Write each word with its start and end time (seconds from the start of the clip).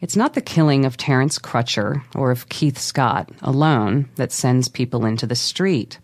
It's 0.00 0.14
not 0.14 0.34
the 0.34 0.40
killing 0.40 0.84
of 0.84 0.96
Terence 0.96 1.40
Crutcher 1.40 2.04
or 2.14 2.30
of 2.30 2.48
Keith 2.48 2.78
Scott 2.78 3.32
alone 3.42 4.08
that 4.14 4.30
sends 4.30 4.68
people 4.68 5.04
into 5.04 5.26
the 5.26 5.34
street. 5.34 5.98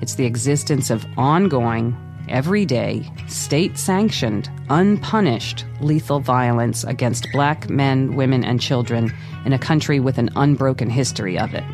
It's 0.00 0.14
the 0.14 0.26
existence 0.26 0.90
of 0.90 1.04
ongoing, 1.16 1.96
everyday, 2.28 3.10
state 3.26 3.76
sanctioned, 3.76 4.48
unpunished 4.70 5.64
lethal 5.80 6.20
violence 6.20 6.84
against 6.84 7.26
black 7.32 7.68
men, 7.68 8.14
women, 8.14 8.44
and 8.44 8.60
children 8.60 9.12
in 9.44 9.52
a 9.52 9.58
country 9.58 9.98
with 9.98 10.18
an 10.18 10.30
unbroken 10.36 10.88
history 10.88 11.36
of 11.36 11.52
it. 11.52 11.64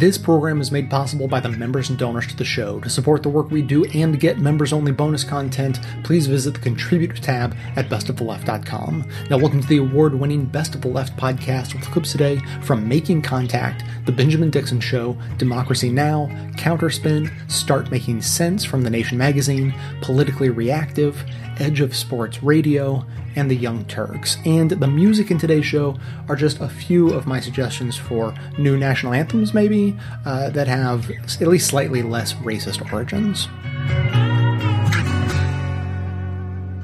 This 0.00 0.16
program 0.16 0.62
is 0.62 0.72
made 0.72 0.88
possible 0.88 1.28
by 1.28 1.40
the 1.40 1.50
members 1.50 1.90
and 1.90 1.98
donors 1.98 2.26
to 2.28 2.34
the 2.34 2.42
show. 2.42 2.80
To 2.80 2.88
support 2.88 3.22
the 3.22 3.28
work 3.28 3.50
we 3.50 3.60
do 3.60 3.84
and 3.84 4.18
get 4.18 4.38
members 4.38 4.72
only 4.72 4.92
bonus 4.92 5.24
content, 5.24 5.78
please 6.04 6.26
visit 6.26 6.54
the 6.54 6.60
Contribute 6.60 7.16
tab 7.16 7.54
at 7.76 7.90
bestoftheleft.com. 7.90 9.06
Now, 9.28 9.36
welcome 9.36 9.60
to 9.60 9.68
the 9.68 9.76
award 9.76 10.14
winning 10.14 10.46
Best 10.46 10.74
of 10.74 10.80
the 10.80 10.88
Left 10.88 11.14
podcast 11.18 11.74
with 11.74 11.84
clips 11.90 12.12
today 12.12 12.40
from 12.62 12.88
Making 12.88 13.20
Contact, 13.20 13.84
The 14.06 14.12
Benjamin 14.12 14.48
Dixon 14.48 14.80
Show, 14.80 15.18
Democracy 15.36 15.90
Now!, 15.90 16.28
Counterspin, 16.56 17.30
Start 17.50 17.90
Making 17.90 18.22
Sense 18.22 18.64
from 18.64 18.80
The 18.80 18.88
Nation 18.88 19.18
magazine, 19.18 19.74
Politically 20.00 20.48
Reactive, 20.48 21.22
Edge 21.58 21.82
of 21.82 21.94
Sports 21.94 22.42
Radio, 22.42 23.04
and 23.36 23.50
the 23.50 23.56
Young 23.56 23.84
Turks. 23.84 24.36
And 24.44 24.70
the 24.70 24.86
music 24.86 25.30
in 25.30 25.38
today's 25.38 25.66
show 25.66 25.98
are 26.28 26.36
just 26.36 26.60
a 26.60 26.68
few 26.68 27.10
of 27.10 27.26
my 27.26 27.40
suggestions 27.40 27.96
for 27.96 28.34
new 28.58 28.76
national 28.76 29.12
anthems, 29.12 29.54
maybe, 29.54 29.96
uh, 30.24 30.50
that 30.50 30.68
have 30.68 31.10
at 31.10 31.48
least 31.48 31.68
slightly 31.68 32.02
less 32.02 32.34
racist 32.34 32.92
origins. 32.92 33.48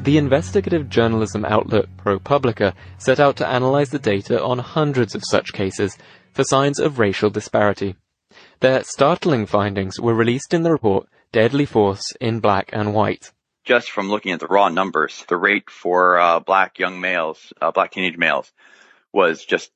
The 0.05 0.19
investigative 0.19 0.89
journalism 0.89 1.45
outlet 1.45 1.87
ProPublica 1.97 2.75
set 2.99 3.19
out 3.19 3.37
to 3.39 3.47
analyze 3.47 3.91
the 3.91 3.99
data 3.99 4.41
on 4.41 4.61
hundreds 4.61 5.17
of 5.17 5.25
such 5.25 5.53
cases 5.53 5.99
for 6.33 6.45
signs 6.45 6.79
of 6.79 7.01
racial 7.01 7.29
disparity. 7.29 7.97
Their 8.61 8.85
startling 8.85 9.47
findings 9.47 9.99
were 10.01 10.15
released 10.15 10.55
in 10.55 10.63
the 10.63 10.71
report 10.71 11.09
Deadly 11.33 11.67
Force 11.67 12.13
in 12.21 12.39
Black 12.39 12.71
and 12.73 12.95
White 12.95 13.33
just 13.67 13.91
from 13.91 14.09
looking 14.09 14.33
at 14.33 14.41
the 14.41 14.47
raw 14.47 14.69
numbers, 14.69 15.25
the 15.29 15.37
rate 15.37 15.69
for 15.69 16.19
uh, 16.19 16.41
black 16.41 16.79
young 16.79 17.01
males, 17.01 17.53
uh, 17.61 17.73
black 17.73 17.93
teenage 17.93 18.17
males, 18.17 18.51
was 19.13 19.45
just 19.45 19.71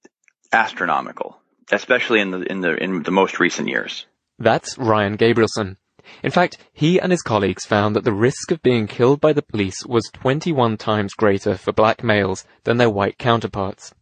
astronomical, 0.52 1.36
especially 1.70 2.20
in 2.20 2.30
the 2.30 2.41
in 2.50 2.61
the 2.61 2.74
in 2.83 3.02
the 3.02 3.11
most 3.11 3.38
recent 3.38 3.68
years. 3.68 4.06
That's 4.38 4.78
Ryan 4.78 5.18
Gabrielson. 5.18 5.77
In 6.22 6.30
fact, 6.30 6.56
he 6.72 6.98
and 6.98 7.12
his 7.12 7.22
colleagues 7.22 7.66
found 7.66 7.94
that 7.94 8.05
the 8.05 8.12
risk 8.12 8.50
of 8.50 8.62
being 8.62 8.86
killed 8.86 9.20
by 9.20 9.33
the 9.33 9.42
police 9.42 9.84
was 9.86 10.11
21 10.14 10.77
times 10.77 11.12
greater 11.12 11.56
for 11.56 11.72
black 11.72 12.02
males 12.02 12.44
than 12.64 12.78
their 12.78 12.91
white 12.91 13.18
counterparts. 13.18 13.94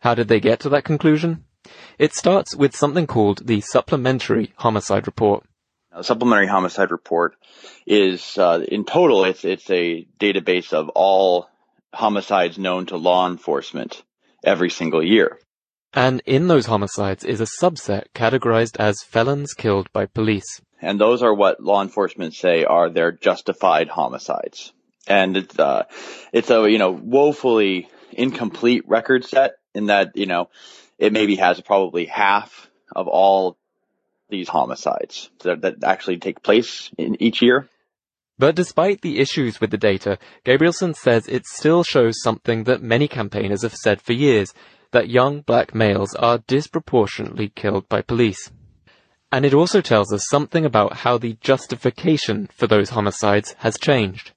How 0.00 0.14
did 0.14 0.28
they 0.28 0.40
get 0.40 0.60
to 0.60 0.68
that 0.70 0.84
conclusion? 0.84 1.44
It 1.98 2.14
starts 2.14 2.54
with 2.54 2.76
something 2.76 3.06
called 3.06 3.46
the 3.46 3.60
Supplementary 3.60 4.52
Homicide 4.56 5.06
Report. 5.06 5.44
Supplementary 6.02 6.46
homicide 6.46 6.90
report 6.90 7.36
is 7.86 8.36
uh, 8.38 8.64
in 8.66 8.84
total 8.84 9.24
it's 9.24 9.44
it's 9.44 9.70
a 9.70 10.06
database 10.18 10.72
of 10.72 10.88
all 10.90 11.48
homicides 11.92 12.58
known 12.58 12.86
to 12.86 12.96
law 12.96 13.28
enforcement 13.28 14.02
every 14.44 14.70
single 14.70 15.02
year. 15.02 15.38
And 15.94 16.22
in 16.26 16.48
those 16.48 16.66
homicides 16.66 17.24
is 17.24 17.40
a 17.40 17.46
subset 17.62 18.04
categorized 18.14 18.76
as 18.78 19.02
felons 19.02 19.54
killed 19.54 19.90
by 19.92 20.06
police. 20.06 20.60
And 20.82 21.00
those 21.00 21.22
are 21.22 21.34
what 21.34 21.62
law 21.62 21.82
enforcement 21.82 22.34
say 22.34 22.64
are 22.64 22.90
their 22.90 23.12
justified 23.12 23.88
homicides. 23.88 24.72
And 25.08 25.36
it's 25.36 25.58
uh, 25.58 25.84
it's 26.32 26.50
a 26.50 26.70
you 26.70 26.78
know 26.78 26.90
woefully 26.90 27.88
incomplete 28.12 28.86
record 28.86 29.24
set 29.24 29.52
in 29.74 29.86
that 29.86 30.16
you 30.16 30.26
know 30.26 30.50
it 30.98 31.12
maybe 31.12 31.36
has 31.36 31.60
probably 31.60 32.06
half 32.06 32.68
of 32.94 33.08
all 33.08 33.56
these 34.28 34.48
homicides 34.48 35.30
that, 35.42 35.62
that 35.62 35.84
actually 35.84 36.18
take 36.18 36.42
place 36.42 36.90
in 36.98 37.20
each 37.22 37.42
year. 37.42 37.68
But 38.38 38.54
despite 38.54 39.00
the 39.00 39.18
issues 39.18 39.60
with 39.60 39.70
the 39.70 39.78
data, 39.78 40.18
Gabrielson 40.44 40.94
says 40.94 41.26
it 41.26 41.46
still 41.46 41.82
shows 41.82 42.20
something 42.22 42.64
that 42.64 42.82
many 42.82 43.08
campaigners 43.08 43.62
have 43.62 43.74
said 43.74 44.02
for 44.02 44.12
years, 44.12 44.52
that 44.92 45.08
young 45.08 45.40
black 45.40 45.74
males 45.74 46.14
are 46.14 46.42
disproportionately 46.46 47.48
killed 47.48 47.88
by 47.88 48.02
police. 48.02 48.50
And 49.32 49.44
it 49.44 49.54
also 49.54 49.80
tells 49.80 50.12
us 50.12 50.28
something 50.28 50.64
about 50.64 50.98
how 50.98 51.18
the 51.18 51.36
justification 51.40 52.48
for 52.54 52.66
those 52.66 52.90
homicides 52.90 53.54
has 53.58 53.78
changed. 53.78 54.32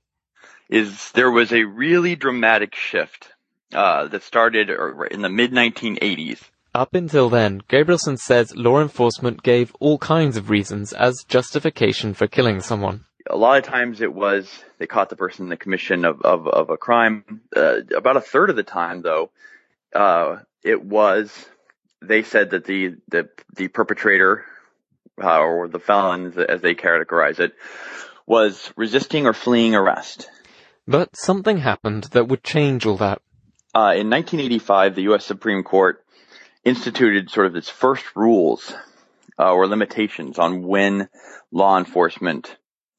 Is 0.69 1.11
there 1.11 1.31
was 1.31 1.51
a 1.51 1.63
really 1.63 2.15
dramatic 2.15 2.75
shift 2.75 3.29
uh, 3.73 4.07
that 4.07 4.23
started 4.23 4.69
in 5.11 5.21
the 5.21 5.29
mid 5.29 5.51
1980s 5.51 6.39
up 6.73 6.93
until 6.93 7.29
then, 7.29 7.61
Gabrielson 7.69 8.17
says 8.17 8.55
law 8.55 8.81
enforcement 8.81 9.43
gave 9.43 9.75
all 9.79 9.97
kinds 9.97 10.37
of 10.37 10.49
reasons 10.49 10.93
as 10.93 11.25
justification 11.27 12.13
for 12.13 12.27
killing 12.27 12.61
someone. 12.61 13.05
A 13.29 13.37
lot 13.37 13.57
of 13.57 13.63
times 13.63 14.01
it 14.01 14.13
was 14.13 14.63
they 14.77 14.87
caught 14.87 15.09
the 15.09 15.15
person 15.15 15.45
in 15.45 15.49
the 15.49 15.57
commission 15.57 16.05
of, 16.05 16.21
of, 16.21 16.47
of 16.47 16.69
a 16.69 16.77
crime. 16.77 17.41
Uh, 17.55 17.81
about 17.95 18.17
a 18.17 18.21
third 18.21 18.49
of 18.49 18.55
the 18.55 18.63
time, 18.63 19.01
though, 19.01 19.29
uh, 19.93 20.37
it 20.63 20.83
was 20.83 21.47
they 22.01 22.23
said 22.23 22.51
that 22.51 22.65
the 22.65 22.95
the, 23.07 23.29
the 23.55 23.67
perpetrator 23.67 24.45
uh, 25.21 25.39
or 25.39 25.67
the 25.67 25.79
felons, 25.79 26.37
as 26.37 26.61
they 26.61 26.75
categorize 26.75 27.39
it, 27.39 27.53
was 28.25 28.71
resisting 28.75 29.25
or 29.25 29.33
fleeing 29.33 29.75
arrest. 29.75 30.29
But 30.87 31.15
something 31.15 31.57
happened 31.57 32.05
that 32.11 32.27
would 32.27 32.43
change 32.43 32.85
all 32.85 32.97
that. 32.97 33.21
Uh, 33.75 33.93
in 33.95 34.09
1985, 34.09 34.95
the 34.95 35.01
U.S. 35.03 35.25
Supreme 35.25 35.63
Court 35.63 36.03
instituted 36.63 37.29
sort 37.29 37.47
of 37.47 37.55
its 37.55 37.69
first 37.69 38.05
rules 38.15 38.73
uh, 39.37 39.51
or 39.51 39.67
limitations 39.67 40.37
on 40.37 40.63
when 40.63 41.09
law 41.51 41.77
enforcement 41.77 42.57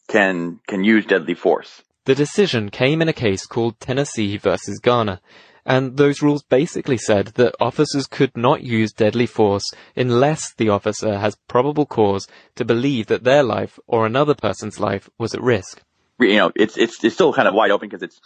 can 0.09 0.61
can 0.67 0.85
use 0.85 1.07
deadly 1.07 1.35
force. 1.35 1.83
The 2.07 2.15
decision 2.15 2.71
came 2.71 3.03
in 3.03 3.09
a 3.09 3.13
case 3.13 3.47
called 3.47 3.79
Tennessee 3.79 4.37
versus 4.37 4.79
Garner, 4.79 5.21
and 5.65 5.97
those 5.97 6.23
rules 6.23 6.43
basically 6.43 6.97
said 6.97 7.27
that 7.35 7.55
officers 7.61 8.07
could 8.07 8.37
not 8.37 8.63
use 8.63 8.93
deadly 8.93 9.27
force 9.27 9.71
unless 9.95 10.55
the 10.55 10.71
officer 10.71 11.19
has 11.19 11.37
probable 11.47 11.87
cause 11.87 12.27
to 12.57 12.65
believe 12.65 13.07
that 13.07 13.25
their 13.25 13.43
life 13.43 13.79
or 13.87 14.07
another 14.07 14.35
person's 14.35 14.81
life 14.81 15.11
was 15.19 15.35
at 15.35 15.43
risk. 15.43 15.83
You 16.19 16.37
know, 16.37 16.53
it's 16.57 16.77
it's 16.77 17.03
it's 17.05 17.15
still 17.15 17.33
kind 17.33 17.49
of 17.49 17.55
wide 17.55 17.71
open 17.71 17.89
because 17.89 18.03
it's 18.03 18.21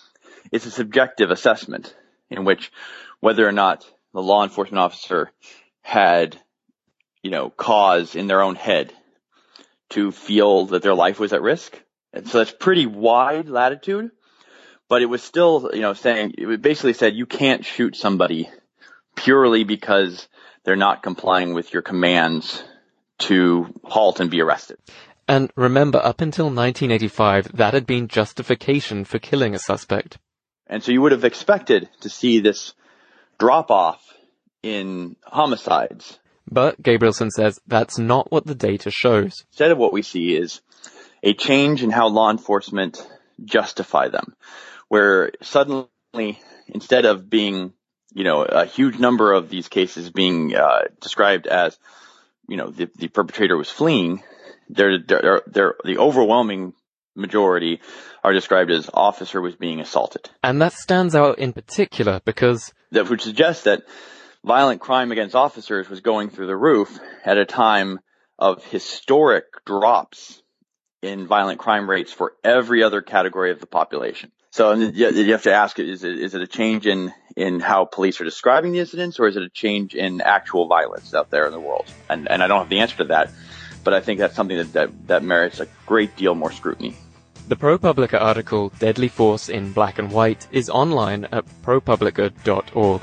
it's 0.52 0.66
a 0.66 0.70
subjective 0.70 1.30
assessment 1.30 1.94
in 2.30 2.44
which 2.44 2.72
whether 3.20 3.46
or 3.46 3.52
not 3.52 3.84
the 4.14 4.22
law 4.22 4.44
enforcement 4.44 4.78
officer 4.78 5.30
had, 5.82 6.40
you 7.22 7.30
know, 7.30 7.50
cause 7.50 8.14
in 8.14 8.28
their 8.28 8.40
own 8.40 8.54
head 8.54 8.92
to 9.90 10.12
feel 10.12 10.66
that 10.66 10.82
their 10.82 10.94
life 10.94 11.18
was 11.18 11.32
at 11.32 11.42
risk. 11.42 11.78
And 12.12 12.26
so 12.26 12.38
that's 12.38 12.52
pretty 12.52 12.86
wide 12.86 13.48
latitude, 13.48 14.12
but 14.88 15.02
it 15.02 15.06
was 15.06 15.22
still, 15.22 15.70
you 15.74 15.80
know, 15.80 15.94
saying, 15.94 16.34
it 16.38 16.62
basically 16.62 16.92
said 16.92 17.14
you 17.14 17.26
can't 17.26 17.64
shoot 17.64 17.96
somebody 17.96 18.48
purely 19.16 19.64
because 19.64 20.28
they're 20.64 20.76
not 20.76 21.02
complying 21.02 21.52
with 21.52 21.72
your 21.72 21.82
commands 21.82 22.62
to 23.18 23.66
halt 23.82 24.20
and 24.20 24.30
be 24.30 24.40
arrested. 24.40 24.78
And 25.26 25.50
remember, 25.56 25.98
up 25.98 26.20
until 26.20 26.46
1985, 26.46 27.56
that 27.56 27.74
had 27.74 27.86
been 27.86 28.08
justification 28.08 29.04
for 29.04 29.18
killing 29.18 29.54
a 29.54 29.58
suspect. 29.58 30.18
And 30.66 30.82
so 30.82 30.92
you 30.92 31.00
would 31.00 31.12
have 31.12 31.24
expected 31.24 31.88
to 32.00 32.08
see 32.08 32.40
this 32.40 32.74
drop 33.38 33.70
off 33.70 34.02
in 34.62 35.16
homicides. 35.24 36.18
But 36.50 36.82
Gabrielson 36.82 37.30
says 37.30 37.58
that's 37.66 37.98
not 37.98 38.30
what 38.30 38.46
the 38.46 38.54
data 38.54 38.90
shows. 38.90 39.44
Instead 39.50 39.70
of 39.70 39.78
what 39.78 39.92
we 39.92 40.02
see 40.02 40.36
is 40.36 40.60
a 41.22 41.34
change 41.34 41.82
in 41.82 41.90
how 41.90 42.08
law 42.08 42.30
enforcement 42.30 43.06
justify 43.44 44.08
them, 44.08 44.34
where 44.88 45.32
suddenly, 45.42 46.38
instead 46.68 47.06
of 47.06 47.28
being, 47.30 47.72
you 48.12 48.24
know, 48.24 48.42
a 48.42 48.66
huge 48.66 48.98
number 48.98 49.32
of 49.32 49.48
these 49.48 49.68
cases 49.68 50.10
being 50.10 50.54
uh, 50.54 50.82
described 51.00 51.46
as, 51.46 51.78
you 52.46 52.56
know, 52.56 52.70
the, 52.70 52.90
the 52.96 53.08
perpetrator 53.08 53.56
was 53.56 53.70
fleeing, 53.70 54.22
they're, 54.68 54.98
they're, 54.98 55.42
they're, 55.46 55.74
the 55.84 55.98
overwhelming 55.98 56.74
majority 57.14 57.80
are 58.22 58.32
described 58.32 58.70
as 58.70 58.90
officer 58.92 59.40
was 59.40 59.54
being 59.54 59.80
assaulted. 59.80 60.28
And 60.42 60.60
that 60.62 60.72
stands 60.72 61.14
out 61.14 61.38
in 61.38 61.52
particular 61.52 62.20
because 62.24 62.72
that 62.92 63.08
would 63.08 63.20
suggest 63.20 63.64
that 63.64 63.82
violent 64.44 64.80
crime 64.80 65.12
against 65.12 65.34
officers 65.34 65.88
was 65.88 66.00
going 66.00 66.30
through 66.30 66.46
the 66.46 66.56
roof 66.56 66.98
at 67.24 67.38
a 67.38 67.44
time 67.44 68.00
of 68.38 68.64
historic 68.64 69.44
drops 69.64 70.42
in 71.02 71.26
violent 71.26 71.58
crime 71.58 71.88
rates 71.88 72.12
for 72.12 72.34
every 72.42 72.82
other 72.82 73.02
category 73.02 73.50
of 73.50 73.60
the 73.60 73.66
population. 73.66 74.32
So 74.50 74.72
you 74.72 75.32
have 75.32 75.42
to 75.42 75.52
ask, 75.52 75.78
is 75.80 76.04
it, 76.04 76.18
is 76.18 76.34
it 76.34 76.40
a 76.40 76.46
change 76.46 76.86
in, 76.86 77.12
in 77.36 77.58
how 77.58 77.84
police 77.84 78.20
are 78.20 78.24
describing 78.24 78.72
the 78.72 78.78
incidents 78.78 79.18
or 79.18 79.26
is 79.26 79.36
it 79.36 79.42
a 79.42 79.48
change 79.48 79.94
in 79.94 80.20
actual 80.20 80.68
violence 80.68 81.12
out 81.12 81.30
there 81.30 81.46
in 81.46 81.52
the 81.52 81.60
world? 81.60 81.86
And, 82.08 82.30
and 82.30 82.42
I 82.42 82.46
don't 82.46 82.60
have 82.60 82.68
the 82.68 82.78
answer 82.78 82.98
to 82.98 83.04
that, 83.06 83.32
but 83.82 83.94
I 83.94 84.00
think 84.00 84.20
that's 84.20 84.36
something 84.36 84.56
that, 84.56 84.72
that, 84.74 85.06
that 85.08 85.22
merits 85.24 85.58
a 85.58 85.66
great 85.86 86.16
deal 86.16 86.34
more 86.34 86.52
scrutiny. 86.52 86.96
The 87.46 87.56
ProPublica 87.56 88.18
article 88.18 88.70
Deadly 88.78 89.08
Force 89.08 89.50
in 89.50 89.74
Black 89.74 89.98
and 89.98 90.10
White 90.10 90.48
is 90.50 90.70
online 90.70 91.26
at 91.26 91.44
propublica.org. 91.62 93.02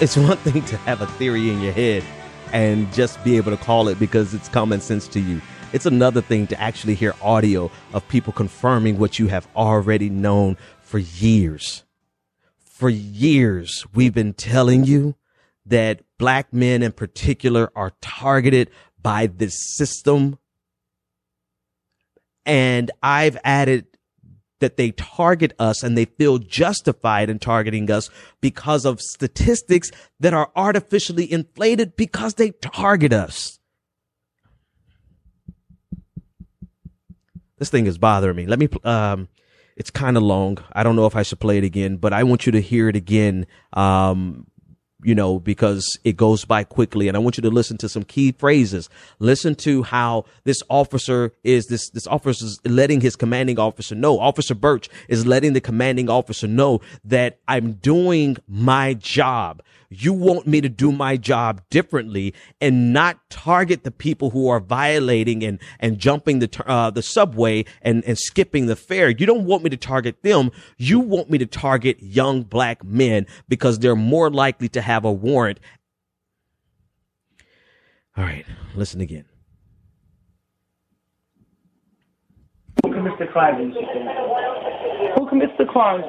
it's 0.00 0.16
one 0.16 0.36
thing 0.38 0.64
to 0.66 0.76
have 0.78 1.00
a 1.00 1.06
theory 1.06 1.50
in 1.50 1.60
your 1.60 1.72
head 1.72 2.04
and 2.52 2.92
just 2.92 3.22
be 3.24 3.36
able 3.36 3.50
to 3.50 3.62
call 3.62 3.88
it 3.88 3.98
because 3.98 4.32
it's 4.32 4.48
common 4.48 4.80
sense 4.80 5.08
to 5.08 5.20
you. 5.20 5.40
It's 5.72 5.86
another 5.86 6.22
thing 6.22 6.46
to 6.46 6.60
actually 6.60 6.94
hear 6.94 7.14
audio 7.20 7.70
of 7.92 8.06
people 8.08 8.32
confirming 8.32 8.98
what 8.98 9.18
you 9.18 9.26
have 9.26 9.46
already 9.54 10.08
known 10.08 10.56
for 10.80 10.98
years. 10.98 11.84
For 12.58 12.88
years, 12.88 13.84
we've 13.92 14.14
been 14.14 14.32
telling 14.34 14.84
you 14.84 15.16
that 15.66 16.02
black 16.16 16.52
men 16.54 16.82
in 16.82 16.92
particular 16.92 17.70
are 17.76 17.92
targeted 18.00 18.70
by 19.02 19.26
this 19.26 19.54
system. 19.76 20.38
And 22.46 22.90
I've 23.02 23.36
added 23.44 23.87
that 24.60 24.76
they 24.76 24.90
target 24.92 25.52
us 25.58 25.82
and 25.82 25.96
they 25.96 26.04
feel 26.04 26.38
justified 26.38 27.30
in 27.30 27.38
targeting 27.38 27.90
us 27.90 28.10
because 28.40 28.84
of 28.84 29.00
statistics 29.00 29.90
that 30.20 30.34
are 30.34 30.50
artificially 30.56 31.30
inflated 31.30 31.96
because 31.96 32.34
they 32.34 32.50
target 32.50 33.12
us. 33.12 33.58
This 37.58 37.70
thing 37.70 37.86
is 37.86 37.98
bothering 37.98 38.36
me. 38.36 38.46
Let 38.46 38.58
me, 38.58 38.68
um, 38.84 39.28
it's 39.76 39.90
kind 39.90 40.16
of 40.16 40.22
long. 40.22 40.58
I 40.72 40.82
don't 40.82 40.96
know 40.96 41.06
if 41.06 41.16
I 41.16 41.22
should 41.22 41.40
play 41.40 41.58
it 41.58 41.64
again, 41.64 41.96
but 41.96 42.12
I 42.12 42.22
want 42.24 42.46
you 42.46 42.52
to 42.52 42.60
hear 42.60 42.88
it 42.88 42.96
again. 42.96 43.46
Um, 43.72 44.46
you 45.02 45.14
know, 45.14 45.38
because 45.38 45.98
it 46.02 46.16
goes 46.16 46.44
by 46.44 46.64
quickly. 46.64 47.06
And 47.06 47.16
I 47.16 47.20
want 47.20 47.36
you 47.36 47.42
to 47.42 47.50
listen 47.50 47.76
to 47.78 47.88
some 47.88 48.02
key 48.02 48.32
phrases. 48.32 48.88
Listen 49.20 49.54
to 49.56 49.84
how 49.84 50.24
this 50.44 50.60
officer 50.68 51.32
is 51.44 51.66
this, 51.66 51.90
this 51.90 52.06
officer 52.08 52.44
is 52.44 52.60
letting 52.64 53.00
his 53.00 53.14
commanding 53.14 53.58
officer 53.58 53.94
know. 53.94 54.18
Officer 54.18 54.54
Birch 54.54 54.88
is 55.08 55.24
letting 55.24 55.52
the 55.52 55.60
commanding 55.60 56.10
officer 56.10 56.48
know 56.48 56.80
that 57.04 57.38
I'm 57.46 57.74
doing 57.74 58.38
my 58.48 58.94
job. 58.94 59.62
You 59.90 60.12
want 60.12 60.46
me 60.46 60.60
to 60.60 60.68
do 60.68 60.92
my 60.92 61.16
job 61.16 61.62
differently 61.70 62.34
and 62.60 62.92
not 62.92 63.18
target 63.30 63.84
the 63.84 63.90
people 63.90 64.30
who 64.30 64.48
are 64.48 64.60
violating 64.60 65.42
and, 65.42 65.58
and 65.80 65.98
jumping 65.98 66.40
the, 66.40 66.64
uh, 66.66 66.90
the 66.90 67.02
subway 67.02 67.64
and, 67.80 68.04
and 68.04 68.18
skipping 68.18 68.66
the 68.66 68.76
fare. 68.76 69.08
You 69.08 69.24
don't 69.24 69.46
want 69.46 69.62
me 69.62 69.70
to 69.70 69.78
target 69.78 70.22
them. 70.22 70.50
You 70.76 71.00
want 71.00 71.30
me 71.30 71.38
to 71.38 71.46
target 71.46 71.96
young 72.02 72.42
black 72.42 72.84
men 72.84 73.26
because 73.48 73.78
they're 73.78 73.96
more 73.96 74.30
likely 74.30 74.68
to 74.70 74.82
have 74.82 75.06
a 75.06 75.12
warrant. 75.12 75.58
All 78.16 78.24
right, 78.24 78.44
listen 78.74 79.00
again. 79.00 79.24
Who 82.84 82.92
commits 82.92 83.16
the 83.18 83.26
crimes? 83.26 83.74
Who 85.16 85.28
commits 85.28 85.52
the 85.58 85.64
crimes? 85.64 86.04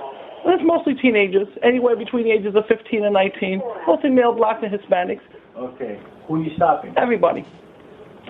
It's 0.45 0.63
mostly 0.65 0.95
teenagers, 0.95 1.47
anywhere 1.63 1.95
between 1.95 2.23
the 2.23 2.31
ages 2.31 2.55
of 2.55 2.63
15 2.67 3.03
and 3.03 3.13
19, 3.13 3.61
mostly 3.87 4.09
male, 4.09 4.33
blacks, 4.33 4.63
and 4.63 4.71
Hispanics. 4.71 5.21
Okay. 5.57 5.99
Who 6.27 6.35
are 6.35 6.43
you 6.43 6.51
stopping? 6.55 6.93
Everybody. 6.97 7.45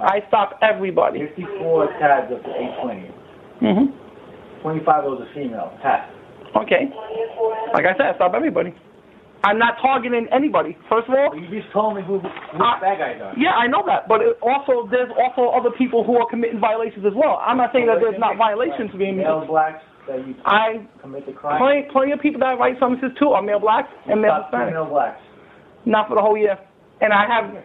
I 0.02 0.24
stop 0.28 0.58
everybody. 0.62 1.28
54 1.36 1.88
tabs 2.00 2.32
up 2.34 2.44
to 2.44 2.50
820. 2.50 3.12
Mm-hmm. 3.62 4.62
25 4.62 5.06
of 5.06 5.20
those 5.20 5.28
are 5.28 5.34
female. 5.34 5.78
Pass. 5.82 6.10
Okay. 6.56 6.90
Like 7.74 7.86
I 7.86 7.94
said, 7.98 8.08
I 8.08 8.16
stop 8.16 8.34
everybody. 8.34 8.74
I'm 9.44 9.58
not 9.58 9.80
targeting 9.82 10.28
anybody. 10.36 10.76
First 10.90 11.08
of 11.08 11.16
all, 11.16 11.32
you 11.32 11.48
just 11.48 11.72
told 11.72 11.96
me 11.96 12.02
who, 12.04 12.20
who 12.20 12.28
uh, 12.60 12.80
bad 12.82 13.00
guys 13.00 13.22
are. 13.24 13.32
Yeah, 13.40 13.56
I 13.56 13.68
know 13.68 13.84
that, 13.88 14.08
but 14.08 14.20
also 14.44 14.90
there's 14.92 15.12
also 15.16 15.56
other 15.56 15.72
people 15.72 16.04
who 16.04 16.18
are 16.18 16.28
committing 16.30 16.60
violations 16.60 17.06
as 17.06 17.14
well. 17.16 17.40
I'm 17.40 17.56
not 17.56 17.72
saying 17.72 17.88
that 17.88 18.04
there's 18.04 18.20
not 18.20 18.36
violations 18.36 18.92
being 18.98 19.16
male 19.16 19.46
blacks 19.48 19.80
that 20.10 20.28
you 20.28 20.36
I 20.46 20.86
commit 21.02 21.26
the 21.26 21.32
crime. 21.32 21.60
Plenty, 21.62 21.88
plenty 21.92 22.12
of 22.12 22.20
people 22.20 22.42
that 22.42 22.60
write 22.60 22.76
summonses 22.80 23.12
too 23.18 23.30
are 23.30 23.42
male 23.42 23.60
blacks 23.60 23.88
and 24.10 24.22
male 24.22 24.44
Hispanics. 24.44 24.74
Male 24.74 24.86
blacks. 24.86 25.22
Not 25.86 26.10
for 26.10 26.16
the 26.16 26.22
whole 26.22 26.38
year, 26.38 26.58
and 27.02 27.14
I 27.14 27.26
have. 27.26 27.64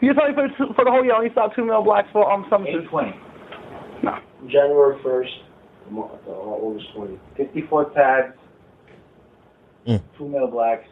You 0.00 0.12
tell 0.14 0.28
me 0.28 0.34
for, 0.34 0.48
for 0.74 0.84
the 0.84 0.90
whole 0.90 1.04
year, 1.04 1.14
I 1.14 1.18
only 1.18 1.30
stopped 1.30 1.54
two 1.54 1.64
male 1.64 1.84
blacks 1.84 2.08
for 2.12 2.30
um 2.30 2.46
summonses. 2.50 2.82
Eight 2.82 2.90
twenty. 2.90 3.14
No. 4.02 4.18
January 4.50 4.98
first, 5.02 5.30
August 5.94 6.86
twenty. 6.94 7.20
Fifty-four 7.36 7.90
tags. 7.90 8.34
Mm. 9.86 10.02
Two 10.18 10.28
male 10.28 10.48
blacks 10.48 10.88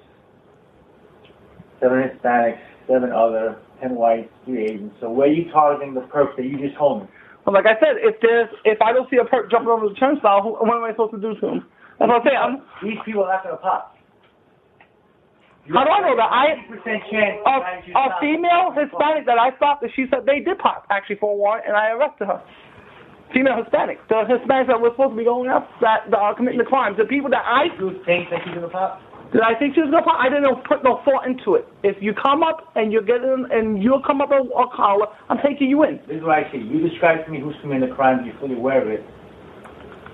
seven 1.83 2.03
Hispanics, 2.03 2.61
seven 2.87 3.13
other, 3.13 3.59
ten 3.81 3.97
whites, 3.97 4.31
three 4.45 4.65
Asians. 4.65 4.93
So 5.01 5.11
where 5.11 5.29
are 5.29 5.33
you 5.33 5.51
targeting 5.51 5.95
the 5.95 6.03
perp 6.03 6.37
that 6.37 6.45
you 6.45 6.59
just 6.59 6.77
told 6.79 7.03
me? 7.03 7.09
Like 7.47 7.67
I 7.67 7.75
said, 7.83 7.99
if 7.99 8.21
there's 8.23 8.49
if 8.65 8.81
I 8.81 8.93
don't 8.93 9.11
see 9.11 9.17
a 9.17 9.25
perp 9.25 9.51
jumping 9.51 9.69
over 9.69 9.89
the 9.89 9.95
turnstile, 9.95 10.43
who, 10.43 10.51
what 10.63 10.77
am 10.79 10.85
I 10.85 10.93
supposed 10.93 11.13
to 11.13 11.21
do 11.21 11.35
to 11.41 11.47
him? 11.59 11.67
That's 11.99 12.09
what 12.09 12.23
I'm 12.23 12.27
saying. 12.27 12.39
I'm, 12.39 12.55
These 12.83 13.03
people 13.05 13.25
are 13.25 13.35
not 13.35 13.43
going 13.43 13.57
to 13.57 13.63
pop. 13.63 13.99
You 15.67 15.75
How 15.75 15.85
do 15.85 15.91
I 15.91 16.01
know 16.03 16.17
that? 16.19 16.31
I 16.31 16.59
chance 17.11 17.39
a, 17.47 17.55
a 17.95 18.19
female 18.19 18.75
Hispanic 18.75 19.27
that 19.27 19.39
I 19.39 19.55
stopped, 19.57 19.83
and 19.83 19.93
she 19.95 20.07
said 20.11 20.27
they 20.27 20.41
did 20.41 20.59
pop 20.59 20.87
actually 20.91 21.17
for 21.17 21.35
a 21.35 21.37
warrant, 21.37 21.67
and 21.67 21.77
I 21.77 21.91
arrested 21.91 22.27
her. 22.27 22.43
Female 23.33 23.63
Hispanic, 23.63 23.99
the 24.09 24.27
Hispanics 24.27 24.67
that 24.67 24.81
were 24.81 24.91
supposed 24.91 25.13
to 25.13 25.17
be 25.17 25.25
going 25.25 25.49
up 25.49 25.71
that, 25.81 26.11
that 26.11 26.19
are 26.19 26.33
uh, 26.33 26.35
committing 26.35 26.59
the 26.59 26.65
crimes, 26.65 26.99
the 26.99 27.05
people 27.05 27.31
that 27.31 27.47
I 27.47 27.71
you 27.79 28.03
think 28.05 28.29
that 28.31 28.43
she's 28.45 28.55
gonna 28.55 28.69
pop. 28.69 29.01
Did 29.33 29.41
I 29.41 29.55
think 29.59 29.75
she 29.75 29.81
was 29.81 29.91
gonna 29.91 30.05
pop? 30.05 30.21
I 30.21 30.29
didn't 30.29 30.45
put 30.69 30.85
no 30.85 31.01
thought 31.05 31.27
into 31.27 31.55
it. 31.55 31.67
If 31.83 31.97
you 32.03 32.13
come 32.13 32.43
up 32.43 32.71
and 32.77 32.93
you're 32.93 33.03
getting 33.03 33.47
and 33.51 33.83
you'll 33.83 34.03
come 34.03 34.21
up 34.21 34.31
a, 34.31 34.45
a 34.45 34.69
collar, 34.77 35.07
I'm 35.31 35.39
taking 35.39 35.71
you 35.71 35.85
in. 35.85 35.97
This 36.07 36.19
is 36.19 36.23
what 36.23 36.39
I 36.39 36.53
say. 36.53 36.59
You 36.59 36.87
describe 36.87 37.25
to 37.25 37.31
me 37.31 37.41
who's 37.41 37.57
committing 37.63 37.89
the 37.89 37.95
crime. 37.95 38.27
You're 38.27 38.39
fully 38.39 38.57
aware 38.57 38.83
of 38.83 38.89
it. 38.89 39.05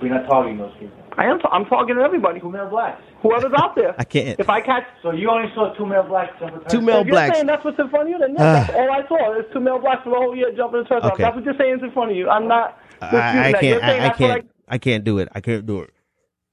We're 0.00 0.14
not 0.14 0.28
targeting 0.28 0.58
those 0.58 0.72
people. 0.78 0.96
I 1.18 1.24
am. 1.26 1.40
T- 1.40 1.50
I'm 1.50 1.64
targeting 1.64 2.00
everybody. 2.00 2.38
Two 2.38 2.50
male 2.50 2.70
blacks. 2.70 3.02
Whoever's 3.22 3.52
out 3.56 3.74
there. 3.74 3.92
I 3.98 4.04
can't. 4.04 4.38
If 4.38 4.48
I 4.48 4.60
catch. 4.60 4.84
So 5.02 5.10
you 5.10 5.28
only 5.28 5.52
saw 5.52 5.74
two 5.74 5.84
male 5.84 6.04
blacks 6.04 6.38
jumping 6.38 6.60
Two 6.68 6.80
male 6.80 7.00
if 7.00 7.08
blacks. 7.08 7.26
You're 7.26 7.34
saying 7.34 7.46
that's 7.46 7.64
what's 7.64 7.78
in 7.80 7.90
front 7.90 8.06
of 8.06 8.10
you. 8.10 8.18
Then 8.18 8.36
yeah, 8.38 8.38
ah. 8.38 8.66
that's 8.66 8.78
all 8.78 8.92
I 8.92 9.08
saw 9.08 9.40
is 9.40 9.46
two 9.52 9.58
male 9.58 9.80
blacks 9.80 10.04
for 10.04 10.10
the 10.10 10.16
whole 10.16 10.36
year 10.36 10.52
jumping 10.56 10.84
the 10.84 10.88
turnstile. 10.88 11.10
Okay. 11.12 11.24
That's 11.24 11.34
what 11.34 11.44
you're 11.44 11.58
saying 11.58 11.78
is 11.78 11.82
in 11.82 11.90
front 11.90 12.12
of 12.12 12.16
you. 12.16 12.28
I'm 12.28 12.46
not. 12.46 12.78
I, 13.02 13.48
I 13.48 13.52
disputing 13.52 13.80
that. 13.80 13.82
You're 13.82 13.82
can't. 13.82 13.82
I, 13.82 14.06
I 14.06 14.10
can't. 14.10 14.50
I 14.68 14.78
can't 14.78 15.04
do 15.04 15.18
it. 15.18 15.28
I 15.34 15.40
can't 15.40 15.66
do 15.66 15.80
it. 15.80 15.90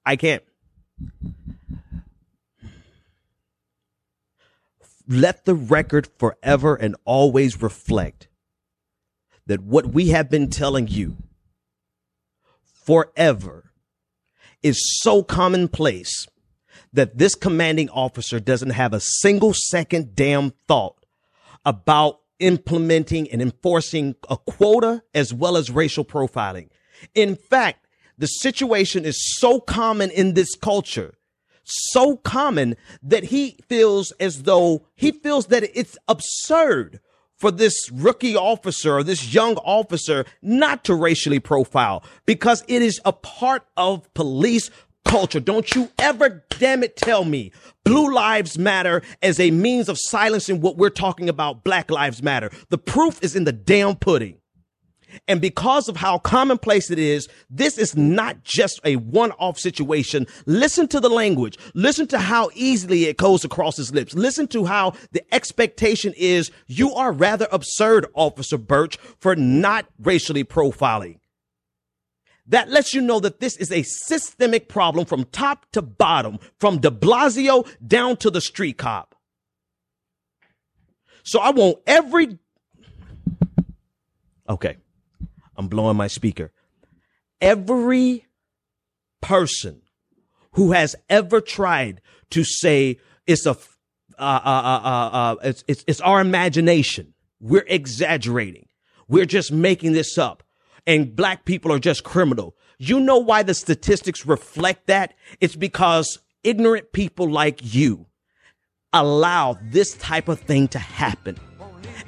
I 0.03 0.15
can't. 0.15 0.41
Let 5.07 5.45
the 5.45 5.55
record 5.55 6.07
forever 6.17 6.75
and 6.75 6.95
always 7.05 7.62
reflect 7.62 8.27
that 9.45 9.62
what 9.62 9.88
we 9.88 10.09
have 10.09 10.29
been 10.29 10.50
telling 10.50 10.88
you 10.88 11.17
forever 12.85 13.71
is 14.63 14.81
so 15.01 15.21
commonplace 15.21 16.27
that 16.91 17.17
this 17.17 17.35
commanding 17.35 17.89
officer 17.89 18.39
doesn't 18.39 18.71
have 18.71 18.93
a 18.93 19.00
single 19.00 19.53
second 19.53 20.15
damn 20.15 20.53
thought 20.67 21.05
about 21.65 22.19
implementing 22.39 23.29
and 23.31 23.41
enforcing 23.41 24.15
a 24.29 24.38
quota 24.38 25.03
as 25.13 25.33
well 25.33 25.57
as 25.57 25.69
racial 25.69 26.05
profiling. 26.05 26.69
In 27.13 27.35
fact, 27.35 27.88
the 28.17 28.27
situation 28.27 29.05
is 29.05 29.38
so 29.38 29.59
common 29.59 30.09
in 30.09 30.33
this 30.33 30.55
culture, 30.55 31.13
so 31.65 32.17
common 32.17 32.75
that 33.03 33.25
he 33.25 33.57
feels 33.67 34.12
as 34.13 34.43
though 34.43 34.86
he 34.95 35.12
feels 35.12 35.48
that 35.48 35.63
it's 35.77 35.98
absurd 36.07 37.00
for 37.38 37.51
this 37.51 37.91
rookie 37.91 38.36
officer 38.36 38.93
or 38.93 39.03
this 39.03 39.34
young 39.34 39.57
officer 39.57 40.25
not 40.41 40.84
to 40.86 40.95
racially 40.95 41.39
profile 41.39 42.03
because 42.25 42.63
it 42.67 42.81
is 42.81 43.01
a 43.03 43.12
part 43.12 43.65
of 43.75 44.12
police 44.13 44.69
culture. 45.03 45.39
Don't 45.39 45.75
you 45.75 45.89
ever, 46.00 46.45
damn 46.50 46.84
it, 46.84 46.95
tell 46.95 47.25
me 47.25 47.51
blue 47.84 48.13
lives 48.13 48.57
matter 48.57 49.01
as 49.22 49.39
a 49.39 49.51
means 49.51 49.89
of 49.89 49.98
silencing 50.00 50.62
what 50.62 50.77
we're 50.77 50.89
talking 50.89 51.29
about. 51.29 51.63
Black 51.63 51.91
lives 51.91 52.24
matter. 52.24 52.50
The 52.69 52.77
proof 52.77 53.24
is 53.24 53.36
in 53.36 53.43
the 53.43 53.53
damn 53.53 53.95
pudding. 53.95 54.38
And 55.27 55.41
because 55.41 55.89
of 55.89 55.98
how 55.98 56.17
commonplace 56.19 56.91
it 56.91 57.00
is, 57.00 57.27
this 57.50 57.77
is 57.77 57.95
not 57.95 58.43
just 58.43 58.79
a 58.84 58.95
one-off 58.98 59.60
situation. 59.60 60.27
Listen 60.45 60.88
to 60.89 61.00
the 61.00 61.10
language. 61.10 61.57
Listen 61.74 62.07
to 62.07 62.19
how 62.19 62.50
easily 62.53 63.05
it 63.05 63.17
goes 63.17 63.43
across 63.43 63.77
his 63.77 63.93
lips. 63.93 64.13
Listen 64.13 64.48
to 64.48 64.65
how 64.65 64.93
the 65.12 65.24
expectation 65.34 66.13
is 66.17 66.51
you 66.67 66.93
are 66.93 67.12
rather 67.12 67.48
absurd, 67.51 68.05
Officer 68.13 68.57
Burch, 68.57 68.98
for 69.19 69.36
not 69.36 69.86
racially 70.00 70.43
profiling. 70.43 71.19
That 72.48 72.69
lets 72.69 72.93
you 72.93 73.01
know 73.01 73.19
that 73.22 73.39
this 73.39 73.57
is 73.57 73.72
a 73.72 73.84
systemic 73.84 74.69
problem 74.69 75.05
from 75.05 75.24
top 75.25 75.65
to 75.72 75.81
bottom, 75.81 76.38
from 76.60 76.79
de 76.79 76.91
Blasio 76.91 77.67
down 77.86 78.17
to 78.17 78.29
the 78.29 78.41
street 78.41 78.77
cop. 78.77 79.15
So 81.24 81.39
I 81.39 81.50
want 81.50 81.79
every. 81.88 82.38
Okay. 84.48 84.77
I'm 85.57 85.67
blowing 85.67 85.97
my 85.97 86.07
speaker. 86.07 86.51
Every 87.41 88.25
person 89.21 89.81
who 90.53 90.71
has 90.71 90.95
ever 91.09 91.41
tried 91.41 92.01
to 92.31 92.43
say 92.43 93.00
it's 93.27 93.45
a, 93.45 93.51
uh, 93.51 94.21
uh, 94.21 94.41
uh, 94.45 94.81
uh, 94.83 95.09
uh 95.13 95.35
it's, 95.43 95.63
it's, 95.67 95.83
it's 95.88 96.01
our 96.01 96.21
imagination. 96.21 97.13
We're 97.39 97.65
exaggerating. 97.67 98.67
We're 99.07 99.25
just 99.25 99.51
making 99.51 99.93
this 99.93 100.17
up 100.17 100.43
and 100.88 101.15
black 101.15 101.45
people 101.45 101.71
are 101.71 101.79
just 101.79 102.03
criminal. 102.03 102.55
You 102.77 103.00
know 103.00 103.17
why 103.17 103.43
the 103.43 103.53
statistics 103.53 104.25
reflect 104.25 104.88
that? 104.88 105.13
It's 105.39 105.55
because 105.55 106.19
ignorant 106.43 106.91
people 106.91 107.29
like 107.29 107.74
you 107.74 108.05
allow 108.93 109.57
this 109.62 109.95
type 109.95 110.27
of 110.27 110.39
thing 110.39 110.67
to 110.69 110.79
happen. 110.79 111.38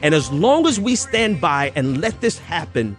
And 0.01 0.13
as 0.13 0.32
long 0.32 0.68
as 0.68 0.80
we 0.80 0.96
stand 0.96 1.42
by 1.42 1.72
and 1.75 2.00
let 2.01 2.22
this 2.22 2.38
happen, 2.38 2.98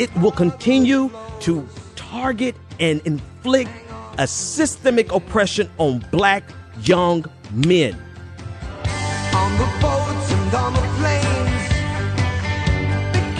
it 0.00 0.10
will 0.16 0.32
continue 0.32 1.10
to 1.40 1.68
target 1.94 2.56
and 2.80 3.02
inflict 3.04 3.70
a 4.16 4.26
systemic 4.26 5.12
oppression 5.12 5.68
on 5.76 6.02
black 6.10 6.42
young 6.82 7.22
men. 7.52 7.92
On 9.34 9.52
the 9.58 9.68
boats 9.78 10.32
and 10.32 10.54
on 10.54 10.72
the 10.72 10.80
planes, 10.96 11.64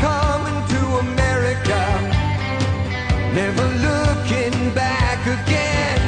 coming 0.05 0.59
to 0.75 0.81
America, 1.09 1.81
never 3.33 3.67
looking 3.89 4.75
back 4.75 5.21
again. 5.25 6.01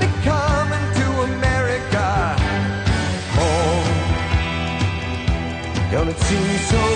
They're 0.00 0.22
coming 0.24 0.86
to 0.98 1.06
America. 1.30 2.06
Oh, 3.38 3.84
Don't 5.92 6.08
it 6.08 6.18
seem 6.18 6.58
so 6.72 6.91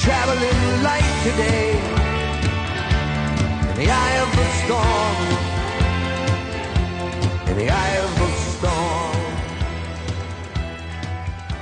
traveling 0.00 0.82
light 0.82 1.12
today 1.22 1.72
in 3.68 3.76
the 3.76 3.90
eye 3.90 4.16
of 4.24 4.30
the 4.38 4.46
storm. 4.60 5.16
In 7.50 7.56
the 7.58 7.68
eye 7.68 7.99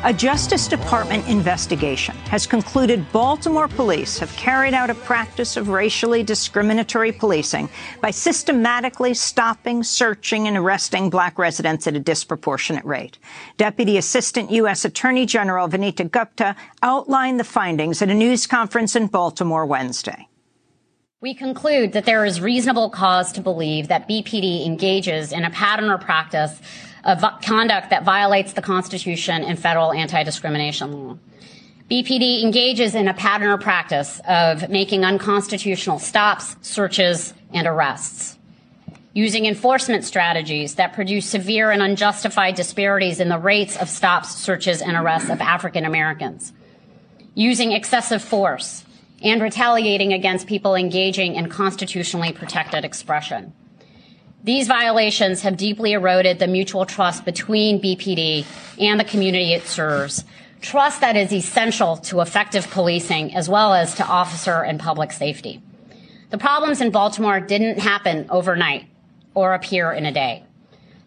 A 0.08 0.12
Justice 0.14 0.68
Department 0.68 1.28
investigation 1.28 2.16
has 2.30 2.46
concluded 2.46 3.04
Baltimore 3.12 3.68
police 3.68 4.18
have 4.20 4.32
carried 4.36 4.72
out 4.72 4.88
a 4.88 4.94
practice 4.94 5.54
of 5.58 5.68
racially 5.68 6.22
discriminatory 6.22 7.12
policing 7.12 7.68
by 8.00 8.10
systematically 8.10 9.12
stopping, 9.12 9.82
searching, 9.82 10.48
and 10.48 10.56
arresting 10.56 11.10
black 11.10 11.38
residents 11.38 11.86
at 11.86 11.94
a 11.94 12.00
disproportionate 12.00 12.86
rate. 12.86 13.18
Deputy 13.58 13.98
Assistant 13.98 14.50
U.S. 14.52 14.86
Attorney 14.86 15.26
General 15.26 15.68
Vanita 15.68 16.10
Gupta 16.10 16.56
outlined 16.82 17.38
the 17.38 17.44
findings 17.44 18.00
at 18.00 18.08
a 18.08 18.14
news 18.14 18.46
conference 18.46 18.96
in 18.96 19.08
Baltimore 19.08 19.66
Wednesday. 19.66 20.26
We 21.20 21.34
conclude 21.34 21.92
that 21.92 22.06
there 22.06 22.24
is 22.24 22.40
reasonable 22.40 22.88
cause 22.88 23.30
to 23.32 23.42
believe 23.42 23.88
that 23.88 24.08
BPD 24.08 24.64
engages 24.64 25.32
in 25.32 25.44
a 25.44 25.50
pattern 25.50 25.90
or 25.90 25.98
practice 25.98 26.62
conduct 27.16 27.90
that 27.90 28.04
violates 28.04 28.52
the 28.52 28.62
Constitution 28.62 29.42
and 29.42 29.58
federal 29.58 29.92
anti-discrimination 29.92 30.92
law. 30.92 31.18
BPD 31.90 32.42
engages 32.42 32.94
in 32.94 33.08
a 33.08 33.14
pattern 33.14 33.48
or 33.48 33.56
practice 33.56 34.20
of 34.28 34.68
making 34.68 35.04
unconstitutional 35.04 35.98
stops, 35.98 36.54
searches, 36.60 37.32
and 37.54 37.66
arrests. 37.66 38.36
Using 39.14 39.46
enforcement 39.46 40.04
strategies 40.04 40.74
that 40.74 40.92
produce 40.92 41.24
severe 41.24 41.70
and 41.70 41.80
unjustified 41.80 42.56
disparities 42.56 43.20
in 43.20 43.30
the 43.30 43.38
rates 43.38 43.76
of 43.78 43.88
stops, 43.88 44.34
searches, 44.34 44.82
and 44.82 44.96
arrests 44.96 45.30
of 45.30 45.40
African 45.40 45.86
Americans. 45.86 46.52
Using 47.34 47.72
excessive 47.72 48.22
force 48.22 48.84
and 49.22 49.40
retaliating 49.40 50.12
against 50.12 50.46
people 50.46 50.74
engaging 50.74 51.36
in 51.36 51.48
constitutionally 51.48 52.32
protected 52.32 52.84
expression. 52.84 53.54
These 54.44 54.68
violations 54.68 55.42
have 55.42 55.56
deeply 55.56 55.92
eroded 55.92 56.38
the 56.38 56.46
mutual 56.46 56.86
trust 56.86 57.24
between 57.24 57.82
BPD 57.82 58.46
and 58.78 59.00
the 59.00 59.04
community 59.04 59.52
it 59.52 59.66
serves, 59.66 60.24
trust 60.60 61.00
that 61.00 61.16
is 61.16 61.32
essential 61.32 61.96
to 61.96 62.20
effective 62.20 62.70
policing 62.70 63.34
as 63.34 63.48
well 63.48 63.74
as 63.74 63.94
to 63.96 64.06
officer 64.06 64.62
and 64.62 64.78
public 64.78 65.10
safety. 65.10 65.60
The 66.30 66.38
problems 66.38 66.80
in 66.80 66.90
Baltimore 66.90 67.40
didn't 67.40 67.80
happen 67.80 68.26
overnight 68.30 68.86
or 69.34 69.54
appear 69.54 69.92
in 69.92 70.06
a 70.06 70.12
day. 70.12 70.44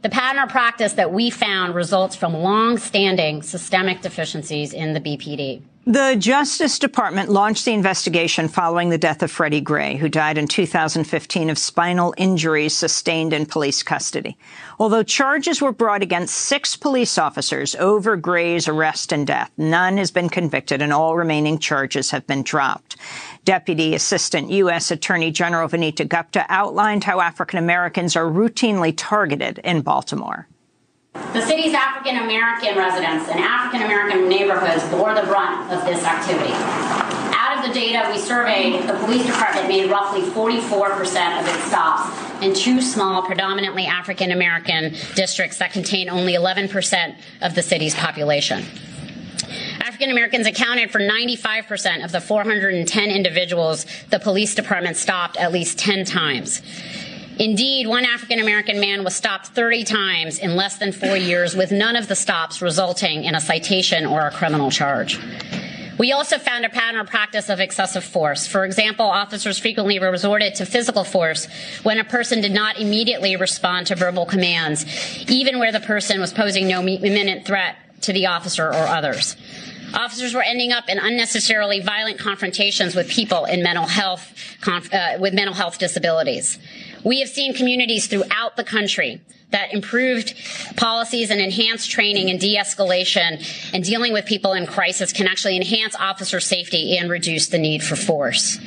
The 0.01 0.09
pattern 0.09 0.43
or 0.43 0.47
practice 0.47 0.93
that 0.93 1.13
we 1.13 1.29
found 1.29 1.73
results 1.75 2.15
from 2.15 2.33
long-standing 2.33 3.43
systemic 3.43 4.01
deficiencies 4.01 4.73
in 4.73 4.93
the 4.93 4.99
BPD. 4.99 5.61
The 5.91 6.15
Justice 6.17 6.79
Department 6.79 7.27
launched 7.27 7.65
the 7.65 7.73
investigation 7.73 8.47
following 8.47 8.87
the 8.87 8.97
death 8.97 9.21
of 9.21 9.29
Freddie 9.29 9.59
Gray, 9.59 9.97
who 9.97 10.07
died 10.07 10.37
in 10.37 10.47
2015 10.47 11.49
of 11.49 11.57
spinal 11.57 12.13
injuries 12.15 12.73
sustained 12.73 13.33
in 13.33 13.45
police 13.45 13.83
custody. 13.83 14.37
Although 14.79 15.03
charges 15.03 15.61
were 15.61 15.73
brought 15.73 16.01
against 16.01 16.33
six 16.33 16.77
police 16.77 17.17
officers 17.17 17.75
over 17.75 18.15
Gray's 18.15 18.69
arrest 18.69 19.11
and 19.11 19.27
death, 19.27 19.51
none 19.57 19.97
has 19.97 20.11
been 20.11 20.29
convicted 20.29 20.81
and 20.81 20.93
all 20.93 21.17
remaining 21.17 21.59
charges 21.59 22.11
have 22.11 22.25
been 22.25 22.43
dropped. 22.43 22.95
Deputy 23.43 23.93
Assistant 23.93 24.49
U.S. 24.49 24.91
Attorney 24.91 25.29
General 25.29 25.67
Vanita 25.67 26.07
Gupta 26.07 26.45
outlined 26.47 27.03
how 27.03 27.19
African 27.19 27.59
Americans 27.59 28.15
are 28.15 28.31
routinely 28.31 28.93
targeted 28.95 29.59
in 29.65 29.81
Baltimore. 29.81 30.47
The 31.13 31.41
city's 31.41 31.73
African 31.73 32.17
American 32.23 32.77
residents 32.77 33.29
and 33.29 33.39
African 33.39 33.83
American 33.83 34.29
neighborhoods 34.29 34.83
bore 34.89 35.13
the 35.13 35.23
brunt 35.23 35.71
of 35.71 35.85
this 35.85 36.03
activity. 36.03 36.53
Out 36.53 37.57
of 37.57 37.67
the 37.67 37.73
data 37.73 38.09
we 38.11 38.17
surveyed, 38.17 38.87
the 38.87 38.93
police 38.95 39.25
department 39.25 39.67
made 39.67 39.89
roughly 39.89 40.21
44% 40.21 41.39
of 41.39 41.47
its 41.47 41.63
stops 41.65 42.41
in 42.41 42.53
two 42.53 42.81
small, 42.81 43.21
predominantly 43.23 43.85
African 43.85 44.31
American 44.31 44.93
districts 45.15 45.57
that 45.59 45.71
contain 45.71 46.09
only 46.09 46.33
11% 46.33 47.15
of 47.41 47.55
the 47.55 47.61
city's 47.61 47.95
population. 47.95 48.65
African 49.79 50.11
Americans 50.11 50.47
accounted 50.47 50.91
for 50.91 50.99
95% 50.99 52.03
of 52.03 52.11
the 52.11 52.21
410 52.21 53.11
individuals 53.11 53.85
the 54.09 54.19
police 54.19 54.55
department 54.55 54.97
stopped 54.97 55.37
at 55.37 55.51
least 55.51 55.77
10 55.77 56.05
times. 56.05 56.61
Indeed, 57.41 57.87
one 57.87 58.05
African 58.05 58.37
American 58.37 58.79
man 58.79 59.03
was 59.03 59.15
stopped 59.15 59.47
30 59.47 59.83
times 59.83 60.37
in 60.37 60.55
less 60.55 60.77
than 60.77 60.91
four 60.91 61.17
years, 61.17 61.55
with 61.55 61.71
none 61.71 61.95
of 61.95 62.07
the 62.07 62.15
stops 62.15 62.61
resulting 62.61 63.23
in 63.23 63.33
a 63.33 63.41
citation 63.41 64.05
or 64.05 64.27
a 64.27 64.29
criminal 64.29 64.69
charge. 64.69 65.19
We 65.97 66.11
also 66.11 66.37
found 66.37 66.65
a 66.65 66.69
pattern 66.69 67.01
or 67.01 67.05
practice 67.05 67.49
of 67.49 67.59
excessive 67.59 68.03
force. 68.03 68.45
For 68.45 68.63
example, 68.63 69.07
officers 69.07 69.57
frequently 69.57 69.97
resorted 69.97 70.53
to 70.55 70.67
physical 70.67 71.03
force 71.03 71.47
when 71.81 71.97
a 71.97 72.03
person 72.03 72.41
did 72.41 72.51
not 72.51 72.79
immediately 72.79 73.35
respond 73.35 73.87
to 73.87 73.95
verbal 73.95 74.27
commands, 74.27 74.85
even 75.27 75.57
where 75.57 75.71
the 75.71 75.79
person 75.79 76.21
was 76.21 76.31
posing 76.31 76.67
no 76.67 76.87
imminent 76.87 77.47
threat 77.47 77.75
to 78.01 78.13
the 78.13 78.27
officer 78.27 78.67
or 78.67 78.85
others. 78.87 79.35
Officers 79.93 80.33
were 80.33 80.41
ending 80.41 80.71
up 80.71 80.89
in 80.89 80.97
unnecessarily 80.97 81.79
violent 81.81 82.19
confrontations 82.19 82.95
with 82.95 83.09
people 83.09 83.45
in 83.45 83.61
mental 83.63 83.85
health, 83.85 84.33
uh, 84.67 85.17
with 85.19 85.33
mental 85.33 85.53
health 85.53 85.77
disabilities. 85.79 86.59
We 87.03 87.19
have 87.19 87.29
seen 87.29 87.53
communities 87.53 88.07
throughout 88.07 88.55
the 88.55 88.63
country 88.63 89.21
that 89.51 89.73
improved 89.73 90.33
policies 90.77 91.29
and 91.29 91.41
enhanced 91.41 91.91
training 91.91 92.29
and 92.29 92.39
de-escalation 92.39 93.71
and 93.73 93.83
dealing 93.83 94.13
with 94.13 94.25
people 94.25 94.53
in 94.53 94.65
crisis 94.65 95.11
can 95.11 95.27
actually 95.27 95.57
enhance 95.57 95.95
officer 95.95 96.39
safety 96.39 96.97
and 96.97 97.09
reduce 97.09 97.47
the 97.47 97.57
need 97.57 97.83
for 97.83 97.95
force. 97.95 98.59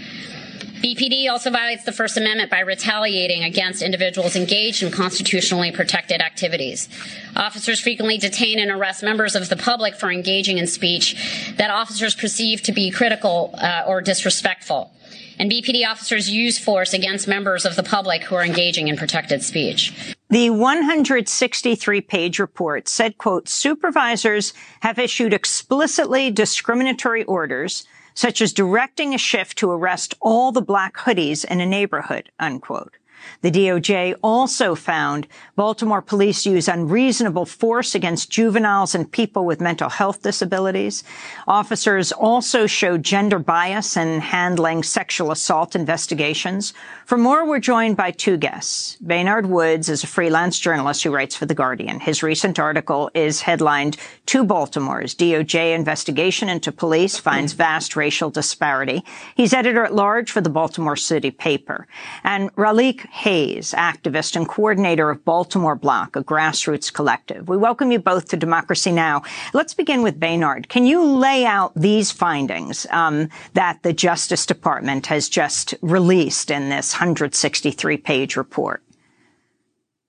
BPD 0.82 1.30
also 1.30 1.50
violates 1.50 1.84
the 1.84 1.92
First 1.92 2.16
Amendment 2.16 2.50
by 2.50 2.60
retaliating 2.60 3.44
against 3.44 3.82
individuals 3.82 4.36
engaged 4.36 4.82
in 4.82 4.90
constitutionally 4.90 5.72
protected 5.72 6.20
activities. 6.20 6.88
Officers 7.36 7.80
frequently 7.80 8.18
detain 8.18 8.58
and 8.58 8.70
arrest 8.70 9.02
members 9.02 9.34
of 9.34 9.48
the 9.48 9.56
public 9.56 9.94
for 9.94 10.10
engaging 10.10 10.58
in 10.58 10.66
speech 10.66 11.54
that 11.56 11.70
officers 11.70 12.14
perceive 12.14 12.62
to 12.62 12.72
be 12.72 12.90
critical 12.90 13.54
uh, 13.54 13.84
or 13.86 14.00
disrespectful 14.00 14.90
and 15.38 15.50
BPD 15.50 15.86
officers 15.86 16.30
use 16.30 16.58
force 16.58 16.94
against 16.94 17.26
members 17.26 17.64
of 17.64 17.76
the 17.76 17.82
public 17.82 18.22
who 18.22 18.34
are 18.34 18.44
engaging 18.44 18.88
in 18.88 18.96
protected 18.96 19.42
speech. 19.42 20.14
The 20.30 20.50
163 20.50 22.00
page 22.02 22.38
report 22.38 22.88
said, 22.88 23.18
quote, 23.18 23.48
supervisors 23.48 24.52
have 24.80 24.98
issued 24.98 25.32
explicitly 25.32 26.30
discriminatory 26.30 27.24
orders, 27.24 27.86
such 28.14 28.40
as 28.40 28.52
directing 28.52 29.14
a 29.14 29.18
shift 29.18 29.58
to 29.58 29.70
arrest 29.70 30.14
all 30.20 30.52
the 30.52 30.62
black 30.62 30.96
hoodies 30.96 31.44
in 31.44 31.60
a 31.60 31.66
neighborhood, 31.66 32.30
unquote. 32.38 32.94
The 33.42 33.50
DOJ 33.50 34.14
also 34.22 34.74
found 34.74 35.26
Baltimore 35.56 36.02
police 36.02 36.46
use 36.46 36.68
unreasonable 36.68 37.46
force 37.46 37.94
against 37.94 38.30
juveniles 38.30 38.94
and 38.94 39.10
people 39.10 39.44
with 39.44 39.60
mental 39.60 39.88
health 39.88 40.22
disabilities. 40.22 41.04
Officers 41.46 42.12
also 42.12 42.66
showed 42.66 43.02
gender 43.02 43.38
bias 43.38 43.96
in 43.96 44.20
handling 44.20 44.82
sexual 44.82 45.30
assault 45.30 45.74
investigations. 45.74 46.72
For 47.06 47.18
more, 47.18 47.46
we're 47.46 47.60
joined 47.60 47.96
by 47.96 48.10
two 48.10 48.36
guests. 48.36 48.96
Baynard 49.04 49.46
Woods 49.46 49.88
is 49.88 50.04
a 50.04 50.06
freelance 50.06 50.58
journalist 50.58 51.04
who 51.04 51.10
writes 51.10 51.36
for 51.36 51.46
The 51.46 51.54
Guardian. 51.54 52.00
His 52.00 52.22
recent 52.22 52.58
article 52.58 53.10
is 53.14 53.42
headlined, 53.42 53.96
To 54.26 54.44
Baltimore's 54.44 55.14
DOJ 55.14 55.74
investigation 55.74 56.48
into 56.48 56.72
police 56.72 57.18
finds 57.18 57.52
vast 57.52 57.96
racial 57.96 58.30
disparity. 58.30 59.04
He's 59.34 59.52
editor 59.52 59.84
at 59.84 59.94
large 59.94 60.30
for 60.30 60.40
the 60.40 60.50
Baltimore 60.50 60.96
City 60.96 61.30
paper. 61.30 61.86
And 62.22 62.54
Ralikh 62.56 63.06
Hayes, 63.18 63.72
activist 63.78 64.34
and 64.34 64.48
coordinator 64.48 65.08
of 65.08 65.24
Baltimore 65.24 65.76
BLOC, 65.76 66.16
a 66.16 66.24
grassroots 66.24 66.92
collective. 66.92 67.48
We 67.48 67.56
welcome 67.56 67.92
you 67.92 68.00
both 68.00 68.28
to 68.30 68.36
Democracy 68.36 68.90
Now! 68.90 69.22
Let's 69.52 69.72
begin 69.72 70.02
with 70.02 70.18
Baynard. 70.18 70.68
Can 70.68 70.84
you 70.84 71.04
lay 71.04 71.46
out 71.46 71.72
these 71.76 72.10
findings 72.10 72.88
um, 72.90 73.28
that 73.52 73.84
the 73.84 73.92
Justice 73.92 74.44
Department 74.46 75.06
has 75.06 75.28
just 75.28 75.74
released 75.80 76.50
in 76.50 76.70
this 76.70 76.94
163 76.94 77.96
page 77.98 78.36
report? 78.36 78.82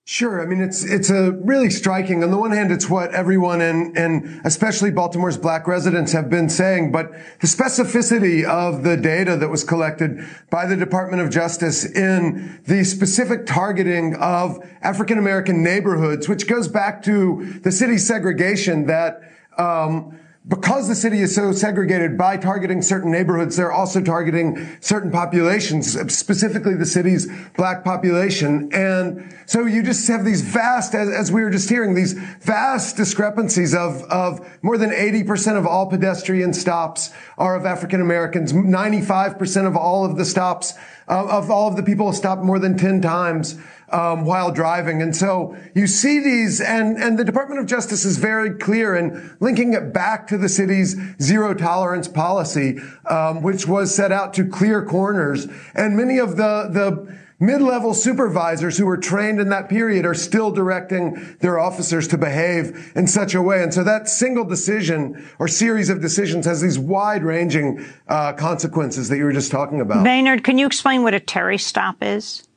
Sure. 0.07 0.39
I 0.39 0.45
mean, 0.45 0.62
it's, 0.62 0.83
it's 0.83 1.09
a 1.09 1.31
really 1.31 1.71
striking. 1.71 2.24
On 2.24 2.29
the 2.29 2.38
one 2.38 2.51
hand, 2.51 2.71
it's 2.71 2.88
what 2.88 3.12
everyone 3.15 3.59
and, 3.59 3.97
and 3.97 4.39
especially 4.45 4.91
Baltimore's 4.91 5.35
black 5.35 5.65
residents 5.65 6.12
have 6.12 6.29
been 6.29 6.47
saying, 6.47 6.91
but 6.91 7.12
the 7.39 7.47
specificity 7.47 8.45
of 8.45 8.83
the 8.83 8.97
data 8.97 9.35
that 9.35 9.50
was 9.50 9.63
collected 9.63 10.24
by 10.51 10.67
the 10.67 10.75
Department 10.75 11.24
of 11.24 11.31
Justice 11.31 11.83
in 11.85 12.62
the 12.67 12.83
specific 12.83 13.47
targeting 13.47 14.13
of 14.17 14.59
African 14.83 15.17
American 15.17 15.63
neighborhoods, 15.63 16.29
which 16.29 16.45
goes 16.45 16.67
back 16.67 17.01
to 17.05 17.59
the 17.63 17.71
city 17.71 17.97
segregation 17.97 18.85
that, 18.85 19.21
um, 19.57 20.19
because 20.47 20.87
the 20.87 20.95
city 20.95 21.21
is 21.21 21.33
so 21.33 21.51
segregated 21.51 22.17
by 22.17 22.37
targeting 22.37 22.81
certain 22.83 23.11
neighborhoods, 23.11 23.55
they're 23.55 23.71
also 23.71 23.99
targeting 23.99 24.77
certain 24.79 25.09
populations, 25.09 25.93
specifically 26.13 26.75
the 26.75 26.85
city's 26.85 27.27
black 27.55 27.83
population. 27.83 28.69
And 28.71 29.35
so 29.47 29.65
you 29.65 29.81
just 29.81 30.07
have 30.07 30.23
these 30.23 30.41
vast, 30.41 30.93
as, 30.93 31.09
as 31.09 31.31
we 31.31 31.41
were 31.41 31.49
just 31.49 31.67
hearing, 31.67 31.95
these 31.95 32.13
vast 32.13 32.95
discrepancies 32.95 33.73
of, 33.73 34.03
of 34.03 34.47
more 34.61 34.77
than 34.77 34.91
80% 34.91 35.57
of 35.57 35.65
all 35.65 35.89
pedestrian 35.89 36.53
stops 36.53 37.11
are 37.39 37.55
of 37.55 37.65
African 37.65 37.99
Americans. 37.99 38.53
95% 38.53 39.65
of 39.65 39.75
all 39.75 40.05
of 40.05 40.15
the 40.15 40.25
stops, 40.25 40.75
uh, 41.07 41.25
of 41.25 41.49
all 41.49 41.67
of 41.67 41.75
the 41.75 41.83
people 41.83 42.13
stopped 42.13 42.43
more 42.43 42.59
than 42.59 42.77
10 42.77 43.01
times 43.01 43.57
um, 43.89 44.25
while 44.25 44.51
driving. 44.51 45.01
And 45.01 45.15
so 45.15 45.56
you 45.74 45.88
see 45.88 46.20
these, 46.20 46.62
and, 46.62 46.98
and 46.98 47.18
the 47.18 47.24
Department 47.24 47.60
of 47.60 47.68
Justice 47.68 48.06
is 48.06 48.18
very 48.18 48.51
clear 48.51 48.96
in 48.96 49.36
linking 49.39 49.74
it 49.74 49.94
back 49.94 50.27
to 50.27 50.38
the 50.38 50.50
city's 50.50 50.96
zero 51.22 51.54
tolerance 51.54 52.08
policy, 52.08 52.80
um, 53.10 53.42
which 53.42 53.68
was 53.68 53.94
set 53.94 54.12
out 54.12 54.34
to 54.36 54.48
clear 54.48 54.86
corners. 54.86 55.48
And 55.74 55.96
many 55.96 56.18
of 56.18 56.38
the, 56.38 56.70
the, 56.72 57.25
Mid-level 57.38 57.94
supervisors 57.94 58.77
who 58.77 58.86
were 58.86 58.96
trained 58.96 59.42
in 59.42 59.50
that 59.50 59.68
period 59.68 60.06
are 60.06 60.13
still 60.13 60.51
directing 60.51 61.36
their 61.42 61.60
officers 61.60 62.08
to 62.08 62.18
behave 62.18 62.94
in 62.96 63.08
such 63.08 63.36
a 63.36 63.42
way. 63.42 63.62
And 63.62 63.74
so 63.74 63.84
that 63.84 64.08
single 64.08 64.46
decision 64.46 65.27
or 65.38 65.50
series 65.50 65.89
of 65.89 66.00
decisions 66.00 66.46
has 66.46 66.62
these 66.62 66.80
wide-ranging 66.80 67.86
uh, 68.08 68.32
consequences 68.34 69.10
that 69.10 69.18
you 69.18 69.25
were 69.25 69.34
just 69.34 69.51
talking 69.51 69.82
about. 69.82 70.06
Baynard, 70.06 70.46
can 70.46 70.58
you 70.58 70.65
explain 70.65 71.04
what 71.04 71.13
a 71.13 71.20
Terry 71.20 71.58
stop 71.58 71.98
is? 72.00 72.48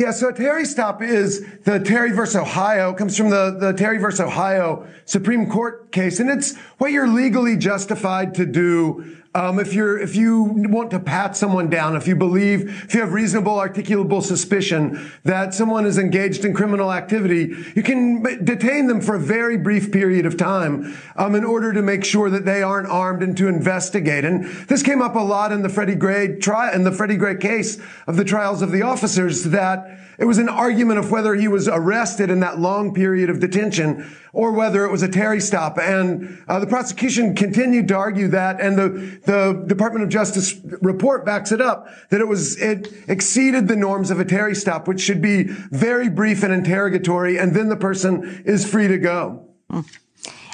Yeah, 0.00 0.12
so 0.12 0.32
Terry 0.32 0.64
stop 0.64 1.02
is 1.02 1.44
the 1.64 1.78
Terry 1.78 2.10
versus 2.12 2.36
Ohio. 2.36 2.94
Comes 2.94 3.18
from 3.18 3.28
the, 3.28 3.54
the 3.60 3.74
Terry 3.74 3.98
versus 3.98 4.20
Ohio 4.20 4.88
Supreme 5.04 5.50
Court 5.50 5.92
case. 5.92 6.20
And 6.20 6.30
it's 6.30 6.56
what 6.78 6.90
you're 6.90 7.06
legally 7.06 7.54
justified 7.58 8.34
to 8.36 8.46
do 8.46 9.19
um, 9.32 9.60
if 9.60 9.72
you're 9.72 9.96
if 9.96 10.16
you 10.16 10.42
want 10.42 10.90
to 10.90 10.98
pat 10.98 11.36
someone 11.36 11.70
down, 11.70 11.94
if 11.94 12.08
you 12.08 12.16
believe, 12.16 12.84
if 12.84 12.94
you 12.94 13.00
have 13.00 13.12
reasonable 13.12 13.52
articulable 13.52 14.20
suspicion 14.22 15.12
that 15.22 15.54
someone 15.54 15.86
is 15.86 15.98
engaged 15.98 16.44
in 16.44 16.52
criminal 16.52 16.92
activity, 16.92 17.54
you 17.76 17.82
can 17.82 18.22
detain 18.44 18.88
them 18.88 19.00
for 19.00 19.14
a 19.14 19.20
very 19.20 19.56
brief 19.56 19.92
period 19.92 20.26
of 20.26 20.36
time 20.36 20.96
um, 21.14 21.36
in 21.36 21.44
order 21.44 21.72
to 21.72 21.80
make 21.80 22.04
sure 22.04 22.28
that 22.28 22.44
they 22.44 22.60
aren't 22.60 22.88
armed 22.88 23.22
and 23.22 23.36
to 23.36 23.46
investigate. 23.46 24.24
And 24.24 24.46
this 24.66 24.82
came 24.82 25.00
up 25.00 25.14
a 25.14 25.20
lot 25.20 25.52
in 25.52 25.62
the 25.62 25.68
Freddie 25.68 25.94
Gray 25.94 26.36
trial, 26.38 26.74
in 26.74 26.82
the 26.82 26.92
Freddie 26.92 27.16
Gray 27.16 27.36
case 27.36 27.78
of 28.08 28.16
the 28.16 28.24
trials 28.24 28.62
of 28.62 28.72
the 28.72 28.82
officers 28.82 29.44
that 29.44 29.96
it 30.20 30.26
was 30.26 30.36
an 30.36 30.50
argument 30.50 30.98
of 30.98 31.10
whether 31.10 31.34
he 31.34 31.48
was 31.48 31.66
arrested 31.66 32.28
in 32.28 32.40
that 32.40 32.60
long 32.60 32.92
period 32.92 33.30
of 33.30 33.40
detention 33.40 34.14
or 34.34 34.52
whether 34.52 34.84
it 34.84 34.92
was 34.92 35.02
a 35.02 35.08
Terry 35.08 35.40
stop. 35.40 35.78
And 35.78 36.44
uh, 36.46 36.60
the 36.60 36.66
prosecution 36.66 37.34
continued 37.34 37.88
to 37.88 37.94
argue 37.94 38.28
that, 38.28 38.60
and 38.60 38.76
the, 38.76 38.88
the 39.24 39.64
Department 39.66 40.04
of 40.04 40.10
Justice 40.10 40.60
report 40.82 41.24
backs 41.24 41.52
it 41.52 41.62
up, 41.62 41.88
that 42.10 42.20
it 42.20 42.28
was, 42.28 42.60
it 42.60 42.92
exceeded 43.08 43.66
the 43.66 43.76
norms 43.76 44.10
of 44.10 44.20
a 44.20 44.24
Terry 44.26 44.54
stop, 44.54 44.86
which 44.86 45.00
should 45.00 45.22
be 45.22 45.44
very 45.44 46.10
brief 46.10 46.42
and 46.42 46.52
interrogatory, 46.52 47.38
and 47.38 47.56
then 47.56 47.70
the 47.70 47.76
person 47.76 48.42
is 48.44 48.70
free 48.70 48.88
to 48.88 48.98
go. 48.98 49.48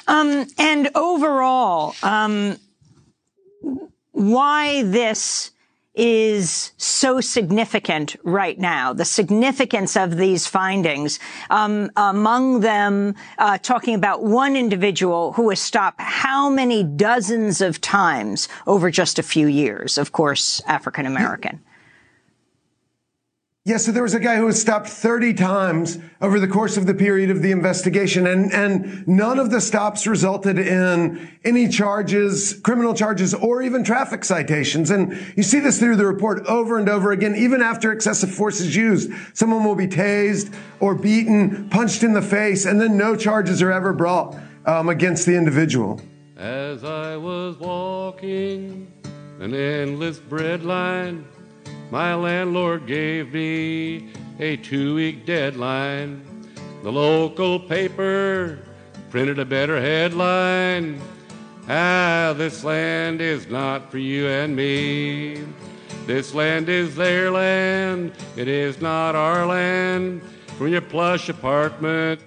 Um, 0.07 0.47
and 0.57 0.89
overall, 0.95 1.93
um, 2.03 2.55
why 4.13 4.83
this 4.83 5.51
is 5.97 6.71
so 6.77 7.19
significant 7.19 8.15
right 8.23 8.59
now. 8.59 8.93
The 8.93 9.05
significance 9.05 9.97
of 9.97 10.17
these 10.17 10.47
findings, 10.47 11.19
um, 11.49 11.91
among 11.97 12.61
them, 12.61 13.15
uh, 13.39 13.57
talking 13.57 13.95
about 13.95 14.23
one 14.23 14.55
individual 14.55 15.33
who 15.33 15.43
was 15.43 15.59
stopped 15.59 15.99
how 15.99 16.49
many 16.49 16.83
dozens 16.83 17.61
of 17.61 17.81
times 17.81 18.47
over 18.67 18.91
just 18.91 19.17
a 19.17 19.23
few 19.23 19.47
years. 19.47 19.97
Of 19.97 20.11
course, 20.11 20.61
African 20.67 21.05
American. 21.05 21.59
Yeah, 23.67 23.75
so 23.75 23.91
there 23.91 24.03
was 24.03 24.13
a 24.13 24.19
guy 24.21 24.37
who 24.37 24.45
was 24.45 24.61
stopped 24.61 24.87
30 24.87 25.33
times 25.33 25.99
over 26.21 26.39
the 26.39 26.47
course 26.47 26.77
of 26.77 26.85
the 26.85 26.93
period 26.93 27.29
of 27.29 27.41
the 27.41 27.51
investigation, 27.51 28.25
and, 28.25 28.49
and 28.53 29.05
none 29.05 29.39
of 29.39 29.51
the 29.51 29.59
stops 29.59 30.07
resulted 30.07 30.57
in 30.57 31.29
any 31.43 31.67
charges, 31.67 32.53
criminal 32.63 32.93
charges, 32.93 33.33
or 33.33 33.61
even 33.61 33.83
traffic 33.83 34.23
citations. 34.23 34.89
And 34.89 35.11
you 35.35 35.43
see 35.43 35.59
this 35.59 35.79
through 35.79 35.97
the 35.97 36.05
report 36.05 36.45
over 36.45 36.79
and 36.79 36.87
over 36.87 37.11
again, 37.11 37.35
even 37.35 37.61
after 37.61 37.91
excessive 37.91 38.33
force 38.33 38.61
is 38.61 38.73
used. 38.73 39.11
Someone 39.33 39.65
will 39.65 39.75
be 39.75 39.89
tased 39.89 40.55
or 40.79 40.95
beaten, 40.95 41.67
punched 41.69 42.03
in 42.03 42.13
the 42.13 42.21
face, 42.21 42.65
and 42.65 42.79
then 42.79 42.95
no 42.95 43.17
charges 43.17 43.61
are 43.61 43.73
ever 43.73 43.91
brought 43.91 44.37
um, 44.65 44.87
against 44.87 45.25
the 45.25 45.35
individual. 45.35 45.99
As 46.37 46.85
I 46.85 47.17
was 47.17 47.57
walking 47.57 48.89
an 49.41 49.53
endless 49.53 50.19
bread 50.19 50.63
line, 50.63 51.25
my 51.91 52.13
landlord 52.15 52.85
gave 52.85 53.33
me 53.33 54.09
a 54.39 54.57
two 54.57 54.95
week 54.95 55.25
deadline. 55.25 56.23
The 56.83 56.91
local 56.91 57.59
paper 57.59 58.59
printed 59.09 59.39
a 59.39 59.45
better 59.45 59.79
headline. 59.79 61.01
Ah, 61.69 62.33
this 62.37 62.63
land 62.63 63.21
is 63.21 63.47
not 63.47 63.91
for 63.91 63.97
you 63.97 64.27
and 64.27 64.55
me. 64.55 65.43
This 66.05 66.33
land 66.33 66.69
is 66.69 66.95
their 66.95 67.31
land, 67.31 68.13
it 68.37 68.47
is 68.47 68.79
not 68.79 69.15
our 69.15 69.45
land. 69.45 70.21
From 70.57 70.69
your 70.69 70.81
plush 70.81 71.27
apartment 71.29 72.21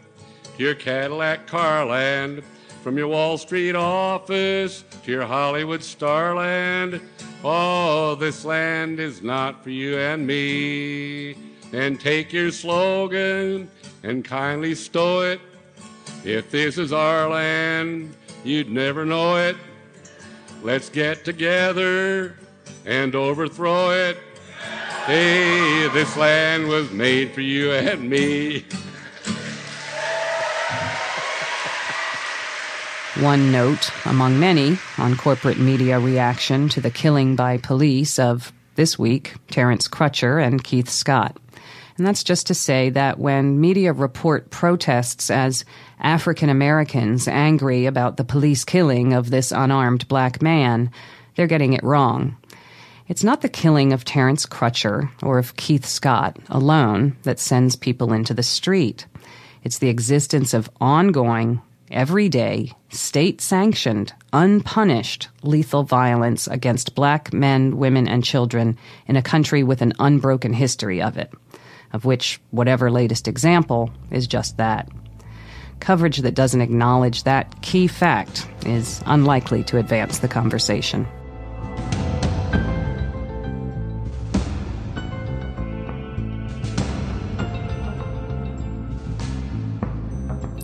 to 0.56 0.62
your 0.62 0.74
Cadillac 0.74 1.46
Carland, 1.46 2.42
from 2.82 2.96
your 2.96 3.08
Wall 3.08 3.36
Street 3.36 3.74
office 3.74 4.84
to 5.04 5.10
your 5.10 5.26
Hollywood 5.26 5.82
starland. 5.82 7.00
Oh, 7.44 8.14
this 8.14 8.44
land 8.44 8.98
is 8.98 9.22
not 9.22 9.62
for 9.62 9.70
you 9.70 9.98
and 9.98 10.26
me. 10.26 11.36
And 11.72 12.00
take 12.00 12.32
your 12.32 12.50
slogan 12.50 13.70
and 14.02 14.24
kindly 14.24 14.74
stow 14.74 15.20
it. 15.20 15.40
If 16.24 16.50
this 16.50 16.78
is 16.78 16.92
our 16.92 17.28
land, 17.28 18.14
you'd 18.44 18.70
never 18.70 19.04
know 19.04 19.36
it. 19.36 19.56
Let's 20.62 20.88
get 20.88 21.24
together 21.24 22.36
and 22.86 23.14
overthrow 23.14 23.90
it. 23.90 24.18
Hey, 25.06 25.88
this 25.92 26.16
land 26.16 26.68
was 26.68 26.90
made 26.90 27.32
for 27.32 27.40
you 27.40 27.72
and 27.72 28.08
me. 28.08 28.64
One 33.20 33.52
note 33.52 33.90
among 34.06 34.40
many 34.40 34.78
on 34.96 35.14
corporate 35.14 35.58
media 35.58 36.00
reaction 36.00 36.70
to 36.70 36.80
the 36.80 36.90
killing 36.90 37.36
by 37.36 37.58
police 37.58 38.18
of 38.18 38.50
this 38.76 38.98
week 38.98 39.34
Terence 39.50 39.88
Crutcher 39.88 40.42
and 40.42 40.64
Keith 40.64 40.88
Scott. 40.88 41.36
And 41.98 42.06
that's 42.06 42.24
just 42.24 42.46
to 42.46 42.54
say 42.54 42.88
that 42.88 43.18
when 43.18 43.60
media 43.60 43.92
report 43.92 44.48
protests 44.48 45.30
as 45.30 45.66
African 45.98 46.48
Americans 46.48 47.28
angry 47.28 47.84
about 47.84 48.16
the 48.16 48.24
police 48.24 48.64
killing 48.64 49.12
of 49.12 49.28
this 49.28 49.52
unarmed 49.52 50.08
black 50.08 50.40
man, 50.40 50.90
they're 51.36 51.46
getting 51.46 51.74
it 51.74 51.84
wrong. 51.84 52.38
It's 53.06 53.22
not 53.22 53.42
the 53.42 53.50
killing 53.50 53.92
of 53.92 54.06
Terence 54.06 54.46
Crutcher 54.46 55.10
or 55.22 55.38
of 55.38 55.56
Keith 55.56 55.84
Scott 55.84 56.38
alone 56.48 57.18
that 57.24 57.38
sends 57.38 57.76
people 57.76 58.14
into 58.14 58.32
the 58.32 58.42
street. 58.42 59.04
It's 59.62 59.78
the 59.78 59.90
existence 59.90 60.54
of 60.54 60.70
ongoing, 60.80 61.60
everyday, 61.90 62.72
state 62.90 63.40
sanctioned, 63.40 64.12
unpunished 64.32 65.28
lethal 65.42 65.82
violence 65.82 66.46
against 66.46 66.94
black 66.94 67.32
men, 67.32 67.76
women, 67.76 68.08
and 68.08 68.24
children 68.24 68.78
in 69.06 69.16
a 69.16 69.22
country 69.22 69.62
with 69.62 69.82
an 69.82 69.92
unbroken 69.98 70.52
history 70.52 71.02
of 71.02 71.16
it, 71.16 71.32
of 71.92 72.04
which 72.04 72.40
whatever 72.50 72.90
latest 72.90 73.28
example 73.28 73.90
is 74.10 74.26
just 74.26 74.56
that. 74.56 74.88
Coverage 75.80 76.18
that 76.18 76.34
doesn't 76.34 76.60
acknowledge 76.60 77.24
that 77.24 77.62
key 77.62 77.86
fact 77.86 78.46
is 78.66 79.02
unlikely 79.06 79.64
to 79.64 79.78
advance 79.78 80.18
the 80.18 80.28
conversation. 80.28 81.06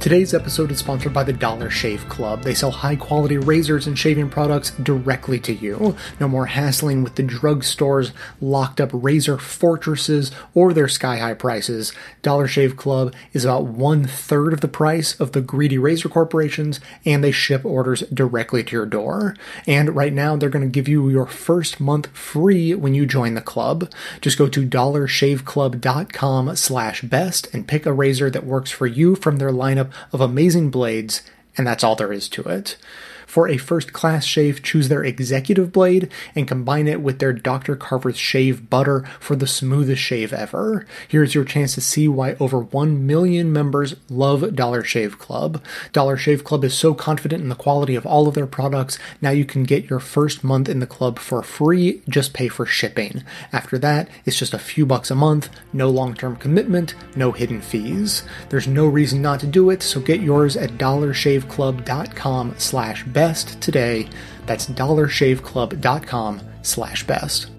Today's 0.07 0.35
episode 0.35 0.71
is 0.71 0.79
sponsored 0.79 1.13
by 1.13 1.25
the 1.25 1.33
Dollar 1.33 1.69
Shave 1.69 2.09
Club. 2.09 2.45
They 2.45 2.55
sell 2.55 2.71
high 2.71 2.95
quality 2.95 3.39
razors 3.39 3.89
and 3.89 3.99
shaving 3.99 4.31
products 4.31 4.71
directly 4.71 5.41
to 5.41 5.53
you. 5.53 5.97
No 6.21 6.29
more 6.29 6.47
hassling 6.47 7.03
with 7.03 7.17
the 7.17 7.25
drugstore's 7.25 8.13
locked 8.41 8.81
up 8.81 8.91
razor 8.93 9.37
fortresses 9.37 10.31
or 10.55 10.73
their 10.73 10.87
sky 10.87 11.17
high 11.17 11.35
prices. 11.35 11.93
Dollar 12.23 12.47
Shave 12.47 12.77
Club 12.77 13.15
is 13.33 13.45
about 13.45 13.65
one 13.65 14.05
third 14.05 14.53
of 14.53 14.61
the 14.61 14.69
price 14.69 15.19
of 15.19 15.33
the 15.33 15.41
greedy 15.41 15.77
razor 15.77 16.09
corporations, 16.09 16.79
and 17.05 17.25
they 17.25 17.33
ship 17.33 17.65
orders 17.65 18.03
directly 18.03 18.63
to 18.63 18.77
your 18.77 18.87
door. 18.87 19.35
And 19.67 19.97
right 19.97 20.13
now, 20.13 20.37
they're 20.37 20.49
going 20.51 20.65
to 20.65 20.71
give 20.71 20.87
you 20.87 21.09
your 21.09 21.27
first 21.27 21.81
month 21.81 22.07
free 22.17 22.77
when 22.77 22.95
you 22.95 23.07
join 23.07 23.35
the 23.35 23.41
club. 23.41 23.91
Just 24.21 24.39
go 24.39 24.47
to 24.47 24.65
dollarshaveclub.com 24.65 26.55
slash 26.55 27.03
best 27.03 27.53
and 27.53 27.67
pick 27.67 27.85
a 27.85 27.93
razor 27.93 28.31
that 28.31 28.47
works 28.47 28.71
for 28.71 28.87
you 28.87 29.17
from 29.17 29.39
their 29.39 29.51
lineup 29.51 29.91
of 30.13 30.21
amazing 30.21 30.71
blades, 30.71 31.23
and 31.57 31.67
that's 31.67 31.85
all 31.85 31.97
there 31.97 32.13
is 32.13 32.29
to 32.31 32.43
it. 32.43 32.77
For 33.37 33.51
a 33.51 33.59
first 33.59 33.93
class 33.93 34.25
shave, 34.25 34.63
choose 34.63 34.89
their 34.89 35.05
executive 35.05 35.71
blade 35.71 36.11
and 36.35 36.49
combine 36.49 36.89
it 36.89 37.03
with 37.03 37.19
their 37.19 37.35
Dr. 37.35 37.77
Carver's 37.77 38.17
shave 38.17 38.71
butter 38.71 39.05
for 39.21 39.37
the 39.37 39.47
smoothest 39.47 40.01
shave 40.01 40.33
ever. 40.33 40.87
Here's 41.07 41.35
your 41.35 41.45
chance 41.45 41.75
to 41.75 41.83
see 41.83 42.09
why 42.09 42.37
over 42.41 42.61
1 42.61 43.07
million 43.07 43.53
members 43.53 43.95
love 44.09 44.55
Dollar 44.55 44.83
Shave 44.83 45.19
Club. 45.19 45.63
Dollar 45.93 46.17
Shave 46.17 46.45
Club 46.45 46.65
is 46.65 46.73
so 46.73 46.95
confident 46.95 47.43
in 47.43 47.51
the 47.51 47.55
quality 47.55 47.95
of 47.95 48.07
all 48.07 48.27
of 48.27 48.35
their 48.35 48.47
products, 48.47 48.99
now 49.21 49.33
you 49.33 49.45
can 49.45 49.65
get 49.65 49.91
your 49.91 50.01
first 50.01 50.43
month 50.43 50.67
in 50.67 50.81
the 50.81 50.87
club 50.87 51.19
for 51.19 51.43
free, 51.43 52.01
just 52.09 52.33
pay 52.33 52.49
for 52.49 52.65
shipping. 52.65 53.23
After 53.53 53.77
that, 53.81 54.09
it's 54.25 54.39
just 54.39 54.55
a 54.55 54.59
few 54.59 54.87
bucks 54.87 55.11
a 55.11 55.15
month, 55.15 55.51
no 55.75 55.91
long 55.91 56.15
term 56.15 56.37
commitment, 56.37 56.95
no 57.15 57.33
hidden 57.33 57.61
fees. 57.61 58.23
There's 58.49 58.67
no 58.67 58.87
reason 58.87 59.21
not 59.21 59.41
to 59.41 59.47
do 59.47 59.69
it, 59.69 59.83
so 59.83 60.01
get 60.01 60.23
yours 60.23 60.57
at 60.57 60.79
dollarshaveclub.com 60.79 62.55
slash 62.57 63.05
best 63.27 63.61
today. 63.61 64.09
That's 64.47 64.67
dollarshaveclub.com 64.67 66.41
slash 66.63 67.05
best. 67.09 67.51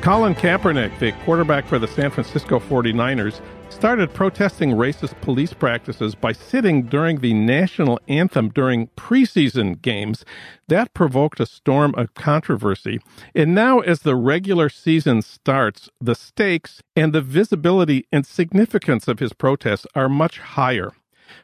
Colin 0.00 0.34
Kaepernick, 0.34 0.98
the 1.00 1.12
quarterback 1.26 1.66
for 1.66 1.78
the 1.78 1.86
San 1.86 2.10
Francisco 2.10 2.58
49ers, 2.58 3.42
started 3.70 4.12
protesting 4.12 4.70
racist 4.70 5.20
police 5.20 5.52
practices 5.52 6.14
by 6.14 6.32
sitting 6.32 6.82
during 6.82 7.18
the 7.18 7.32
national 7.32 8.00
anthem 8.08 8.48
during 8.48 8.88
preseason 8.88 9.80
games. 9.80 10.24
That 10.68 10.94
provoked 10.94 11.40
a 11.40 11.46
storm 11.46 11.94
of 11.96 12.14
controversy. 12.14 13.00
And 13.34 13.54
now, 13.54 13.80
as 13.80 14.00
the 14.00 14.16
regular 14.16 14.68
season 14.68 15.22
starts, 15.22 15.88
the 16.00 16.14
stakes 16.14 16.82
and 16.96 17.12
the 17.12 17.20
visibility 17.20 18.06
and 18.10 18.26
significance 18.26 19.06
of 19.06 19.18
his 19.18 19.32
protests 19.32 19.86
are 19.94 20.08
much 20.08 20.38
higher. 20.38 20.92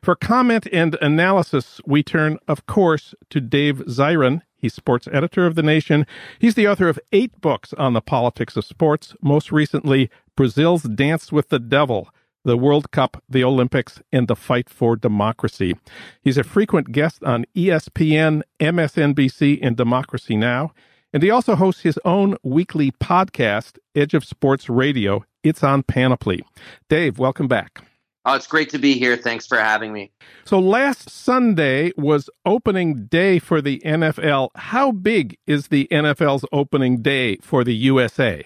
For 0.02 0.16
comment 0.16 0.66
and 0.72 0.96
analysis, 1.00 1.80
we 1.86 2.02
turn, 2.02 2.38
of 2.48 2.66
course, 2.66 3.14
to 3.30 3.40
Dave 3.40 3.78
Zirin. 3.86 4.40
He's 4.56 4.74
sports 4.74 5.06
editor 5.12 5.44
of 5.46 5.56
The 5.56 5.62
Nation. 5.62 6.06
He's 6.38 6.54
the 6.54 6.66
author 6.66 6.88
of 6.88 6.98
eight 7.12 7.38
books 7.42 7.74
on 7.74 7.92
the 7.92 8.00
politics 8.00 8.56
of 8.56 8.64
sports, 8.64 9.14
most 9.20 9.52
recently, 9.52 10.10
Brazil's 10.36 10.84
Dance 10.84 11.30
with 11.30 11.50
the 11.50 11.58
Devil, 11.58 12.08
the 12.44 12.56
World 12.56 12.90
Cup, 12.90 13.22
the 13.28 13.42
Olympics, 13.42 14.00
and 14.12 14.28
the 14.28 14.36
fight 14.36 14.68
for 14.68 14.96
democracy. 14.96 15.74
He's 16.22 16.38
a 16.38 16.44
frequent 16.44 16.92
guest 16.92 17.22
on 17.24 17.46
ESPN, 17.56 18.42
MSNBC, 18.60 19.58
and 19.62 19.76
Democracy 19.76 20.36
Now! 20.36 20.72
And 21.12 21.22
he 21.22 21.30
also 21.30 21.54
hosts 21.54 21.82
his 21.82 21.98
own 22.04 22.36
weekly 22.42 22.90
podcast, 22.90 23.78
Edge 23.94 24.14
of 24.14 24.24
Sports 24.24 24.68
Radio. 24.68 25.24
It's 25.44 25.62
on 25.62 25.84
Panoply. 25.84 26.44
Dave, 26.88 27.20
welcome 27.20 27.46
back. 27.46 27.82
Oh, 28.26 28.34
it's 28.34 28.46
great 28.46 28.70
to 28.70 28.78
be 28.78 28.98
here. 28.98 29.16
Thanks 29.16 29.46
for 29.46 29.58
having 29.58 29.92
me. 29.92 30.10
So 30.44 30.58
last 30.58 31.10
Sunday 31.10 31.92
was 31.96 32.30
opening 32.46 33.04
day 33.06 33.38
for 33.38 33.60
the 33.60 33.80
NFL. 33.84 34.48
How 34.56 34.92
big 34.92 35.38
is 35.46 35.68
the 35.68 35.86
NFL's 35.92 36.44
opening 36.50 37.02
day 37.02 37.36
for 37.36 37.64
the 37.64 37.74
USA? 37.74 38.44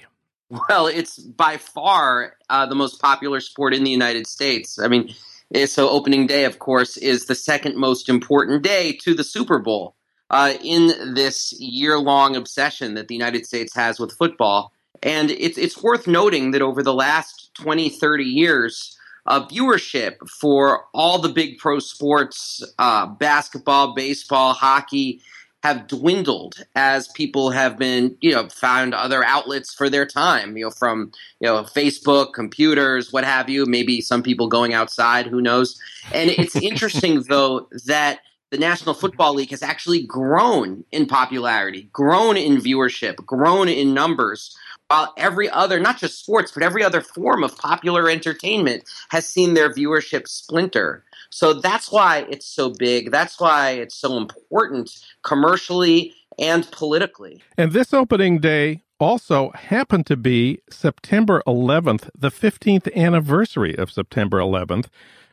Well, 0.50 0.86
it's 0.86 1.18
by 1.18 1.58
far 1.58 2.36
uh, 2.48 2.66
the 2.66 2.74
most 2.74 3.00
popular 3.00 3.40
sport 3.40 3.74
in 3.74 3.84
the 3.84 3.90
United 3.90 4.26
States. 4.26 4.78
I 4.78 4.88
mean, 4.88 5.14
eh, 5.54 5.66
so 5.66 5.90
opening 5.90 6.26
day, 6.26 6.44
of 6.44 6.58
course, 6.58 6.96
is 6.96 7.26
the 7.26 7.34
second 7.34 7.76
most 7.76 8.08
important 8.08 8.62
day 8.62 8.92
to 9.02 9.14
the 9.14 9.24
Super 9.24 9.58
Bowl 9.58 9.94
uh, 10.30 10.54
in 10.62 11.14
this 11.14 11.52
year 11.60 11.98
long 11.98 12.34
obsession 12.34 12.94
that 12.94 13.08
the 13.08 13.14
United 13.14 13.44
States 13.44 13.74
has 13.74 14.00
with 14.00 14.12
football. 14.12 14.72
And 15.02 15.30
it's, 15.30 15.58
it's 15.58 15.82
worth 15.82 16.06
noting 16.06 16.52
that 16.52 16.62
over 16.62 16.82
the 16.82 16.94
last 16.94 17.50
20, 17.60 17.90
30 17.90 18.24
years, 18.24 18.96
uh, 19.26 19.46
viewership 19.46 20.14
for 20.40 20.86
all 20.94 21.18
the 21.18 21.28
big 21.28 21.58
pro 21.58 21.78
sports, 21.78 22.64
uh, 22.78 23.06
basketball, 23.06 23.94
baseball, 23.94 24.54
hockey, 24.54 25.20
have 25.68 25.86
dwindled 25.86 26.64
as 26.74 27.08
people 27.08 27.50
have 27.50 27.78
been, 27.78 28.16
you 28.20 28.32
know, 28.32 28.48
found 28.48 28.94
other 28.94 29.22
outlets 29.22 29.74
for 29.74 29.90
their 29.90 30.06
time, 30.06 30.56
you 30.56 30.64
know, 30.64 30.70
from, 30.70 31.12
you 31.40 31.46
know, 31.46 31.62
Facebook, 31.62 32.32
computers, 32.32 33.12
what 33.12 33.24
have 33.24 33.50
you, 33.50 33.66
maybe 33.66 34.00
some 34.00 34.22
people 34.22 34.48
going 34.48 34.72
outside, 34.72 35.26
who 35.26 35.42
knows. 35.42 35.78
And 36.12 36.30
it's 36.30 36.56
interesting, 36.62 37.22
though, 37.22 37.68
that 37.86 38.20
the 38.50 38.56
National 38.56 38.94
Football 38.94 39.34
League 39.34 39.50
has 39.50 39.62
actually 39.62 40.02
grown 40.02 40.84
in 40.90 41.06
popularity, 41.06 41.90
grown 41.92 42.38
in 42.38 42.56
viewership, 42.56 43.16
grown 43.26 43.68
in 43.68 43.92
numbers 43.92 44.56
while 44.88 45.12
every 45.18 45.50
other, 45.50 45.78
not 45.78 45.98
just 45.98 46.18
sports, 46.18 46.50
but 46.50 46.62
every 46.62 46.82
other 46.82 47.02
form 47.02 47.44
of 47.44 47.56
popular 47.58 48.08
entertainment 48.08 48.84
has 49.10 49.26
seen 49.26 49.52
their 49.52 49.72
viewership 49.72 50.26
splinter. 50.26 51.04
So 51.30 51.54
that's 51.54 51.90
why 51.92 52.26
it's 52.30 52.46
so 52.46 52.70
big. 52.70 53.10
That's 53.10 53.38
why 53.40 53.72
it's 53.72 53.94
so 53.94 54.16
important 54.16 54.90
commercially 55.22 56.14
and 56.38 56.70
politically. 56.70 57.42
And 57.56 57.72
this 57.72 57.92
opening 57.92 58.38
day 58.38 58.82
also 58.98 59.50
happened 59.50 60.06
to 60.06 60.16
be 60.16 60.60
September 60.70 61.42
11th, 61.46 62.10
the 62.16 62.30
15th 62.30 62.92
anniversary 62.94 63.76
of 63.76 63.90
September 63.90 64.38
11th 64.38 64.86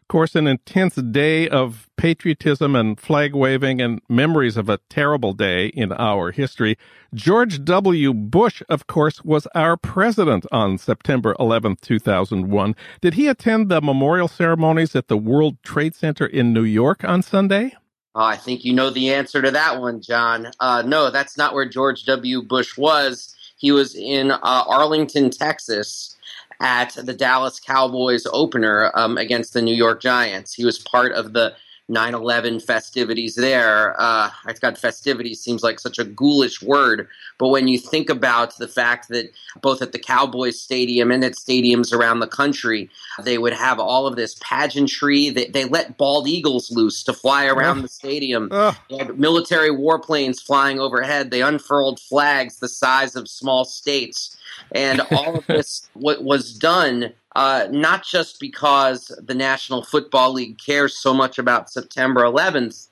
course, 0.08 0.36
an 0.36 0.48
intense 0.48 0.96
day 0.96 1.48
of 1.50 1.90
patriotism 1.98 2.76
and 2.76 3.00
flag 3.00 3.34
waving 3.34 3.82
and 3.82 4.02
memories 4.10 4.58
of 4.58 4.70
a 4.70 4.80
terrible 4.90 5.34
day 5.34 5.68
in 5.68 5.92
our 5.94 6.32
history. 6.32 6.78
George 7.14 7.64
W. 7.64 8.14
Bush, 8.14 8.62
of 8.70 8.88
course, 8.88 9.24
was 9.24 9.48
our 9.56 9.78
president 9.78 10.46
on 10.52 10.78
September 10.78 11.36
11th, 11.40 11.82
2001. 11.82 12.76
Did 13.02 13.14
he 13.16 13.28
attend 13.28 13.70
the 13.70 13.82
memorial 13.82 14.28
ceremonies 14.28 14.96
at 14.96 15.08
the 15.08 15.18
World 15.18 15.58
Trade 15.64 15.96
Center 15.96 16.26
in 16.26 16.54
New 16.54 16.64
York 16.64 17.04
on 17.04 17.22
Sunday? 17.22 17.74
Oh, 18.16 18.24
I 18.24 18.38
think 18.38 18.64
you 18.64 18.74
know 18.74 18.90
the 18.90 19.14
answer 19.14 19.42
to 19.42 19.52
that 19.52 19.82
one, 19.82 20.02
John. 20.02 20.52
Uh, 20.60 20.84
no, 20.86 21.10
that's 21.10 21.38
not 21.38 21.54
where 21.54 21.68
George 21.68 22.06
W. 22.06 22.42
Bush 22.42 22.78
was. 22.78 23.36
He 23.58 23.72
was 23.72 23.96
in 23.96 24.32
uh, 24.32 24.40
Arlington, 24.42 25.30
Texas 25.32 26.15
at 26.60 26.94
the 26.94 27.14
Dallas 27.14 27.60
Cowboys 27.60 28.26
opener 28.32 28.92
um, 28.96 29.18
against 29.18 29.54
the 29.54 29.62
New 29.62 29.76
York 29.76 30.02
Giants. 30.02 30.54
He 30.54 30.66
was 30.66 30.80
part 30.80 31.12
of 31.14 31.34
the 31.34 31.56
9/11 31.90 32.64
festivities 32.64 33.36
there. 33.36 34.00
Uh, 34.00 34.30
I've 34.46 34.60
got 34.60 34.78
festivities 34.78 35.40
seems 35.40 35.64
like 35.64 35.80
such 35.80 36.00
a 36.00 36.04
ghoulish 36.04 36.62
word, 36.62 37.08
but 37.38 37.50
when 37.50 37.68
you 37.68 37.78
think 37.78 38.10
about 38.10 38.58
the 38.58 38.68
fact 38.68 39.10
that 39.10 39.32
both 39.62 39.82
at 39.82 39.92
the 39.92 40.00
Cowboys 40.00 40.60
Stadium 40.60 41.12
and 41.12 41.24
at 41.24 41.34
stadiums 41.34 41.94
around 41.94 42.20
the 42.20 42.28
country, 42.28 42.90
they 43.24 43.38
would 43.38 43.54
have 43.54 43.80
all 43.80 44.08
of 44.08 44.16
this 44.16 44.36
pageantry. 44.42 45.30
They, 45.30 45.46
they 45.46 45.66
let 45.66 45.98
bald 45.98 46.28
eagles 46.28 46.72
loose 46.72 47.04
to 47.04 47.14
fly 47.14 47.46
around 47.46 47.84
the 47.84 47.88
stadium. 47.88 48.50
They 48.90 48.98
had 48.98 49.20
military 49.20 49.70
warplanes 49.70 50.42
flying 50.42 50.80
overhead. 50.80 51.30
They 51.30 51.42
unfurled 51.42 52.00
flags 52.00 52.58
the 52.58 52.70
size 52.70 53.16
of 53.16 53.28
small 53.28 53.66
states. 53.66 54.38
And 54.72 55.02
all 55.12 55.36
of 55.36 55.46
this 55.48 55.90
what 55.94 56.24
was 56.24 56.54
done 56.54 57.14
uh, 57.36 57.68
not 57.70 58.06
just 58.06 58.40
because 58.40 59.08
the 59.22 59.36
National 59.36 59.84
Football 59.84 60.34
League 60.34 60.58
cares 60.58 60.98
so 60.98 61.14
much 61.14 61.38
about 61.38 61.70
September 61.70 62.22
11th, 62.22 62.88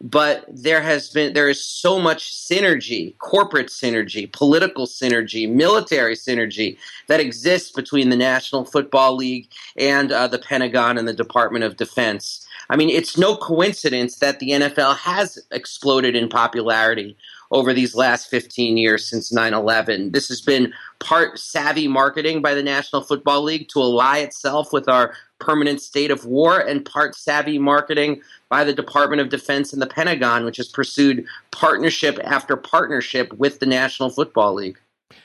but 0.00 0.44
there 0.48 0.80
has 0.80 1.10
been 1.10 1.32
there 1.32 1.48
is 1.48 1.64
so 1.64 1.98
much 1.98 2.32
synergy, 2.32 3.18
corporate 3.18 3.66
synergy, 3.66 4.32
political 4.32 4.86
synergy, 4.86 5.50
military 5.50 6.14
synergy 6.14 6.78
that 7.08 7.18
exists 7.18 7.72
between 7.72 8.08
the 8.08 8.16
National 8.16 8.64
Football 8.64 9.16
League 9.16 9.50
and 9.76 10.12
uh, 10.12 10.28
the 10.28 10.38
Pentagon 10.38 10.98
and 10.98 11.08
the 11.08 11.12
Department 11.12 11.64
of 11.64 11.76
Defense. 11.76 12.46
I 12.70 12.76
mean, 12.76 12.90
it's 12.90 13.18
no 13.18 13.36
coincidence 13.36 14.16
that 14.16 14.38
the 14.38 14.50
NFL 14.50 14.98
has 14.98 15.38
exploded 15.50 16.14
in 16.14 16.28
popularity 16.28 17.16
over 17.50 17.72
these 17.72 17.94
last 17.94 18.28
15 18.28 18.76
years 18.76 19.08
since 19.08 19.32
9 19.32 19.54
11. 19.54 20.12
This 20.12 20.28
has 20.28 20.40
been 20.40 20.72
part 20.98 21.38
savvy 21.38 21.88
marketing 21.88 22.42
by 22.42 22.54
the 22.54 22.62
National 22.62 23.02
Football 23.02 23.42
League 23.42 23.68
to 23.70 23.80
ally 23.80 24.18
itself 24.18 24.72
with 24.72 24.88
our 24.88 25.14
permanent 25.38 25.80
state 25.80 26.10
of 26.10 26.24
war, 26.24 26.58
and 26.58 26.84
part 26.84 27.14
savvy 27.14 27.58
marketing 27.58 28.20
by 28.48 28.64
the 28.64 28.72
Department 28.72 29.20
of 29.20 29.28
Defense 29.28 29.72
and 29.72 29.80
the 29.80 29.86
Pentagon, 29.86 30.44
which 30.44 30.56
has 30.56 30.68
pursued 30.68 31.24
partnership 31.50 32.18
after 32.24 32.56
partnership 32.56 33.32
with 33.34 33.60
the 33.60 33.66
National 33.66 34.10
Football 34.10 34.54
League. 34.54 34.78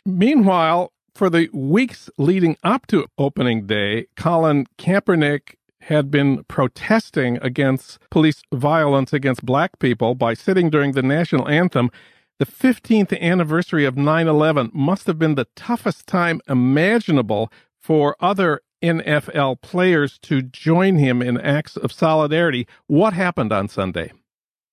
Meanwhile, 0.05 0.91
for 1.15 1.29
the 1.29 1.49
weeks 1.53 2.09
leading 2.17 2.57
up 2.63 2.87
to 2.87 3.05
opening 3.17 3.65
day, 3.65 4.07
Colin 4.15 4.67
Kaepernick 4.77 5.55
had 5.81 6.09
been 6.09 6.43
protesting 6.45 7.37
against 7.41 7.99
police 8.09 8.41
violence 8.53 9.13
against 9.13 9.45
black 9.45 9.79
people 9.79 10.15
by 10.15 10.33
sitting 10.33 10.69
during 10.69 10.93
the 10.93 11.03
national 11.03 11.47
anthem 11.47 11.91
the 12.39 12.45
15th 12.45 13.19
anniversary 13.19 13.85
of 13.85 13.97
9 13.97 14.27
11 14.27 14.71
must 14.73 15.07
have 15.07 15.19
been 15.19 15.35
the 15.35 15.47
toughest 15.55 16.07
time 16.07 16.41
imaginable 16.47 17.51
for 17.79 18.15
other 18.19 18.61
NFL 18.83 19.61
players 19.61 20.19
to 20.19 20.41
join 20.41 20.97
him 20.97 21.21
in 21.21 21.39
acts 21.39 21.77
of 21.77 21.91
solidarity. 21.91 22.67
What 22.87 23.13
happened 23.13 23.53
on 23.53 23.69
Sunday? 23.69 24.11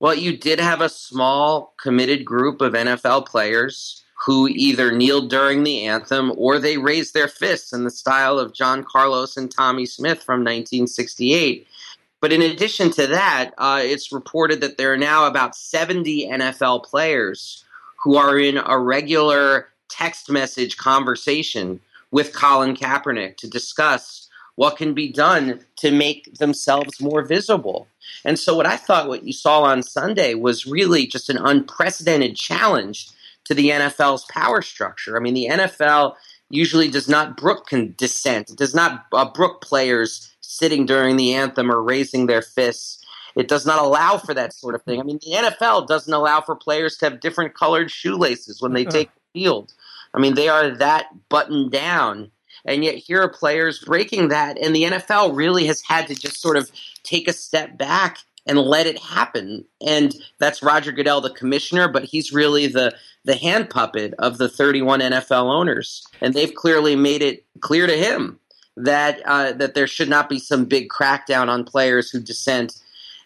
Well, 0.00 0.14
you 0.14 0.36
did 0.36 0.58
have 0.58 0.80
a 0.80 0.88
small 0.88 1.74
committed 1.80 2.24
group 2.24 2.60
of 2.60 2.72
NFL 2.72 3.26
players 3.26 4.02
who 4.26 4.48
either 4.48 4.92
kneeled 4.92 5.30
during 5.30 5.62
the 5.62 5.86
anthem 5.86 6.32
or 6.36 6.58
they 6.58 6.76
raised 6.76 7.14
their 7.14 7.28
fists 7.28 7.72
in 7.72 7.84
the 7.84 7.90
style 7.90 8.38
of 8.38 8.52
John 8.52 8.84
Carlos 8.84 9.36
and 9.36 9.50
Tommie 9.50 9.86
Smith 9.86 10.22
from 10.22 10.40
1968. 10.40 11.66
But 12.20 12.32
in 12.32 12.42
addition 12.42 12.90
to 12.92 13.06
that, 13.08 13.52
uh, 13.56 13.80
it's 13.82 14.12
reported 14.12 14.60
that 14.60 14.76
there 14.76 14.92
are 14.92 14.98
now 14.98 15.26
about 15.26 15.56
70 15.56 16.28
NFL 16.28 16.84
players 16.84 17.64
who 18.02 18.16
are 18.16 18.38
in 18.38 18.58
a 18.58 18.78
regular 18.78 19.68
text 19.88 20.30
message 20.30 20.76
conversation 20.76 21.80
with 22.10 22.34
Colin 22.34 22.76
Kaepernick 22.76 23.36
to 23.38 23.48
discuss 23.48 24.28
what 24.56 24.76
can 24.76 24.92
be 24.92 25.10
done 25.10 25.60
to 25.76 25.90
make 25.90 26.34
themselves 26.34 27.00
more 27.00 27.22
visible. 27.22 27.88
And 28.24 28.38
so, 28.38 28.54
what 28.54 28.66
I 28.66 28.76
thought 28.76 29.08
what 29.08 29.24
you 29.24 29.32
saw 29.32 29.62
on 29.62 29.82
Sunday 29.82 30.34
was 30.34 30.66
really 30.66 31.06
just 31.06 31.30
an 31.30 31.38
unprecedented 31.38 32.36
challenge 32.36 33.08
to 33.44 33.54
the 33.54 33.70
NFL's 33.70 34.24
power 34.30 34.60
structure. 34.60 35.16
I 35.16 35.20
mean, 35.20 35.34
the 35.34 35.48
NFL 35.50 36.14
usually 36.50 36.90
does 36.90 37.08
not 37.08 37.36
brook 37.36 37.70
dissent, 37.96 38.50
it 38.50 38.58
does 38.58 38.74
not 38.74 39.06
uh, 39.12 39.30
brook 39.30 39.62
players 39.62 40.29
sitting 40.50 40.84
during 40.84 41.16
the 41.16 41.34
anthem 41.34 41.70
or 41.70 41.82
raising 41.82 42.26
their 42.26 42.42
fists. 42.42 43.04
It 43.36 43.46
does 43.46 43.64
not 43.64 43.78
allow 43.78 44.18
for 44.18 44.34
that 44.34 44.52
sort 44.52 44.74
of 44.74 44.82
thing. 44.82 44.98
I 44.98 45.04
mean, 45.04 45.20
the 45.22 45.32
NFL 45.32 45.86
doesn't 45.86 46.12
allow 46.12 46.40
for 46.40 46.56
players 46.56 46.96
to 46.98 47.06
have 47.06 47.20
different 47.20 47.54
colored 47.54 47.90
shoelaces 47.90 48.60
when 48.60 48.72
they 48.72 48.84
take 48.84 49.10
the 49.14 49.40
field. 49.40 49.72
I 50.12 50.18
mean, 50.18 50.34
they 50.34 50.48
are 50.48 50.70
that 50.76 51.06
buttoned 51.28 51.70
down. 51.70 52.32
And 52.64 52.84
yet, 52.84 52.96
here 52.96 53.22
are 53.22 53.28
players 53.28 53.78
breaking 53.78 54.28
that. 54.28 54.58
And 54.58 54.74
the 54.74 54.82
NFL 54.82 55.36
really 55.36 55.66
has 55.66 55.80
had 55.82 56.08
to 56.08 56.14
just 56.16 56.40
sort 56.40 56.56
of 56.56 56.70
take 57.04 57.28
a 57.28 57.32
step 57.32 57.78
back 57.78 58.18
and 58.44 58.58
let 58.58 58.86
it 58.86 58.98
happen. 58.98 59.64
And 59.86 60.14
that's 60.38 60.62
Roger 60.62 60.90
Goodell, 60.90 61.20
the 61.20 61.30
commissioner, 61.30 61.88
but 61.88 62.04
he's 62.04 62.32
really 62.32 62.66
the 62.66 62.94
the 63.24 63.36
hand 63.36 63.68
puppet 63.68 64.14
of 64.18 64.38
the 64.38 64.48
31 64.48 65.00
NFL 65.00 65.54
owners, 65.54 66.06
and 66.22 66.32
they've 66.32 66.54
clearly 66.54 66.96
made 66.96 67.20
it 67.20 67.44
clear 67.60 67.86
to 67.86 67.94
him 67.94 68.39
that 68.84 69.20
uh, 69.24 69.52
that 69.52 69.74
there 69.74 69.86
should 69.86 70.08
not 70.08 70.28
be 70.28 70.38
some 70.38 70.64
big 70.64 70.88
crackdown 70.88 71.48
on 71.48 71.64
players 71.64 72.10
who 72.10 72.20
dissent. 72.20 72.74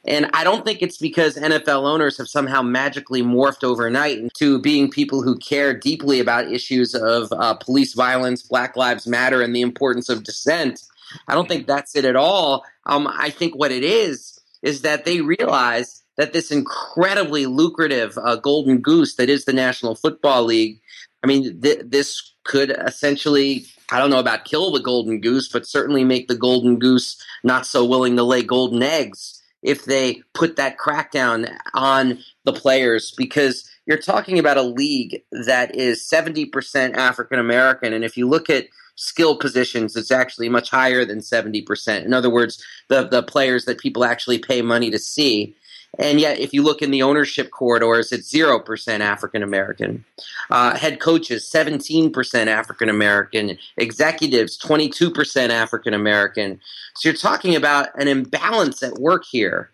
And 0.06 0.28
I 0.34 0.44
don't 0.44 0.66
think 0.66 0.82
it's 0.82 0.98
because 0.98 1.36
NFL 1.36 1.84
owners 1.84 2.18
have 2.18 2.28
somehow 2.28 2.60
magically 2.60 3.22
morphed 3.22 3.64
overnight 3.64 4.18
into 4.18 4.60
being 4.60 4.90
people 4.90 5.22
who 5.22 5.38
care 5.38 5.72
deeply 5.72 6.20
about 6.20 6.52
issues 6.52 6.94
of 6.94 7.32
uh, 7.32 7.54
police 7.54 7.94
violence, 7.94 8.42
Black 8.42 8.76
Lives 8.76 9.06
Matter, 9.06 9.40
and 9.40 9.56
the 9.56 9.62
importance 9.62 10.10
of 10.10 10.22
dissent. 10.22 10.82
I 11.26 11.34
don't 11.34 11.48
think 11.48 11.66
that's 11.66 11.96
it 11.96 12.04
at 12.04 12.16
all. 12.16 12.64
Um, 12.84 13.08
I 13.10 13.30
think 13.30 13.54
what 13.56 13.72
it 13.72 13.82
is 13.82 14.38
is 14.62 14.82
that 14.82 15.06
they 15.06 15.22
realize 15.22 16.02
that 16.16 16.32
this 16.32 16.50
incredibly 16.50 17.46
lucrative 17.46 18.16
uh, 18.18 18.36
golden 18.36 18.78
goose 18.78 19.16
that 19.16 19.30
is 19.30 19.44
the 19.44 19.52
National 19.52 19.94
Football 19.94 20.44
League. 20.44 20.80
I 21.22 21.26
mean, 21.26 21.60
th- 21.60 21.82
this 21.86 22.34
could 22.44 22.70
essentially 22.70 23.66
I 23.90 23.98
don't 23.98 24.10
know 24.10 24.18
about 24.18 24.44
kill 24.44 24.72
the 24.72 24.80
golden 24.80 25.20
goose, 25.20 25.48
but 25.48 25.66
certainly 25.66 26.04
make 26.04 26.28
the 26.28 26.36
golden 26.36 26.78
goose 26.78 27.22
not 27.42 27.66
so 27.66 27.84
willing 27.84 28.16
to 28.16 28.22
lay 28.22 28.42
golden 28.42 28.82
eggs 28.82 29.42
if 29.62 29.84
they 29.84 30.22
put 30.34 30.56
that 30.56 30.78
crackdown 30.78 31.50
on 31.74 32.18
the 32.44 32.52
players 32.52 33.12
because 33.16 33.68
you're 33.86 33.98
talking 33.98 34.38
about 34.38 34.56
a 34.56 34.62
league 34.62 35.22
that 35.32 35.74
is 35.74 36.08
70% 36.08 36.94
African 36.94 37.38
American. 37.38 37.92
And 37.92 38.04
if 38.04 38.16
you 38.16 38.28
look 38.28 38.48
at 38.48 38.68
skill 38.96 39.36
positions, 39.36 39.96
it's 39.96 40.10
actually 40.10 40.48
much 40.48 40.70
higher 40.70 41.04
than 41.04 41.18
70%. 41.18 42.04
In 42.04 42.12
other 42.12 42.30
words, 42.30 42.62
the, 42.88 43.04
the 43.08 43.22
players 43.22 43.64
that 43.64 43.78
people 43.78 44.04
actually 44.04 44.38
pay 44.38 44.62
money 44.62 44.90
to 44.90 44.98
see. 44.98 45.56
And 45.98 46.20
yet, 46.20 46.38
if 46.38 46.52
you 46.52 46.62
look 46.62 46.82
in 46.82 46.90
the 46.90 47.02
ownership 47.02 47.50
corridors, 47.50 48.10
it's 48.12 48.32
0% 48.32 49.00
African 49.00 49.42
American. 49.42 50.04
Uh, 50.50 50.76
head 50.76 51.00
coaches, 51.00 51.48
17% 51.52 52.46
African 52.46 52.88
American. 52.88 53.58
Executives, 53.76 54.58
22% 54.58 55.50
African 55.50 55.94
American. 55.94 56.60
So 56.96 57.08
you're 57.08 57.16
talking 57.16 57.54
about 57.54 57.88
an 57.98 58.08
imbalance 58.08 58.82
at 58.82 58.94
work 58.94 59.24
here. 59.24 59.70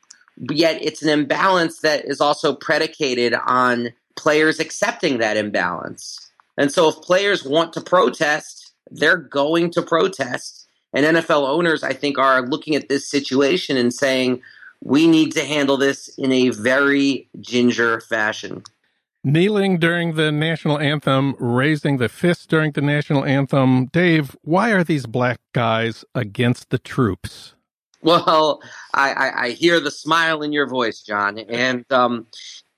Yet 0.51 0.83
it's 0.83 1.03
an 1.03 1.09
imbalance 1.09 1.81
that 1.81 2.05
is 2.05 2.21
also 2.21 2.55
predicated 2.55 3.35
on 3.35 3.91
players 4.17 4.61
accepting 4.61 5.19
that 5.19 5.37
imbalance. 5.37 6.31
And 6.57 6.71
so 6.71 6.89
if 6.89 6.97
players 6.97 7.45
want 7.45 7.73
to 7.75 7.81
protest, 7.81 8.73
they're 8.91 9.17
going 9.17 9.71
to 9.73 9.83
protest. 9.83 10.67
And 10.93 11.07
NFL 11.07 11.49
owners, 11.49 11.83
I 11.83 11.93
think, 11.93 12.19
are 12.19 12.43
looking 12.43 12.75
at 12.75 12.89
this 12.89 13.09
situation 13.09 13.77
and 13.77 13.95
saying, 13.95 14.43
we 14.83 15.07
need 15.07 15.33
to 15.33 15.45
handle 15.45 15.77
this 15.77 16.09
in 16.17 16.33
a 16.33 16.51
very 16.51 17.29
ginger 17.41 18.01
fashion. 18.01 18.63
Kneeling 19.23 19.79
during 19.79 20.15
the 20.15 20.33
national 20.33 20.79
anthem, 20.79 21.37
raising 21.39 21.99
the 21.99 22.09
fist 22.09 22.49
during 22.49 22.73
the 22.73 22.81
national 22.81 23.25
anthem. 23.25 23.87
Dave, 23.87 24.35
why 24.43 24.71
are 24.71 24.83
these 24.83 25.05
black 25.05 25.41
guys 25.53 26.05
against 26.15 26.71
the 26.71 26.79
troops? 26.79 27.55
Well, 28.03 28.63
I, 28.95 29.13
I, 29.13 29.45
I 29.45 29.51
hear 29.51 29.79
the 29.79 29.91
smile 29.91 30.43
in 30.43 30.53
your 30.53 30.67
voice, 30.67 31.03
John, 31.03 31.39
and 31.39 31.85
um, 31.93 32.27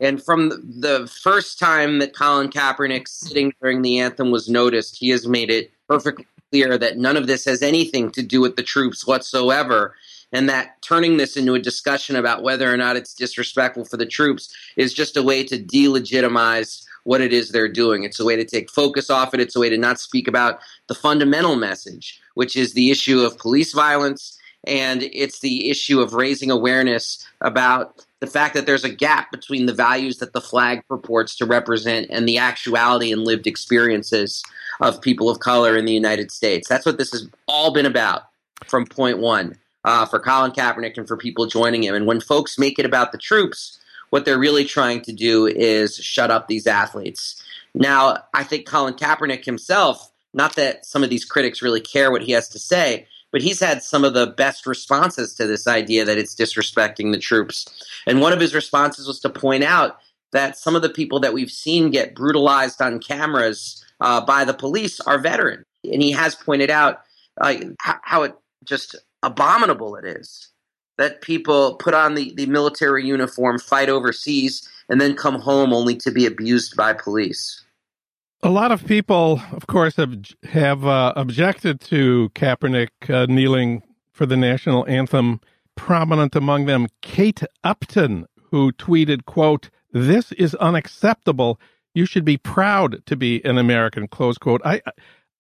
and 0.00 0.20
from 0.20 0.48
the 0.48 1.08
first 1.22 1.60
time 1.60 2.00
that 2.00 2.12
Colin 2.12 2.50
Kaepernick 2.50 3.06
sitting 3.06 3.52
during 3.62 3.82
the 3.82 4.00
anthem 4.00 4.32
was 4.32 4.48
noticed, 4.48 4.96
he 4.96 5.10
has 5.10 5.28
made 5.28 5.48
it 5.48 5.70
perfectly 5.88 6.26
clear 6.50 6.76
that 6.76 6.98
none 6.98 7.16
of 7.16 7.28
this 7.28 7.44
has 7.44 7.62
anything 7.62 8.10
to 8.10 8.22
do 8.22 8.40
with 8.40 8.56
the 8.56 8.64
troops 8.64 9.06
whatsoever 9.06 9.94
and 10.32 10.48
that 10.48 10.80
turning 10.82 11.16
this 11.16 11.36
into 11.36 11.54
a 11.54 11.60
discussion 11.60 12.16
about 12.16 12.42
whether 12.42 12.72
or 12.72 12.76
not 12.76 12.96
it's 12.96 13.14
disrespectful 13.14 13.84
for 13.84 13.96
the 13.96 14.06
troops 14.06 14.54
is 14.76 14.94
just 14.94 15.16
a 15.16 15.22
way 15.22 15.44
to 15.44 15.58
delegitimize 15.58 16.84
what 17.04 17.20
it 17.20 17.32
is 17.32 17.50
they're 17.50 17.68
doing. 17.68 18.04
It's 18.04 18.20
a 18.20 18.24
way 18.24 18.36
to 18.36 18.44
take 18.44 18.70
focus 18.70 19.10
off 19.10 19.34
it. 19.34 19.40
It's 19.40 19.56
a 19.56 19.60
way 19.60 19.68
to 19.68 19.78
not 19.78 20.00
speak 20.00 20.28
about 20.28 20.60
the 20.86 20.94
fundamental 20.94 21.56
message, 21.56 22.20
which 22.34 22.56
is 22.56 22.74
the 22.74 22.90
issue 22.90 23.20
of 23.20 23.38
police 23.38 23.72
violence, 23.72 24.38
and 24.64 25.02
it's 25.02 25.40
the 25.40 25.68
issue 25.70 26.00
of 26.00 26.14
raising 26.14 26.50
awareness 26.50 27.26
about 27.40 28.06
the 28.20 28.28
fact 28.28 28.54
that 28.54 28.66
there's 28.66 28.84
a 28.84 28.88
gap 28.88 29.32
between 29.32 29.66
the 29.66 29.74
values 29.74 30.18
that 30.18 30.32
the 30.32 30.40
flag 30.40 30.86
purports 30.86 31.34
to 31.34 31.44
represent 31.44 32.06
and 32.08 32.28
the 32.28 32.38
actuality 32.38 33.10
and 33.10 33.24
lived 33.24 33.48
experiences 33.48 34.44
of 34.80 35.02
people 35.02 35.28
of 35.28 35.40
color 35.40 35.76
in 35.76 35.84
the 35.84 35.92
United 35.92 36.30
States. 36.30 36.68
That's 36.68 36.86
what 36.86 36.98
this 36.98 37.10
has 37.10 37.28
all 37.48 37.72
been 37.72 37.86
about 37.86 38.22
from 38.68 38.86
point 38.86 39.18
one. 39.18 39.58
Uh, 39.84 40.06
for 40.06 40.18
Colin 40.18 40.52
Kaepernick 40.52 40.96
and 40.96 41.08
for 41.08 41.16
people 41.16 41.46
joining 41.46 41.82
him. 41.82 41.94
And 41.94 42.06
when 42.06 42.20
folks 42.20 42.58
make 42.58 42.78
it 42.78 42.86
about 42.86 43.12
the 43.12 43.18
troops, 43.18 43.78
what 44.10 44.24
they're 44.24 44.38
really 44.38 44.64
trying 44.64 45.00
to 45.02 45.12
do 45.12 45.46
is 45.46 45.96
shut 45.96 46.30
up 46.30 46.46
these 46.46 46.66
athletes. 46.66 47.42
Now, 47.74 48.18
I 48.34 48.44
think 48.44 48.66
Colin 48.66 48.94
Kaepernick 48.94 49.44
himself, 49.44 50.12
not 50.34 50.56
that 50.56 50.84
some 50.84 51.02
of 51.02 51.10
these 51.10 51.24
critics 51.24 51.62
really 51.62 51.80
care 51.80 52.10
what 52.10 52.22
he 52.22 52.32
has 52.32 52.48
to 52.50 52.58
say, 52.58 53.06
but 53.30 53.40
he's 53.40 53.60
had 53.60 53.82
some 53.82 54.04
of 54.04 54.12
the 54.12 54.26
best 54.26 54.66
responses 54.66 55.34
to 55.34 55.46
this 55.46 55.66
idea 55.66 56.04
that 56.04 56.18
it's 56.18 56.34
disrespecting 56.34 57.12
the 57.12 57.18
troops. 57.18 57.66
And 58.06 58.20
one 58.20 58.32
of 58.32 58.40
his 58.40 58.54
responses 58.54 59.06
was 59.06 59.20
to 59.20 59.30
point 59.30 59.64
out 59.64 59.98
that 60.32 60.58
some 60.58 60.76
of 60.76 60.82
the 60.82 60.90
people 60.90 61.20
that 61.20 61.32
we've 61.32 61.50
seen 61.50 61.90
get 61.90 62.14
brutalized 62.14 62.82
on 62.82 62.98
cameras 62.98 63.82
uh, 64.00 64.20
by 64.20 64.44
the 64.44 64.54
police 64.54 65.00
are 65.00 65.18
veterans. 65.18 65.64
And 65.84 66.02
he 66.02 66.12
has 66.12 66.34
pointed 66.34 66.70
out 66.70 67.00
uh, 67.40 67.54
how 67.78 68.22
it 68.24 68.34
just 68.64 68.96
abominable 69.22 69.96
it 69.96 70.04
is 70.04 70.48
that 70.98 71.22
people 71.22 71.74
put 71.76 71.94
on 71.94 72.14
the, 72.14 72.32
the 72.36 72.46
military 72.46 73.04
uniform, 73.04 73.58
fight 73.58 73.88
overseas, 73.88 74.68
and 74.88 75.00
then 75.00 75.16
come 75.16 75.40
home 75.40 75.72
only 75.72 75.96
to 75.96 76.10
be 76.10 76.26
abused 76.26 76.76
by 76.76 76.92
police. 76.92 77.64
A 78.42 78.50
lot 78.50 78.72
of 78.72 78.84
people, 78.86 79.40
of 79.52 79.66
course, 79.68 79.96
have 79.96 80.16
have 80.44 80.84
uh, 80.84 81.12
objected 81.16 81.80
to 81.82 82.30
Kaepernick 82.34 82.88
uh, 83.08 83.26
kneeling 83.26 83.82
for 84.12 84.26
the 84.26 84.36
national 84.36 84.86
anthem. 84.88 85.40
Prominent 85.74 86.36
among 86.36 86.66
them, 86.66 86.88
Kate 87.00 87.42
Upton, 87.64 88.26
who 88.50 88.72
tweeted, 88.72 89.24
"quote 89.24 89.70
This 89.92 90.32
is 90.32 90.54
unacceptable. 90.56 91.58
You 91.94 92.04
should 92.04 92.24
be 92.24 92.36
proud 92.36 93.06
to 93.06 93.16
be 93.16 93.42
an 93.44 93.58
American." 93.58 94.08
Close 94.08 94.38
quote. 94.38 94.60
I 94.64 94.82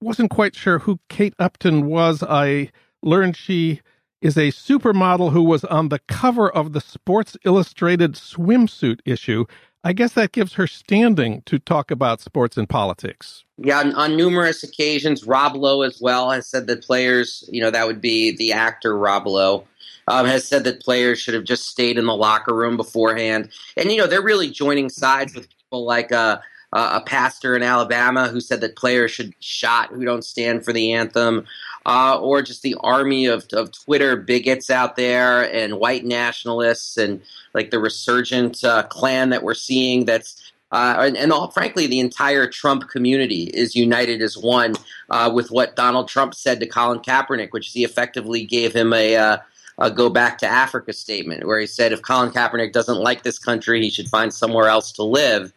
wasn't 0.00 0.30
quite 0.30 0.54
sure 0.54 0.78
who 0.78 1.00
Kate 1.08 1.34
Upton 1.38 1.86
was. 1.86 2.22
I 2.22 2.70
learned 3.02 3.36
she 3.36 3.80
is 4.20 4.36
a 4.36 4.52
supermodel 4.52 5.32
who 5.32 5.42
was 5.42 5.64
on 5.64 5.88
the 5.88 5.98
cover 6.00 6.48
of 6.48 6.72
the 6.72 6.80
Sports 6.80 7.36
Illustrated 7.44 8.12
swimsuit 8.12 9.00
issue. 9.04 9.44
I 9.84 9.92
guess 9.92 10.12
that 10.12 10.30
gives 10.30 10.54
her 10.54 10.68
standing 10.68 11.42
to 11.42 11.58
talk 11.58 11.90
about 11.90 12.20
sports 12.20 12.56
and 12.56 12.68
politics. 12.68 13.44
Yeah, 13.58 13.80
on, 13.80 13.92
on, 13.94 14.16
numerous 14.16 14.62
occasions, 14.62 15.26
Rob 15.26 15.56
Lowe 15.56 15.82
as 15.82 16.00
well 16.00 16.30
has 16.30 16.46
said 16.46 16.68
that 16.68 16.84
players, 16.84 17.48
you 17.50 17.60
know, 17.60 17.70
that 17.70 17.86
would 17.88 18.00
be 18.00 18.36
the 18.36 18.52
actor 18.52 18.96
Rob 18.96 19.26
Lowe, 19.26 19.64
um, 20.06 20.26
has 20.26 20.46
said 20.46 20.62
that 20.64 20.80
players 20.80 21.18
should 21.18 21.34
have 21.34 21.44
just 21.44 21.66
stayed 21.66 21.98
in 21.98 22.06
the 22.06 22.14
locker 22.14 22.54
room 22.54 22.76
beforehand. 22.76 23.50
And, 23.76 23.90
you 23.90 23.98
know, 23.98 24.06
they're 24.06 24.22
really 24.22 24.50
joining 24.50 24.88
sides 24.88 25.34
with 25.34 25.48
people 25.48 25.84
like 25.84 26.12
uh, 26.12 26.38
a 26.72 27.00
pastor 27.00 27.54
in 27.56 27.62
Alabama 27.62 28.28
who 28.28 28.40
said 28.40 28.60
that 28.60 28.76
players 28.76 29.10
should 29.10 29.34
shot 29.40 29.90
who 29.90 30.04
don't 30.04 30.24
stand 30.24 30.64
for 30.64 30.72
the 30.72 30.92
anthem, 30.92 31.44
uh, 31.86 32.18
or 32.20 32.42
just 32.42 32.62
the 32.62 32.76
army 32.80 33.26
of, 33.26 33.46
of 33.52 33.72
Twitter 33.72 34.16
bigots 34.16 34.70
out 34.70 34.96
there 34.96 35.42
and 35.52 35.78
white 35.78 36.04
nationalists 36.04 36.96
and 36.96 37.22
like 37.54 37.70
the 37.70 37.78
resurgent 37.78 38.62
uh, 38.64 38.84
Klan 38.84 39.30
that 39.30 39.42
we're 39.42 39.54
seeing 39.54 40.04
that's 40.04 40.52
uh, 40.72 40.96
and, 41.00 41.18
and 41.18 41.32
all, 41.32 41.50
frankly, 41.50 41.86
the 41.86 42.00
entire 42.00 42.46
Trump 42.46 42.88
community 42.88 43.42
is 43.42 43.76
united 43.76 44.22
as 44.22 44.38
one 44.38 44.74
uh, 45.10 45.30
with 45.32 45.50
what 45.50 45.76
Donald 45.76 46.08
Trump 46.08 46.34
said 46.34 46.60
to 46.60 46.66
Colin 46.66 47.00
Kaepernick, 47.00 47.52
which 47.52 47.68
is 47.68 47.74
he 47.74 47.84
effectively 47.84 48.46
gave 48.46 48.72
him 48.72 48.94
a, 48.94 49.14
uh, 49.14 49.36
a 49.78 49.90
go 49.90 50.08
back 50.08 50.38
to 50.38 50.46
Africa 50.46 50.94
statement, 50.94 51.46
where 51.46 51.60
he 51.60 51.66
said 51.66 51.92
if 51.92 52.00
Colin 52.00 52.30
Kaepernick 52.30 52.72
doesn't 52.72 53.00
like 53.00 53.22
this 53.22 53.38
country, 53.38 53.82
he 53.82 53.90
should 53.90 54.08
find 54.08 54.32
somewhere 54.32 54.68
else 54.68 54.92
to 54.92 55.02
live. 55.02 55.52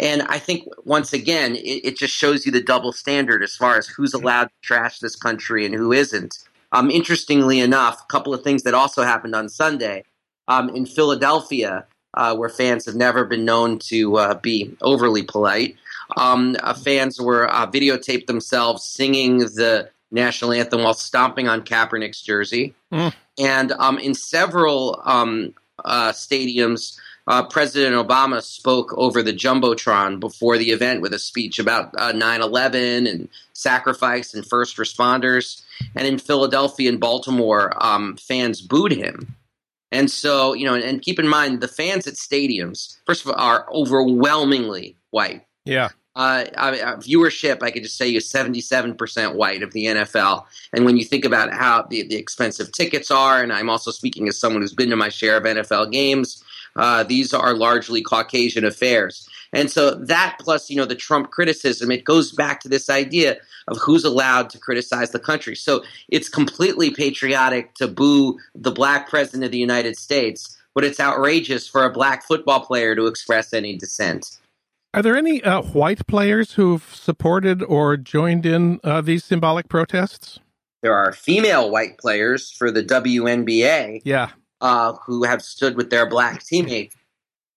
And 0.00 0.22
I 0.22 0.38
think 0.38 0.66
once 0.84 1.12
again, 1.12 1.54
it, 1.56 1.84
it, 1.84 1.96
just 1.96 2.14
shows 2.14 2.46
you 2.46 2.52
the 2.52 2.62
double 2.62 2.92
standard 2.92 3.42
as 3.42 3.54
far 3.54 3.76
as 3.76 3.86
who's 3.86 4.14
allowed 4.14 4.44
to 4.44 4.54
trash 4.62 4.98
this 4.98 5.14
country 5.14 5.66
and 5.66 5.74
who 5.74 5.92
isn't. 5.92 6.38
Um, 6.72 6.90
interestingly 6.90 7.60
enough, 7.60 8.00
a 8.00 8.06
couple 8.06 8.32
of 8.32 8.42
things 8.42 8.62
that 8.62 8.72
also 8.72 9.02
happened 9.02 9.34
on 9.34 9.48
Sunday 9.50 10.04
um, 10.48 10.70
in 10.70 10.86
Philadelphia, 10.86 11.84
uh, 12.14 12.34
where 12.34 12.48
fans 12.48 12.86
have 12.86 12.94
never 12.94 13.24
been 13.24 13.44
known 13.44 13.78
to 13.78 14.16
uh, 14.16 14.34
be 14.34 14.74
overly 14.80 15.22
polite. 15.22 15.76
Um, 16.16 16.56
uh, 16.62 16.74
fans 16.74 17.20
were 17.20 17.48
uh, 17.52 17.66
videotaped 17.66 18.26
themselves 18.26 18.84
singing 18.84 19.38
the 19.38 19.90
national 20.10 20.52
anthem 20.52 20.82
while 20.82 20.94
stomping 20.94 21.46
on 21.46 21.62
Kaepernick's 21.62 22.22
jersey. 22.22 22.74
Mm. 22.92 23.14
And 23.38 23.72
um, 23.72 23.98
in 23.98 24.14
several 24.14 25.00
um, 25.04 25.54
uh, 25.84 26.12
stadiums, 26.12 26.98
uh, 27.30 27.44
President 27.44 27.94
Obama 27.94 28.42
spoke 28.42 28.92
over 28.98 29.22
the 29.22 29.32
Jumbotron 29.32 30.18
before 30.18 30.58
the 30.58 30.72
event 30.72 31.00
with 31.00 31.14
a 31.14 31.18
speech 31.18 31.60
about 31.60 31.94
uh, 31.96 32.10
9 32.10 32.42
11 32.42 33.06
and 33.06 33.28
sacrifice 33.52 34.34
and 34.34 34.44
first 34.44 34.78
responders. 34.78 35.62
And 35.94 36.08
in 36.08 36.18
Philadelphia 36.18 36.88
and 36.88 36.98
Baltimore, 36.98 37.72
um, 37.80 38.16
fans 38.16 38.60
booed 38.60 38.90
him. 38.90 39.36
And 39.92 40.10
so, 40.10 40.54
you 40.54 40.66
know, 40.66 40.74
and, 40.74 40.82
and, 40.82 41.02
keep 41.02 41.20
in 41.20 41.28
mind 41.28 41.60
the 41.60 41.68
fans 41.68 42.08
at 42.08 42.14
stadiums, 42.14 42.98
first 43.06 43.24
of 43.24 43.30
all, 43.30 43.38
are 43.38 43.66
overwhelmingly 43.72 44.96
white. 45.10 45.46
Yeah. 45.64 45.90
Uh, 46.16 46.46
uh, 46.56 46.96
viewership, 46.96 47.62
I 47.62 47.70
could 47.70 47.84
just 47.84 47.96
say 47.96 48.08
you 48.08 48.18
77% 48.18 49.34
white 49.36 49.62
of 49.62 49.72
the 49.72 49.86
NFL. 49.86 50.46
And 50.72 50.84
when 50.84 50.96
you 50.96 51.04
think 51.04 51.24
about 51.24 51.52
how 51.52 51.82
the, 51.82 52.02
the 52.02 52.16
expensive 52.16 52.72
tickets 52.72 53.12
are, 53.12 53.40
and 53.40 53.52
I'm 53.52 53.70
also 53.70 53.92
speaking 53.92 54.26
as 54.26 54.36
someone 54.36 54.62
who's 54.62 54.74
been 54.74 54.90
to 54.90 54.96
my 54.96 55.08
share 55.08 55.36
of 55.36 55.44
NFL 55.44 55.92
games, 55.92 56.42
uh, 56.76 57.04
these 57.04 57.34
are 57.34 57.54
largely 57.54 58.02
Caucasian 58.02 58.64
affairs. 58.64 59.28
And 59.52 59.70
so 59.70 59.94
that 59.94 60.36
plus, 60.40 60.70
you 60.70 60.76
know, 60.76 60.84
the 60.84 60.94
Trump 60.94 61.30
criticism, 61.30 61.90
it 61.90 62.04
goes 62.04 62.32
back 62.32 62.60
to 62.60 62.68
this 62.68 62.88
idea 62.88 63.38
of 63.68 63.78
who's 63.78 64.04
allowed 64.04 64.50
to 64.50 64.58
criticize 64.58 65.10
the 65.10 65.18
country. 65.18 65.56
So 65.56 65.82
it's 66.08 66.28
completely 66.28 66.90
patriotic 66.90 67.74
to 67.74 67.88
boo 67.88 68.38
the 68.54 68.70
black 68.70 69.08
president 69.08 69.44
of 69.44 69.50
the 69.50 69.58
United 69.58 69.96
States, 69.96 70.56
but 70.74 70.84
it's 70.84 71.00
outrageous 71.00 71.68
for 71.68 71.84
a 71.84 71.92
black 71.92 72.24
football 72.24 72.60
player 72.60 72.94
to 72.94 73.06
express 73.06 73.52
any 73.52 73.76
dissent. 73.76 74.38
Are 74.92 75.02
there 75.02 75.16
any 75.16 75.42
uh, 75.42 75.62
white 75.62 76.06
players 76.06 76.54
who've 76.54 76.82
supported 76.94 77.62
or 77.62 77.96
joined 77.96 78.44
in 78.44 78.80
uh, 78.82 79.00
these 79.00 79.24
symbolic 79.24 79.68
protests? 79.68 80.40
There 80.82 80.94
are 80.94 81.12
female 81.12 81.70
white 81.70 81.98
players 81.98 82.50
for 82.50 82.70
the 82.70 82.82
WNBA. 82.82 84.02
Yeah 84.04 84.30
uh, 84.60 84.92
who 85.04 85.24
have 85.24 85.42
stood 85.42 85.76
with 85.76 85.90
their 85.90 86.06
black 86.06 86.42
teammates 86.44 86.94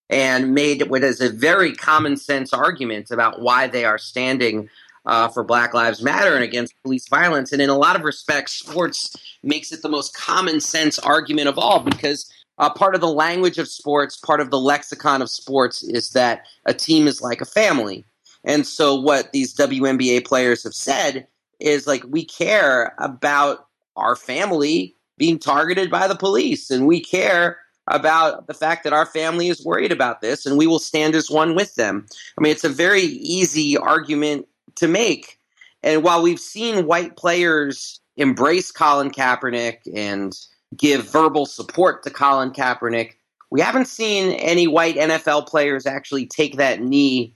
and 0.10 0.54
made 0.54 0.90
what 0.90 1.04
is 1.04 1.22
a 1.22 1.30
very 1.30 1.74
common 1.74 2.18
sense 2.18 2.54
argument 2.54 3.12
about 3.12 3.42
why 3.42 3.68
they 3.68 3.86
are 3.86 3.98
standing 3.98 4.70
uh, 5.06 5.28
for 5.28 5.44
Black 5.44 5.74
Lives 5.74 6.02
Matter 6.02 6.36
and 6.36 6.44
against 6.44 6.82
police 6.84 7.08
violence. 7.08 7.52
And 7.52 7.62
in 7.62 7.70
a 7.70 7.78
lot 7.78 7.96
of 7.96 8.04
respects, 8.04 8.54
sports 8.54 9.16
makes 9.44 9.72
it 9.72 9.82
the 9.82 9.90
most 9.90 10.16
common 10.16 10.62
sense 10.62 10.98
argument 11.00 11.50
of 11.50 11.58
all 11.58 11.80
because 11.80 12.32
uh, 12.58 12.70
part 12.70 12.96
of 12.96 13.02
the 13.02 13.10
language 13.10 13.58
of 13.58 13.68
sports, 13.68 14.16
part 14.16 14.40
of 14.40 14.52
the 14.52 14.60
lexicon 14.60 15.22
of 15.22 15.30
sports 15.30 15.84
is 15.84 16.12
that 16.12 16.46
a 16.66 16.74
team 16.74 17.08
is 17.08 17.22
like 17.22 17.42
a 17.42 17.46
family. 17.46 18.06
And 18.46 18.68
so, 18.68 19.00
what 19.00 19.32
these 19.32 19.56
WNBA 19.56 20.26
players 20.26 20.64
have 20.64 20.74
said 20.74 21.28
is 21.60 21.88
like, 21.88 22.04
we 22.08 22.26
care 22.26 22.94
about 23.00 23.68
our 23.96 24.16
family 24.16 24.96
being 25.18 25.40
targeted 25.40 25.90
by 25.92 26.08
the 26.08 26.16
police. 26.16 26.70
And 26.70 26.88
we 26.88 27.00
care 27.00 27.60
about 27.88 28.48
the 28.48 28.54
fact 28.54 28.84
that 28.84 28.94
our 28.94 29.06
family 29.06 29.50
is 29.50 29.66
worried 29.66 29.92
about 29.92 30.22
this 30.22 30.46
and 30.46 30.58
we 30.58 30.68
will 30.68 30.80
stand 30.80 31.16
as 31.16 31.30
one 31.30 31.56
with 31.56 31.76
them. 31.76 32.06
I 32.38 32.42
mean, 32.42 32.52
it's 32.52 32.64
a 32.64 32.70
very 32.70 33.02
easy 33.02 33.78
argument 33.78 34.48
to 34.76 34.88
make. 34.88 35.40
And 35.82 36.04
while 36.04 36.22
we've 36.22 36.40
seen 36.40 36.88
white 36.88 37.18
players 37.18 38.00
embrace 38.16 38.72
Colin 38.72 39.12
Kaepernick 39.12 39.80
and 39.94 40.34
give 40.76 41.12
verbal 41.12 41.46
support 41.46 42.04
to 42.04 42.10
Colin 42.10 42.52
Kaepernick, 42.52 43.14
we 43.52 43.62
haven't 43.62 43.88
seen 43.88 44.32
any 44.32 44.66
white 44.66 44.96
NFL 44.96 45.48
players 45.48 45.86
actually 45.86 46.26
take 46.26 46.58
that 46.58 46.82
knee 46.82 47.36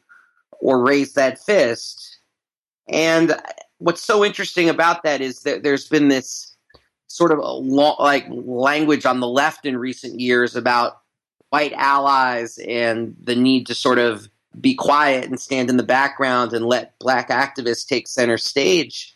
or 0.59 0.81
raise 0.81 1.13
that 1.13 1.39
fist. 1.39 2.19
And 2.87 3.35
what's 3.79 4.01
so 4.01 4.25
interesting 4.25 4.69
about 4.69 5.03
that 5.03 5.21
is 5.21 5.41
that 5.41 5.61
there's 5.61 5.87
been 5.87 6.07
this 6.07 6.55
sort 7.07 7.31
of 7.31 7.39
lo- 7.39 7.95
like 7.99 8.25
language 8.29 9.05
on 9.05 9.19
the 9.19 9.27
left 9.27 9.65
in 9.65 9.77
recent 9.77 10.19
years 10.19 10.55
about 10.55 11.01
white 11.49 11.73
allies 11.73 12.57
and 12.57 13.15
the 13.23 13.35
need 13.35 13.67
to 13.67 13.73
sort 13.73 13.97
of 13.97 14.27
be 14.59 14.75
quiet 14.75 15.25
and 15.25 15.39
stand 15.39 15.69
in 15.69 15.77
the 15.77 15.83
background 15.83 16.53
and 16.53 16.65
let 16.65 16.97
black 16.99 17.29
activists 17.29 17.87
take 17.87 18.07
center 18.07 18.37
stage. 18.37 19.15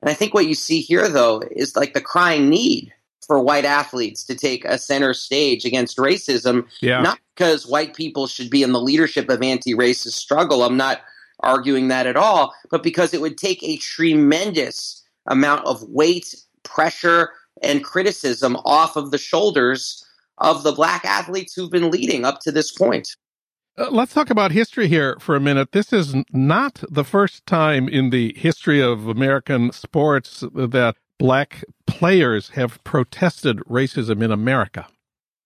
And 0.00 0.10
I 0.10 0.14
think 0.14 0.34
what 0.34 0.46
you 0.46 0.54
see 0.54 0.80
here, 0.80 1.08
though, 1.08 1.42
is 1.50 1.76
like 1.76 1.94
the 1.94 2.00
crying 2.00 2.48
need 2.48 2.92
for 3.26 3.38
white 3.38 3.64
athletes 3.64 4.24
to 4.24 4.34
take 4.34 4.64
a 4.64 4.78
center 4.78 5.14
stage 5.14 5.64
against 5.64 5.96
racism. 5.96 6.66
Yeah. 6.80 7.00
Not 7.00 7.18
because 7.34 7.66
white 7.66 7.94
people 7.94 8.26
should 8.26 8.50
be 8.50 8.62
in 8.62 8.72
the 8.72 8.80
leadership 8.80 9.28
of 9.28 9.42
anti 9.42 9.74
racist 9.74 10.12
struggle. 10.12 10.62
I'm 10.62 10.76
not 10.76 11.00
arguing 11.40 11.88
that 11.88 12.06
at 12.06 12.16
all, 12.16 12.54
but 12.70 12.82
because 12.82 13.14
it 13.14 13.20
would 13.20 13.38
take 13.38 13.62
a 13.62 13.76
tremendous 13.78 15.02
amount 15.26 15.66
of 15.66 15.82
weight 15.84 16.34
pressure 16.62 17.30
and 17.62 17.84
criticism 17.84 18.56
off 18.64 18.96
of 18.96 19.10
the 19.10 19.18
shoulders 19.18 20.04
of 20.38 20.62
the 20.62 20.72
black 20.72 21.04
athletes 21.04 21.54
who've 21.54 21.70
been 21.70 21.90
leading 21.90 22.24
up 22.24 22.40
to 22.40 22.52
this 22.52 22.72
point. 22.72 23.16
Uh, 23.78 23.88
let's 23.90 24.12
talk 24.12 24.28
about 24.28 24.52
history 24.52 24.88
here 24.88 25.16
for 25.18 25.34
a 25.34 25.40
minute. 25.40 25.72
This 25.72 25.92
is 25.92 26.14
not 26.32 26.82
the 26.90 27.04
first 27.04 27.46
time 27.46 27.88
in 27.88 28.10
the 28.10 28.34
history 28.36 28.82
of 28.82 29.08
American 29.08 29.72
sports 29.72 30.44
that 30.54 30.96
black 31.18 31.64
players 31.86 32.50
have 32.50 32.82
protested 32.84 33.58
racism 33.60 34.22
in 34.22 34.30
America. 34.30 34.86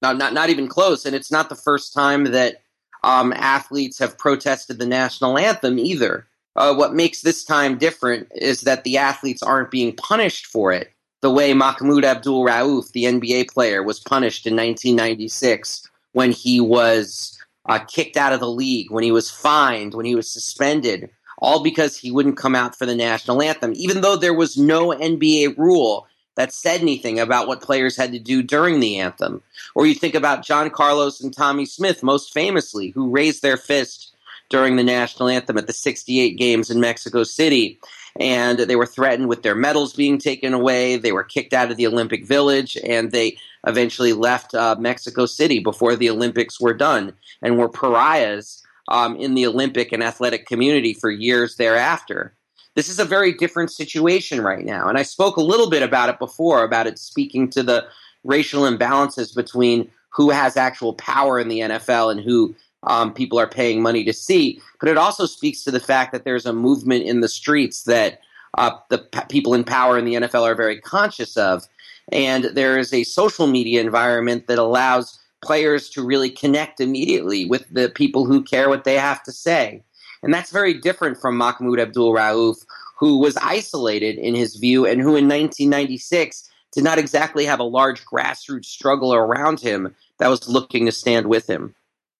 No, 0.02 0.12
not 0.12 0.32
not 0.32 0.50
even 0.50 0.68
close. 0.68 1.06
And 1.06 1.14
it's 1.14 1.30
not 1.30 1.48
the 1.48 1.54
first 1.54 1.92
time 1.92 2.24
that 2.24 2.62
um, 3.04 3.32
athletes 3.34 3.98
have 3.98 4.18
protested 4.18 4.78
the 4.78 4.86
national 4.86 5.38
anthem 5.38 5.78
either. 5.78 6.26
Uh, 6.56 6.74
what 6.74 6.94
makes 6.94 7.20
this 7.20 7.44
time 7.44 7.78
different 7.78 8.28
is 8.34 8.62
that 8.62 8.82
the 8.82 8.96
athletes 8.96 9.42
aren't 9.42 9.70
being 9.70 9.94
punished 9.94 10.46
for 10.46 10.72
it 10.72 10.90
the 11.26 11.32
way 11.32 11.52
Mahmoud 11.52 12.04
Abdul 12.04 12.44
Rauf, 12.44 12.92
the 12.92 13.02
NBA 13.02 13.50
player, 13.50 13.82
was 13.82 13.98
punished 13.98 14.46
in 14.46 14.54
1996 14.54 15.88
when 16.12 16.30
he 16.30 16.60
was 16.60 17.36
uh, 17.64 17.80
kicked 17.80 18.16
out 18.16 18.32
of 18.32 18.38
the 18.38 18.48
league, 18.48 18.92
when 18.92 19.02
he 19.02 19.10
was 19.10 19.28
fined, 19.28 19.92
when 19.92 20.06
he 20.06 20.14
was 20.14 20.30
suspended, 20.30 21.10
all 21.38 21.64
because 21.64 21.96
he 21.96 22.12
wouldn't 22.12 22.36
come 22.36 22.54
out 22.54 22.78
for 22.78 22.86
the 22.86 22.94
national 22.94 23.42
anthem, 23.42 23.72
even 23.74 24.02
though 24.02 24.14
there 24.14 24.34
was 24.34 24.56
no 24.56 24.90
NBA 24.90 25.58
rule 25.58 26.06
that 26.36 26.52
said 26.52 26.80
anything 26.80 27.18
about 27.18 27.48
what 27.48 27.60
players 27.60 27.96
had 27.96 28.12
to 28.12 28.20
do 28.20 28.40
during 28.40 28.78
the 28.78 29.00
anthem. 29.00 29.42
Or 29.74 29.84
you 29.84 29.96
think 29.96 30.14
about 30.14 30.44
John 30.44 30.70
Carlos 30.70 31.20
and 31.20 31.34
Tommie 31.34 31.66
Smith, 31.66 32.04
most 32.04 32.32
famously, 32.32 32.90
who 32.90 33.10
raised 33.10 33.42
their 33.42 33.56
fist 33.56 34.14
during 34.48 34.76
the 34.76 34.84
national 34.84 35.28
anthem 35.28 35.58
at 35.58 35.66
the 35.66 35.72
68 35.72 36.38
games 36.38 36.70
in 36.70 36.78
Mexico 36.78 37.24
City. 37.24 37.80
And 38.18 38.58
they 38.58 38.76
were 38.76 38.86
threatened 38.86 39.28
with 39.28 39.42
their 39.42 39.54
medals 39.54 39.92
being 39.92 40.18
taken 40.18 40.54
away. 40.54 40.96
They 40.96 41.12
were 41.12 41.24
kicked 41.24 41.52
out 41.52 41.70
of 41.70 41.76
the 41.76 41.86
Olympic 41.86 42.26
Village, 42.26 42.76
and 42.84 43.12
they 43.12 43.36
eventually 43.66 44.12
left 44.12 44.54
uh, 44.54 44.76
Mexico 44.78 45.26
City 45.26 45.58
before 45.58 45.96
the 45.96 46.10
Olympics 46.10 46.60
were 46.60 46.74
done 46.74 47.12
and 47.42 47.58
were 47.58 47.68
pariahs 47.68 48.62
um, 48.88 49.16
in 49.16 49.34
the 49.34 49.46
Olympic 49.46 49.92
and 49.92 50.02
athletic 50.02 50.46
community 50.46 50.94
for 50.94 51.10
years 51.10 51.56
thereafter. 51.56 52.34
This 52.74 52.88
is 52.88 52.98
a 52.98 53.04
very 53.04 53.32
different 53.32 53.72
situation 53.72 54.40
right 54.40 54.64
now. 54.64 54.88
And 54.88 54.98
I 54.98 55.02
spoke 55.02 55.36
a 55.36 55.42
little 55.42 55.70
bit 55.70 55.82
about 55.82 56.08
it 56.08 56.18
before, 56.18 56.62
about 56.62 56.86
it 56.86 56.98
speaking 56.98 57.48
to 57.50 57.62
the 57.62 57.86
racial 58.22 58.62
imbalances 58.62 59.34
between 59.34 59.90
who 60.10 60.30
has 60.30 60.56
actual 60.56 60.94
power 60.94 61.38
in 61.38 61.48
the 61.48 61.60
NFL 61.60 62.10
and 62.10 62.20
who 62.20 62.54
um, 62.86 63.12
people 63.12 63.38
are 63.38 63.48
paying 63.48 63.82
money 63.82 64.04
to 64.04 64.12
see. 64.12 64.60
But 64.80 64.88
it 64.88 64.96
also 64.96 65.26
speaks 65.26 65.64
to 65.64 65.70
the 65.70 65.80
fact 65.80 66.12
that 66.12 66.24
there's 66.24 66.46
a 66.46 66.52
movement 66.52 67.04
in 67.04 67.20
the 67.20 67.28
streets 67.28 67.84
that 67.84 68.20
uh, 68.58 68.72
the 68.88 68.98
p- 68.98 69.20
people 69.28 69.54
in 69.54 69.64
power 69.64 69.98
in 69.98 70.04
the 70.04 70.14
NFL 70.14 70.42
are 70.42 70.54
very 70.54 70.80
conscious 70.80 71.36
of. 71.36 71.66
And 72.12 72.44
there 72.44 72.78
is 72.78 72.92
a 72.92 73.04
social 73.04 73.46
media 73.46 73.80
environment 73.80 74.46
that 74.46 74.58
allows 74.58 75.18
players 75.42 75.90
to 75.90 76.04
really 76.04 76.30
connect 76.30 76.80
immediately 76.80 77.44
with 77.46 77.68
the 77.70 77.88
people 77.88 78.24
who 78.24 78.42
care 78.42 78.68
what 78.68 78.84
they 78.84 78.94
have 78.94 79.22
to 79.24 79.32
say. 79.32 79.82
And 80.22 80.32
that's 80.32 80.50
very 80.50 80.74
different 80.74 81.20
from 81.20 81.36
Mahmoud 81.36 81.78
Abdul 81.78 82.14
Rauf, 82.14 82.64
who 82.98 83.18
was 83.18 83.36
isolated 83.38 84.16
in 84.18 84.34
his 84.34 84.56
view 84.56 84.86
and 84.86 85.00
who 85.00 85.16
in 85.16 85.28
1996 85.28 86.48
did 86.72 86.84
not 86.84 86.98
exactly 86.98 87.44
have 87.44 87.60
a 87.60 87.64
large 87.64 88.04
grassroots 88.04 88.66
struggle 88.66 89.14
around 89.14 89.60
him 89.60 89.94
that 90.18 90.28
was 90.28 90.48
looking 90.48 90.86
to 90.86 90.92
stand 90.92 91.26
with 91.26 91.48
him. 91.48 91.74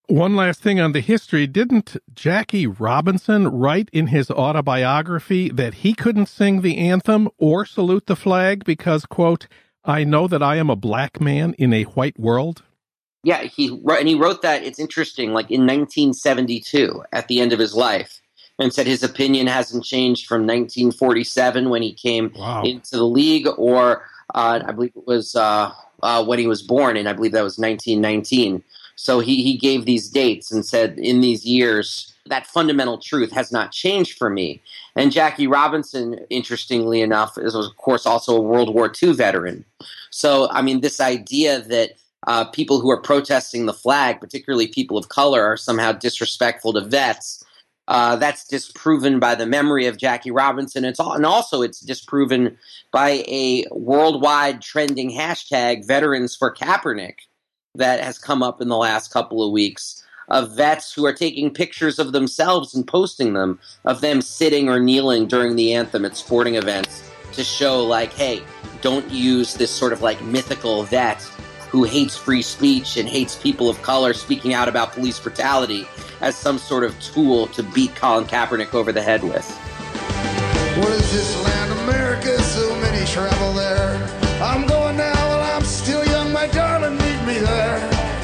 One 0.08 0.36
last 0.36 0.60
thing 0.60 0.78
on 0.78 0.92
the 0.92 1.00
history. 1.00 1.48
Didn't 1.48 1.96
Jackie 2.14 2.66
Robinson 2.66 3.48
write 3.48 3.88
in 3.92 4.08
his 4.08 4.30
autobiography 4.30 5.48
that 5.48 5.74
he 5.74 5.94
couldn't 5.94 6.26
sing 6.26 6.60
the 6.60 6.78
anthem 6.78 7.28
or 7.38 7.66
salute 7.66 8.06
the 8.06 8.14
flag 8.14 8.64
because, 8.64 9.04
quote, 9.04 9.48
I 9.84 10.04
know 10.04 10.28
that 10.28 10.44
I 10.44 10.56
am 10.56 10.70
a 10.70 10.76
black 10.76 11.20
man 11.20 11.54
in 11.54 11.72
a 11.72 11.82
white 11.84 12.18
world? 12.20 12.62
Yeah, 13.24 13.42
he 13.42 13.80
wrote, 13.82 13.98
and 13.98 14.08
he 14.08 14.14
wrote 14.14 14.42
that. 14.42 14.62
It's 14.62 14.78
interesting, 14.78 15.32
like 15.32 15.50
in 15.50 15.62
1972, 15.62 17.02
at 17.12 17.26
the 17.26 17.40
end 17.40 17.52
of 17.52 17.58
his 17.58 17.74
life, 17.74 18.20
and 18.60 18.72
said 18.72 18.86
his 18.86 19.02
opinion 19.02 19.48
hasn't 19.48 19.84
changed 19.84 20.26
from 20.26 20.42
1947 20.42 21.68
when 21.68 21.82
he 21.82 21.92
came 21.92 22.32
wow. 22.36 22.62
into 22.62 22.96
the 22.96 23.04
league, 23.04 23.48
or 23.58 24.04
uh, 24.32 24.60
I 24.64 24.70
believe 24.70 24.92
it 24.94 25.06
was 25.06 25.34
uh, 25.34 25.72
uh, 26.02 26.24
when 26.24 26.38
he 26.38 26.46
was 26.46 26.62
born, 26.62 26.96
and 26.96 27.08
I 27.08 27.12
believe 27.12 27.32
that 27.32 27.42
was 27.42 27.58
1919. 27.58 28.62
So 28.96 29.20
he, 29.20 29.42
he 29.42 29.56
gave 29.56 29.84
these 29.84 30.08
dates 30.08 30.50
and 30.50 30.64
said, 30.64 30.98
in 30.98 31.20
these 31.20 31.44
years, 31.44 32.14
that 32.26 32.46
fundamental 32.46 32.98
truth 32.98 33.30
has 33.32 33.52
not 33.52 33.72
changed 33.72 34.18
for 34.18 34.30
me. 34.30 34.60
And 34.96 35.12
Jackie 35.12 35.46
Robinson, 35.46 36.18
interestingly 36.30 37.00
enough, 37.00 37.38
is 37.38 37.54
of 37.54 37.76
course 37.76 38.06
also 38.06 38.36
a 38.36 38.40
World 38.40 38.74
War 38.74 38.92
II 39.00 39.12
veteran. 39.12 39.64
So, 40.10 40.48
I 40.50 40.62
mean, 40.62 40.80
this 40.80 41.00
idea 41.00 41.60
that 41.60 41.92
uh, 42.26 42.46
people 42.46 42.80
who 42.80 42.90
are 42.90 43.00
protesting 43.00 43.66
the 43.66 43.72
flag, 43.72 44.20
particularly 44.20 44.66
people 44.66 44.98
of 44.98 45.08
color, 45.08 45.44
are 45.44 45.56
somehow 45.56 45.92
disrespectful 45.92 46.72
to 46.72 46.80
vets. 46.80 47.44
Uh, 47.88 48.16
that's 48.16 48.44
disproven 48.48 49.20
by 49.20 49.36
the 49.36 49.46
memory 49.46 49.86
of 49.86 49.96
Jackie 49.96 50.32
Robinson. 50.32 50.84
It's 50.84 50.98
all, 50.98 51.12
and 51.12 51.24
also 51.24 51.62
it's 51.62 51.80
disproven 51.80 52.56
by 52.90 53.22
a 53.28 53.64
worldwide 53.70 54.60
trending 54.60 55.12
hashtag, 55.12 55.86
Veterans 55.86 56.34
for 56.34 56.52
Kaepernick, 56.52 57.14
that 57.78 58.02
has 58.02 58.18
come 58.18 58.42
up 58.42 58.60
in 58.60 58.68
the 58.68 58.76
last 58.76 59.12
couple 59.12 59.44
of 59.44 59.52
weeks 59.52 60.02
of 60.28 60.56
vets 60.56 60.92
who 60.92 61.06
are 61.06 61.12
taking 61.12 61.52
pictures 61.52 61.98
of 61.98 62.12
themselves 62.12 62.74
and 62.74 62.86
posting 62.86 63.32
them 63.34 63.58
of 63.84 64.00
them 64.00 64.20
sitting 64.20 64.68
or 64.68 64.80
kneeling 64.80 65.26
during 65.26 65.54
the 65.54 65.72
anthem 65.72 66.04
at 66.04 66.16
sporting 66.16 66.56
events 66.56 67.02
to 67.32 67.44
show 67.44 67.84
like 67.84 68.12
hey 68.12 68.42
don't 68.80 69.08
use 69.10 69.54
this 69.54 69.70
sort 69.70 69.92
of 69.92 70.02
like 70.02 70.20
mythical 70.22 70.82
vet 70.82 71.22
who 71.70 71.84
hates 71.84 72.16
free 72.16 72.42
speech 72.42 72.96
and 72.96 73.08
hates 73.08 73.36
people 73.36 73.68
of 73.68 73.80
color 73.82 74.12
speaking 74.12 74.54
out 74.54 74.68
about 74.68 74.92
police 74.92 75.20
brutality 75.20 75.86
as 76.20 76.36
some 76.36 76.58
sort 76.58 76.84
of 76.84 76.98
tool 77.00 77.46
to 77.48 77.62
beat 77.62 77.94
Colin 77.96 78.24
Kaepernick 78.24 78.74
over 78.74 78.92
the 78.92 79.02
head 79.02 79.22
with. 79.22 79.48
What 80.78 80.88
is 80.92 81.12
this 81.12 81.44
land, 81.44 81.72
America? 81.80 82.40
So 82.42 82.74
many 82.80 83.04
travel 83.06 83.52
there. 83.52 83.96
I'm 84.42 84.65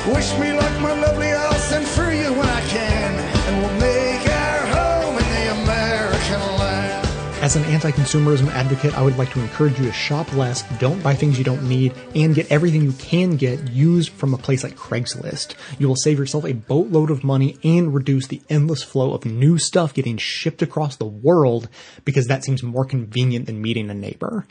Wish 0.09 0.37
me 0.37 0.53
luck, 0.53 0.81
my 0.81 1.01
lovely, 1.01 1.31
I'll 1.31 1.53
send 1.55 1.87
for 1.87 2.11
you 2.11 2.33
when 2.33 2.49
I 2.49 2.61
can, 2.63 3.15
and 3.47 3.63
we'll 3.63 3.81
make 3.81 4.29
our 4.29 4.67
home 4.67 5.17
in 5.17 5.25
the 5.31 5.63
American 5.63 6.41
land. 6.59 7.07
As 7.41 7.55
an 7.55 7.63
anti 7.67 7.93
consumerism 7.93 8.49
advocate, 8.49 8.99
I 8.99 9.03
would 9.03 9.17
like 9.17 9.31
to 9.31 9.41
encourage 9.41 9.79
you 9.79 9.85
to 9.87 9.93
shop 9.93 10.33
less, 10.33 10.65
don't 10.81 11.01
buy 11.05 11.15
things 11.15 11.39
you 11.39 11.45
don't 11.45 11.69
need, 11.69 11.95
and 12.17 12.35
get 12.35 12.51
everything 12.51 12.83
you 12.83 12.91
can 12.95 13.37
get 13.37 13.71
used 13.71 14.11
from 14.11 14.35
a 14.35 14.39
place 14.39 14.65
like 14.65 14.75
Craigslist. 14.75 15.55
You 15.79 15.87
will 15.87 15.95
save 15.95 16.19
yourself 16.19 16.47
a 16.47 16.53
boatload 16.53 17.13
of 17.13 17.23
money 17.23 17.57
and 17.63 17.95
reduce 17.95 18.27
the 18.27 18.43
endless 18.51 18.83
flow 18.83 19.15
of 19.15 19.25
new 19.25 19.57
stuff 19.57 19.95
getting 19.95 20.17
shipped 20.17 20.63
across 20.63 20.97
the 20.97 21.05
world 21.05 21.69
because 22.05 22.27
that 22.27 22.43
seems 22.43 22.65
more 22.65 22.85
convenient 22.85 23.47
than 23.47 23.63
meeting 23.63 23.89
a 23.89 23.95
neighbor. 23.95 24.49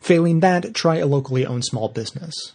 Failing 0.00 0.40
that, 0.40 0.74
try 0.74 0.96
a 0.96 1.06
locally 1.06 1.44
owned 1.44 1.66
small 1.66 1.90
business. 1.90 2.54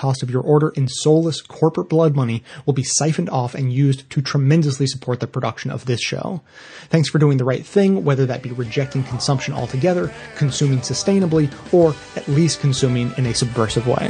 cost 0.01 0.23
of 0.23 0.31
your 0.31 0.41
order 0.41 0.69
in 0.69 0.87
soulless 0.87 1.41
corporate 1.41 1.87
blood 1.87 2.15
money 2.15 2.43
will 2.65 2.73
be 2.73 2.83
siphoned 2.83 3.29
off 3.29 3.53
and 3.53 3.71
used 3.71 4.09
to 4.09 4.19
tremendously 4.19 4.87
support 4.87 5.19
the 5.19 5.27
production 5.27 5.69
of 5.69 5.85
this 5.85 6.01
show. 6.01 6.41
Thanks 6.89 7.07
for 7.07 7.19
doing 7.19 7.37
the 7.37 7.45
right 7.45 7.63
thing, 7.63 8.03
whether 8.03 8.25
that 8.25 8.41
be 8.41 8.51
rejecting 8.51 9.03
consumption 9.03 9.53
altogether, 9.53 10.11
consuming 10.35 10.79
sustainably, 10.79 11.51
or 11.71 11.93
at 12.15 12.27
least 12.27 12.61
consuming 12.61 13.13
in 13.19 13.27
a 13.27 13.33
subversive 13.35 13.85
way. 13.85 14.09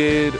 Did 0.00 0.34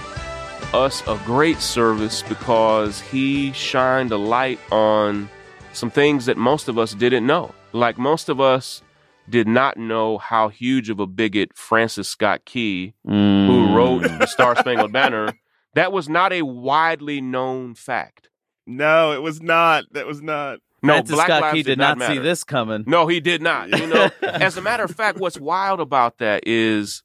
us 0.73 1.07
a 1.07 1.21
great 1.27 1.59
service 1.59 2.23
because 2.23 2.99
he 2.99 3.53
shined 3.53 4.11
a 4.11 4.17
light 4.17 4.59
on 4.73 5.29
some 5.75 5.91
things 5.91 6.25
that 6.25 6.39
most 6.39 6.67
of 6.67 6.79
us 6.79 6.95
didn't 6.95 7.27
know. 7.27 7.55
Like 7.75 7.99
most 7.99 8.31
of 8.31 8.41
us 8.41 8.81
did 9.29 9.47
not 9.47 9.77
know 9.77 10.17
how 10.17 10.49
huge 10.49 10.89
of 10.89 10.99
a 10.99 11.07
bigot 11.07 11.55
Francis 11.55 12.09
Scott 12.09 12.47
Key, 12.47 12.95
who 13.05 13.11
mm. 13.11 13.75
wrote 13.75 14.05
the 14.05 14.25
Star 14.29 14.57
Spangled 14.57 14.93
Banner, 14.93 15.35
that 15.75 15.93
was 15.93 16.09
not 16.09 16.33
a 16.33 16.41
widely 16.41 17.21
known 17.21 17.75
fact. 17.75 18.31
No, 18.67 19.13
it 19.13 19.21
was 19.21 19.43
not. 19.43 19.85
That 19.93 20.07
was 20.07 20.23
not. 20.23 20.61
No, 20.83 20.95
Francis 20.95 21.17
Black 21.17 21.27
Scott 21.27 21.43
Lives 21.43 21.53
Key 21.53 21.63
did 21.65 21.69
did 21.73 21.79
not 21.79 22.01
see 22.01 22.17
this 22.17 22.45
coming. 22.45 22.85
No, 22.87 23.09
he 23.09 23.21
did 23.21 23.43
not. 23.43 23.79
You 23.79 23.87
know, 23.87 24.11
as 24.23 24.57
a 24.57 24.63
matter 24.63 24.85
of 24.85 24.93
fact, 24.93 25.19
what's 25.19 25.39
wild 25.39 25.81
about 25.81 26.17
that 26.17 26.45
is 26.47 27.03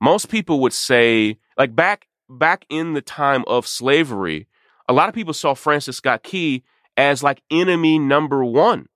most 0.00 0.28
people 0.28 0.60
would 0.60 0.72
say, 0.72 1.38
like 1.60 1.76
back 1.76 2.06
back 2.30 2.64
in 2.70 2.94
the 2.94 3.02
time 3.02 3.44
of 3.46 3.66
slavery, 3.66 4.48
a 4.88 4.94
lot 4.94 5.10
of 5.10 5.14
people 5.14 5.34
saw 5.34 5.52
Francis 5.52 5.98
Scott 5.98 6.22
Key 6.22 6.64
as 6.96 7.22
like 7.22 7.42
enemy 7.50 7.98
number 7.98 8.42
one. 8.42 8.86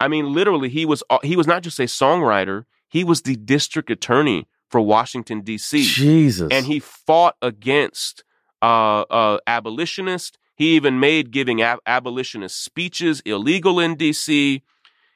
I 0.00 0.08
mean, 0.08 0.32
literally, 0.32 0.68
he 0.68 0.84
was 0.84 1.04
uh, 1.08 1.18
he 1.22 1.36
was 1.36 1.46
not 1.46 1.62
just 1.62 1.78
a 1.78 1.84
songwriter; 1.84 2.64
he 2.88 3.04
was 3.04 3.22
the 3.22 3.36
district 3.36 3.90
attorney 3.90 4.48
for 4.68 4.80
Washington 4.80 5.42
D.C. 5.42 5.84
Jesus, 5.84 6.48
and 6.50 6.66
he 6.66 6.80
fought 6.80 7.36
against 7.40 8.24
uh, 8.60 9.02
uh, 9.02 9.38
abolitionists. 9.46 10.36
He 10.56 10.74
even 10.74 10.98
made 10.98 11.30
giving 11.30 11.62
ab- 11.62 11.78
abolitionist 11.86 12.60
speeches 12.60 13.20
illegal 13.24 13.78
in 13.78 13.94
D.C. 13.94 14.64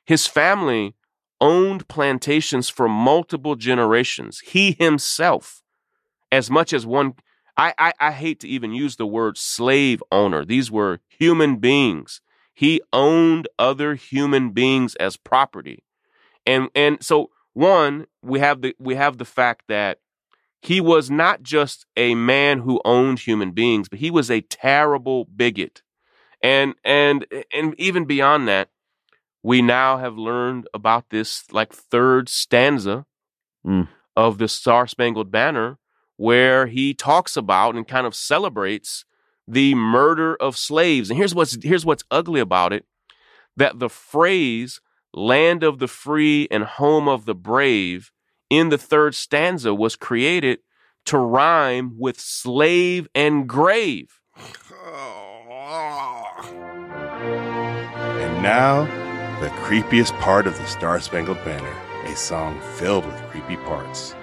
His 0.07 0.29
family 0.29 0.95
owned 1.41 1.89
plantations 1.89 2.69
for 2.69 2.89
multiple 2.89 3.57
generations. 3.57 4.39
He 4.39 4.77
himself, 4.79 5.64
as 6.35 6.51
much 6.51 6.73
as 6.73 6.85
one, 6.85 7.15
I, 7.57 7.75
I, 7.79 7.93
I 8.01 8.13
hate 8.13 8.41
to 8.41 8.49
even 8.49 8.73
use 8.73 8.97
the 8.97 9.07
word 9.07 9.37
slave 9.39 10.03
owner. 10.11 10.45
These 10.45 10.71
were 10.71 11.01
human 11.09 11.57
beings. 11.57 12.21
He 12.53 12.81
owned 12.93 13.49
other 13.59 13.95
human 13.95 14.51
beings 14.51 14.95
as 14.97 15.17
property. 15.17 15.85
And, 16.47 16.69
and 16.75 17.03
so 17.03 17.31
one, 17.53 18.07
we 18.23 18.41
have 18.41 18.63
the, 18.63 18.75
we 18.79 18.95
have 18.97 19.19
the 19.19 19.25
fact 19.25 19.63
that 19.69 19.99
he 20.61 20.81
was 20.81 21.11
not 21.11 21.43
just 21.43 21.87
a 21.97 22.15
man 22.15 22.61
who 22.61 22.81
owned 22.85 23.21
human 23.21 23.53
beings, 23.53 23.89
but 23.89 23.99
he 23.99 24.11
was 24.11 24.31
a 24.31 24.41
terrible 24.41 25.27
bigot. 25.27 25.83
And, 26.43 26.75
and, 26.85 27.27
and 27.53 27.75
even 27.79 28.05
beyond 28.05 28.49
that, 28.49 28.69
we 29.43 29.63
now 29.63 29.99
have 29.99 30.17
learned 30.17 30.67
about 30.73 31.11
this 31.11 31.45
like 31.53 31.73
third 31.73 32.29
stanza 32.29 33.07
Mm. 33.67 33.89
of 34.15 34.37
the 34.37 34.47
Star 34.49 34.87
Spangled 34.87 35.31
Banner, 35.31 35.79
where 36.17 36.67
he 36.67 36.95
talks 36.95 37.37
about 37.37 37.75
and 37.75 37.87
kind 37.89 38.07
of 38.07 38.15
celebrates 38.15 39.05
the 39.47 39.75
murder 39.75 40.37
of 40.37 40.57
slaves. 40.57 41.11
And 41.11 41.19
here's 41.19 41.35
what's 41.35 41.63
here's 41.63 41.85
what's 41.85 42.05
ugly 42.11 42.41
about 42.41 42.73
it: 42.73 42.87
that 43.57 43.79
the 43.79 43.89
phrase 43.89 44.81
"land 45.13 45.63
of 45.63 45.79
the 45.79 45.89
free 45.89 46.49
and 46.51 46.65
home 46.65 47.09
of 47.09 47.25
the 47.25 47.35
brave" 47.35 48.11
in 48.51 48.69
the 48.69 48.79
third 48.79 49.15
stanza 49.15 49.75
was 49.75 49.97
created 49.97 50.61
to 51.07 51.19
rhyme 51.19 51.95
with 51.99 52.19
slave 52.21 53.09
and 53.15 53.49
grave. 53.49 54.21
And 58.21 58.43
now, 58.43 58.85
the 59.41 59.49
creepiest 59.65 60.19
part 60.21 60.47
of 60.47 60.57
the 60.57 60.67
Star 60.67 61.01
Spangled 61.01 61.45
Banner, 61.45 61.75
a 62.05 62.17
song 62.17 62.61
filled 62.77 63.05
with 63.05 63.17
creepy 63.31 63.57
parts. 63.57 64.15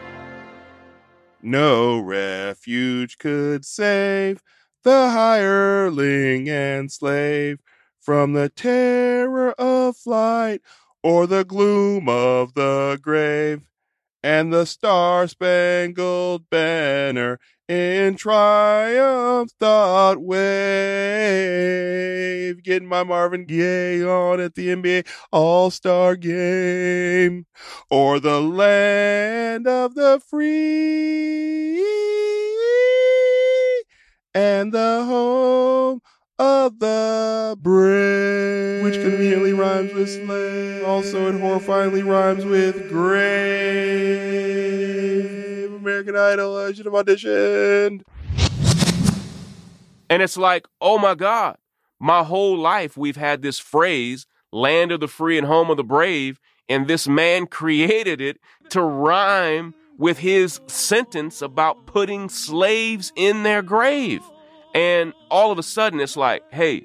No 1.44 2.00
refuge 2.00 3.18
could 3.18 3.66
save 3.66 4.44
the 4.84 5.10
hireling 5.10 6.50
and 6.50 6.92
slave 6.92 7.60
from 8.00 8.34
the 8.34 8.50
terror 8.50 9.52
of 9.54 9.98
flight 9.98 10.62
or 11.04 11.26
the 11.28 11.44
gloom 11.44 12.08
of 12.08 12.54
the 12.54 13.00
grave. 13.02 13.62
And 14.24 14.54
the 14.54 14.66
Star 14.66 15.28
Spangled 15.28 16.50
Banner 16.50 17.40
in 17.68 18.16
triumph 18.16 19.52
dot 19.60 20.22
wave. 20.22 20.42
Getting 22.64 22.88
my 22.88 23.04
Marvin 23.04 23.46
Gaye 23.46 24.04
on 24.04 24.40
at 24.40 24.56
the 24.56 24.68
NBA 24.68 25.08
All 25.32 25.72
Star 25.72 26.16
game. 26.16 27.46
Or 27.90 28.20
the 28.20 28.42
land 28.42 29.68
of 29.68 29.96
the 29.96 30.22
free 30.30 31.82
and 34.34 34.72
the 34.72 35.04
home 35.06 36.02
of 36.42 36.80
the 36.80 37.56
brave. 37.62 38.84
Which 38.84 38.96
conveniently 38.96 39.54
rhymes 39.54 39.94
with 39.94 40.10
slave. 40.10 40.84
Also, 40.84 41.28
it 41.28 41.36
horrifyingly 41.40 42.04
rhymes 42.04 42.44
with 42.46 42.90
grave. 42.90 44.02
American 45.76 46.16
Idol, 46.16 46.58
I 46.58 46.74
should 46.74 46.86
have 46.86 46.96
auditioned. 46.96 48.02
And 50.10 50.24
it's 50.24 50.36
like, 50.36 50.68
oh 50.82 50.98
my 50.98 51.14
God, 51.14 51.58
my 52.00 52.24
whole 52.24 52.58
life 52.58 52.98
we've 52.98 53.18
had 53.18 53.44
this 53.44 53.60
phrase, 53.60 54.26
land 54.52 54.92
of 54.92 55.00
the 55.00 55.08
free 55.08 55.38
and 55.38 55.46
home 55.46 55.70
of 55.70 55.78
the 55.78 55.84
brave, 55.84 56.40
and 56.68 56.88
this 56.88 57.08
man 57.08 57.46
created 57.46 58.20
it 58.20 58.40
to 58.70 58.82
rhyme 58.82 59.76
with 59.98 60.18
his 60.18 60.60
sentence 60.66 61.44
about 61.44 61.86
putting 61.86 62.30
slaves 62.30 63.14
in 63.16 63.44
their 63.44 63.62
grave. 63.62 64.24
And 64.74 65.14
all 65.30 65.52
of 65.52 65.60
a 65.60 65.64
sudden, 65.64 66.00
it's 66.00 66.16
like, 66.16 66.44
hey, 66.52 66.84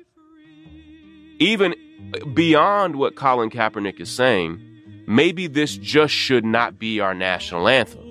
even 1.38 1.74
beyond 2.34 2.96
what 2.96 3.14
Colin 3.16 3.50
Kaepernick 3.50 4.00
is 4.00 4.10
saying, 4.10 4.60
maybe 5.06 5.46
this 5.46 5.76
just 5.76 6.12
should 6.12 6.44
not 6.44 6.78
be 6.78 7.00
our 7.00 7.14
national 7.14 7.68
anthem. 7.68 8.02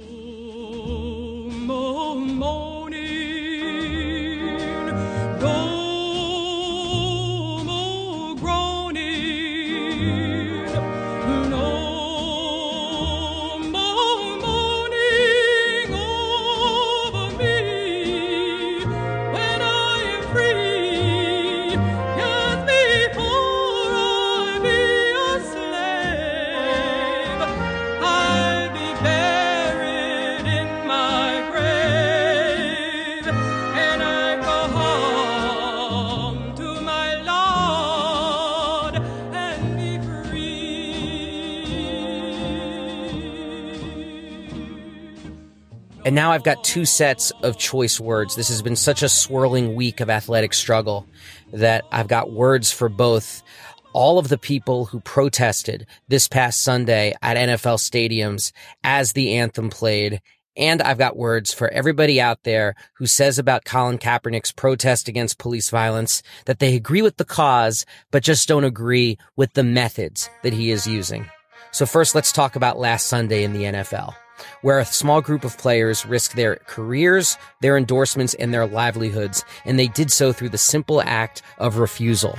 Now 46.16 46.32
I've 46.32 46.43
got 46.43 46.63
two 46.63 46.86
sets 46.86 47.34
of 47.43 47.57
choice 47.57 47.99
words. 47.99 48.38
This 48.38 48.47
has 48.47 48.61
been 48.61 48.78
such 48.78 49.03
a 49.03 49.09
swirling 49.09 49.76
week 49.76 49.99
of 49.99 50.09
athletic 50.09 50.53
struggle 50.53 51.05
that 51.51 51.84
I've 51.91 52.07
got 52.07 52.32
words 52.32 52.72
for 52.72 52.88
both 52.88 53.43
all 53.91 54.18
of 54.18 54.30
the 54.30 54.38
people 54.38 54.86
who 54.86 55.01
protested 55.01 55.86
this 56.07 56.30
past 56.30 56.61
Sunday 56.61 57.13
at 57.22 57.36
NFL 57.36 57.80
stadiums 57.80 58.53
as 58.82 59.11
the 59.11 59.34
anthem 59.34 59.70
played. 59.70 60.22
And 60.55 60.82
I've 60.82 60.97
got 60.97 61.18
words 61.18 61.53
for 61.53 61.68
everybody 61.68 62.22
out 62.22 62.43
there 62.43 62.76
who 62.93 63.07
says 63.07 63.38
about 63.38 63.66
Colin 63.66 63.97
Kaepernick's 63.97 64.53
protest 64.53 65.09
against 65.09 65.38
police 65.38 65.70
violence 65.70 66.24
that 66.45 66.59
they 66.59 66.78
agree 66.78 67.01
with 67.01 67.18
the 67.18 67.26
cause, 67.26 67.86
but 68.11 68.24
just 68.24 68.47
don't 68.47 68.63
agree 68.63 69.18
with 69.36 69.51
the 69.51 69.66
methods 69.66 70.30
that 70.43 70.53
he 70.53 70.72
is 70.72 70.88
using. 70.88 71.30
So 71.74 71.86
first, 71.86 72.16
let's 72.16 72.32
talk 72.32 72.55
about 72.55 72.80
last 72.80 73.07
Sunday 73.07 73.43
in 73.43 73.51
the 73.51 73.63
NFL 73.63 74.16
where 74.62 74.80
a 74.80 74.86
small 74.86 75.22
group 75.22 75.44
of 75.44 75.58
players 75.58 76.06
risked 76.06 76.36
their 76.36 76.58
careers, 76.68 77.38
their 77.62 77.78
endorsements, 77.78 78.34
and 78.34 78.54
their 78.54 78.66
livelihoods, 78.66 79.44
and 79.66 79.80
they 79.80 79.88
did 79.88 80.12
so 80.12 80.32
through 80.34 80.50
the 80.50 80.58
simple 80.58 81.02
act 81.02 81.42
of 81.58 81.78
refusal. 81.78 82.38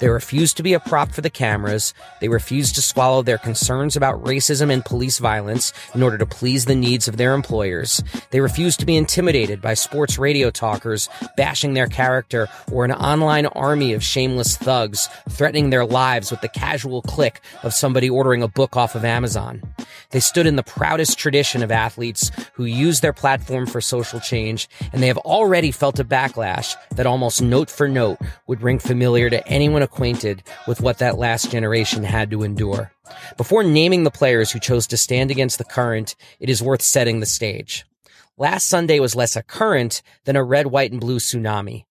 They 0.00 0.08
refused 0.08 0.56
to 0.56 0.62
be 0.62 0.72
a 0.72 0.80
prop 0.80 1.12
for 1.12 1.20
the 1.20 1.30
cameras. 1.30 1.94
They 2.20 2.28
refused 2.28 2.74
to 2.74 2.82
swallow 2.82 3.22
their 3.22 3.38
concerns 3.38 3.96
about 3.96 4.24
racism 4.24 4.72
and 4.72 4.84
police 4.84 5.18
violence 5.18 5.72
in 5.94 6.02
order 6.02 6.18
to 6.18 6.26
please 6.26 6.64
the 6.64 6.74
needs 6.74 7.06
of 7.06 7.16
their 7.16 7.34
employers. 7.34 8.02
They 8.30 8.40
refused 8.40 8.80
to 8.80 8.86
be 8.86 8.96
intimidated 8.96 9.60
by 9.60 9.74
sports 9.74 10.18
radio 10.18 10.50
talkers 10.50 11.08
bashing 11.36 11.74
their 11.74 11.86
character 11.86 12.48
or 12.72 12.84
an 12.84 12.92
online 12.92 13.46
army 13.46 13.92
of 13.92 14.02
shameless 14.02 14.56
thugs 14.56 15.08
threatening 15.28 15.70
their 15.70 15.84
lives 15.84 16.30
with 16.30 16.40
the 16.40 16.48
casual 16.48 17.02
click 17.02 17.40
of 17.62 17.74
somebody 17.74 18.08
ordering 18.08 18.42
a 18.42 18.48
book 18.48 18.76
off 18.76 18.94
of 18.94 19.04
Amazon. 19.04 19.62
They 20.10 20.20
stood 20.20 20.46
in 20.46 20.56
the 20.56 20.62
proudest 20.62 21.18
tradition 21.18 21.62
of 21.62 21.70
athletes 21.70 22.30
who 22.54 22.64
use 22.64 23.00
their 23.00 23.12
platform 23.12 23.66
for 23.66 23.80
social 23.80 24.18
change, 24.18 24.68
and 24.92 25.02
they 25.02 25.06
have 25.06 25.18
already 25.18 25.70
felt 25.70 26.00
a 26.00 26.04
backlash 26.04 26.74
that 26.96 27.06
almost 27.06 27.40
note 27.40 27.70
for 27.70 27.88
note 27.88 28.18
would 28.48 28.62
ring 28.62 28.78
familiar 28.78 29.30
to 29.30 29.46
anyone 29.46 29.82
acquainted 29.82 30.42
with 30.66 30.80
what 30.80 30.98
that 30.98 31.18
last 31.18 31.50
generation 31.50 32.02
had 32.02 32.30
to 32.30 32.42
endure. 32.42 32.92
Before 33.36 33.62
naming 33.62 34.04
the 34.04 34.10
players 34.10 34.50
who 34.50 34.58
chose 34.58 34.86
to 34.88 34.96
stand 34.96 35.30
against 35.30 35.58
the 35.58 35.64
current, 35.64 36.16
it 36.40 36.50
is 36.50 36.62
worth 36.62 36.82
setting 36.82 37.20
the 37.20 37.26
stage. 37.26 37.84
Last 38.36 38.66
Sunday 38.66 39.00
was 39.00 39.14
less 39.14 39.36
a 39.36 39.42
current 39.42 40.02
than 40.24 40.34
a 40.34 40.42
red, 40.42 40.66
white, 40.68 40.92
and 40.92 41.00
blue 41.00 41.18
tsunami. 41.18 41.84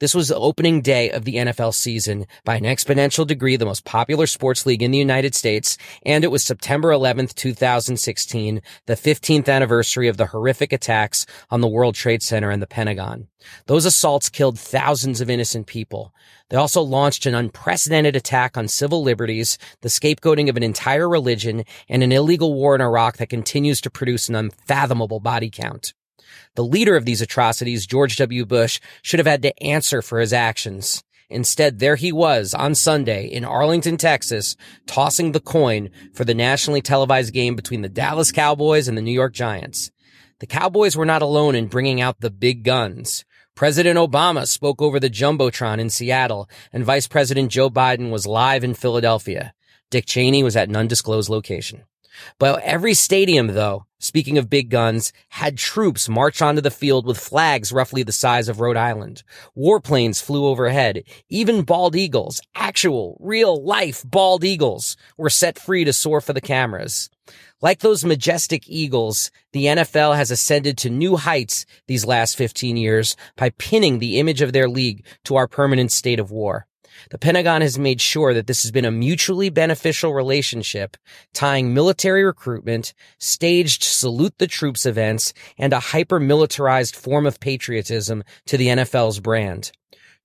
This 0.00 0.14
was 0.14 0.26
the 0.26 0.36
opening 0.36 0.80
day 0.80 1.10
of 1.10 1.24
the 1.24 1.36
NFL 1.36 1.72
season 1.72 2.26
by 2.44 2.56
an 2.56 2.64
exponential 2.64 3.24
degree, 3.24 3.54
the 3.54 3.64
most 3.64 3.84
popular 3.84 4.26
sports 4.26 4.66
league 4.66 4.82
in 4.82 4.90
the 4.90 4.98
United 4.98 5.36
States. 5.36 5.78
And 6.04 6.24
it 6.24 6.32
was 6.32 6.42
September 6.42 6.90
11th, 6.90 7.34
2016, 7.34 8.60
the 8.86 8.94
15th 8.94 9.48
anniversary 9.48 10.08
of 10.08 10.16
the 10.16 10.26
horrific 10.26 10.72
attacks 10.72 11.26
on 11.48 11.60
the 11.60 11.68
World 11.68 11.94
Trade 11.94 12.24
Center 12.24 12.50
and 12.50 12.60
the 12.60 12.66
Pentagon. 12.66 13.28
Those 13.66 13.84
assaults 13.84 14.28
killed 14.28 14.58
thousands 14.58 15.20
of 15.20 15.30
innocent 15.30 15.68
people. 15.68 16.12
They 16.50 16.56
also 16.56 16.82
launched 16.82 17.24
an 17.26 17.36
unprecedented 17.36 18.16
attack 18.16 18.56
on 18.56 18.66
civil 18.66 19.02
liberties, 19.02 19.58
the 19.82 19.88
scapegoating 19.88 20.48
of 20.48 20.56
an 20.56 20.64
entire 20.64 21.08
religion, 21.08 21.62
and 21.88 22.02
an 22.02 22.10
illegal 22.10 22.52
war 22.52 22.74
in 22.74 22.80
Iraq 22.80 23.18
that 23.18 23.28
continues 23.28 23.80
to 23.82 23.90
produce 23.90 24.28
an 24.28 24.34
unfathomable 24.34 25.20
body 25.20 25.50
count. 25.50 25.94
The 26.54 26.64
leader 26.64 26.96
of 26.96 27.04
these 27.04 27.20
atrocities, 27.20 27.86
George 27.86 28.16
W. 28.16 28.44
Bush, 28.44 28.80
should 29.02 29.20
have 29.20 29.26
had 29.26 29.42
to 29.42 29.62
answer 29.62 30.02
for 30.02 30.20
his 30.20 30.32
actions. 30.32 31.02
Instead, 31.30 31.78
there 31.78 31.96
he 31.96 32.12
was 32.12 32.54
on 32.54 32.74
Sunday 32.74 33.26
in 33.26 33.44
Arlington, 33.44 33.96
Texas, 33.96 34.56
tossing 34.86 35.32
the 35.32 35.40
coin 35.40 35.90
for 36.12 36.24
the 36.24 36.34
nationally 36.34 36.82
televised 36.82 37.32
game 37.32 37.56
between 37.56 37.82
the 37.82 37.88
Dallas 37.88 38.30
Cowboys 38.30 38.88
and 38.88 38.96
the 38.96 39.02
New 39.02 39.12
York 39.12 39.32
Giants. 39.32 39.90
The 40.40 40.46
Cowboys 40.46 40.96
were 40.96 41.06
not 41.06 41.22
alone 41.22 41.54
in 41.54 41.68
bringing 41.68 42.00
out 42.00 42.20
the 42.20 42.30
big 42.30 42.62
guns. 42.62 43.24
President 43.54 43.98
Obama 43.98 44.46
spoke 44.46 44.82
over 44.82 44.98
the 44.98 45.08
Jumbotron 45.08 45.78
in 45.78 45.88
Seattle, 45.88 46.48
and 46.72 46.84
Vice 46.84 47.06
President 47.06 47.50
Joe 47.50 47.70
Biden 47.70 48.10
was 48.10 48.26
live 48.26 48.64
in 48.64 48.74
Philadelphia. 48.74 49.54
Dick 49.90 50.06
Cheney 50.06 50.42
was 50.42 50.56
at 50.56 50.68
an 50.68 50.76
undisclosed 50.76 51.30
location. 51.30 51.84
But 52.38 52.62
every 52.62 52.94
stadium, 52.94 53.48
though, 53.48 53.86
speaking 53.98 54.38
of 54.38 54.50
big 54.50 54.70
guns, 54.70 55.12
had 55.28 55.58
troops 55.58 56.08
march 56.08 56.42
onto 56.42 56.60
the 56.60 56.70
field 56.70 57.06
with 57.06 57.18
flags 57.18 57.72
roughly 57.72 58.02
the 58.02 58.12
size 58.12 58.48
of 58.48 58.60
Rhode 58.60 58.76
Island. 58.76 59.22
Warplanes 59.56 60.22
flew 60.22 60.46
overhead. 60.46 61.04
Even 61.28 61.62
bald 61.62 61.96
eagles, 61.96 62.40
actual, 62.54 63.16
real 63.20 63.62
life 63.62 64.02
bald 64.04 64.44
eagles, 64.44 64.96
were 65.16 65.30
set 65.30 65.58
free 65.58 65.84
to 65.84 65.92
soar 65.92 66.20
for 66.20 66.32
the 66.32 66.40
cameras. 66.40 67.10
Like 67.60 67.80
those 67.80 68.04
majestic 68.04 68.68
eagles, 68.68 69.30
the 69.52 69.66
NFL 69.66 70.16
has 70.16 70.30
ascended 70.30 70.76
to 70.78 70.90
new 70.90 71.16
heights 71.16 71.64
these 71.86 72.04
last 72.04 72.36
15 72.36 72.76
years 72.76 73.16
by 73.36 73.50
pinning 73.50 73.98
the 73.98 74.18
image 74.18 74.42
of 74.42 74.52
their 74.52 74.68
league 74.68 75.06
to 75.24 75.36
our 75.36 75.48
permanent 75.48 75.90
state 75.90 76.20
of 76.20 76.30
war. 76.30 76.66
The 77.10 77.18
Pentagon 77.18 77.60
has 77.60 77.78
made 77.78 78.00
sure 78.00 78.34
that 78.34 78.46
this 78.46 78.62
has 78.62 78.70
been 78.70 78.84
a 78.84 78.90
mutually 78.90 79.50
beneficial 79.50 80.14
relationship, 80.14 80.96
tying 81.32 81.74
military 81.74 82.24
recruitment, 82.24 82.94
staged 83.18 83.82
salute 83.82 84.34
the 84.38 84.46
troops 84.46 84.86
events, 84.86 85.32
and 85.58 85.72
a 85.72 85.80
hyper 85.80 86.20
militarized 86.20 86.96
form 86.96 87.26
of 87.26 87.40
patriotism 87.40 88.24
to 88.46 88.56
the 88.56 88.68
NFL's 88.68 89.20
brand. 89.20 89.72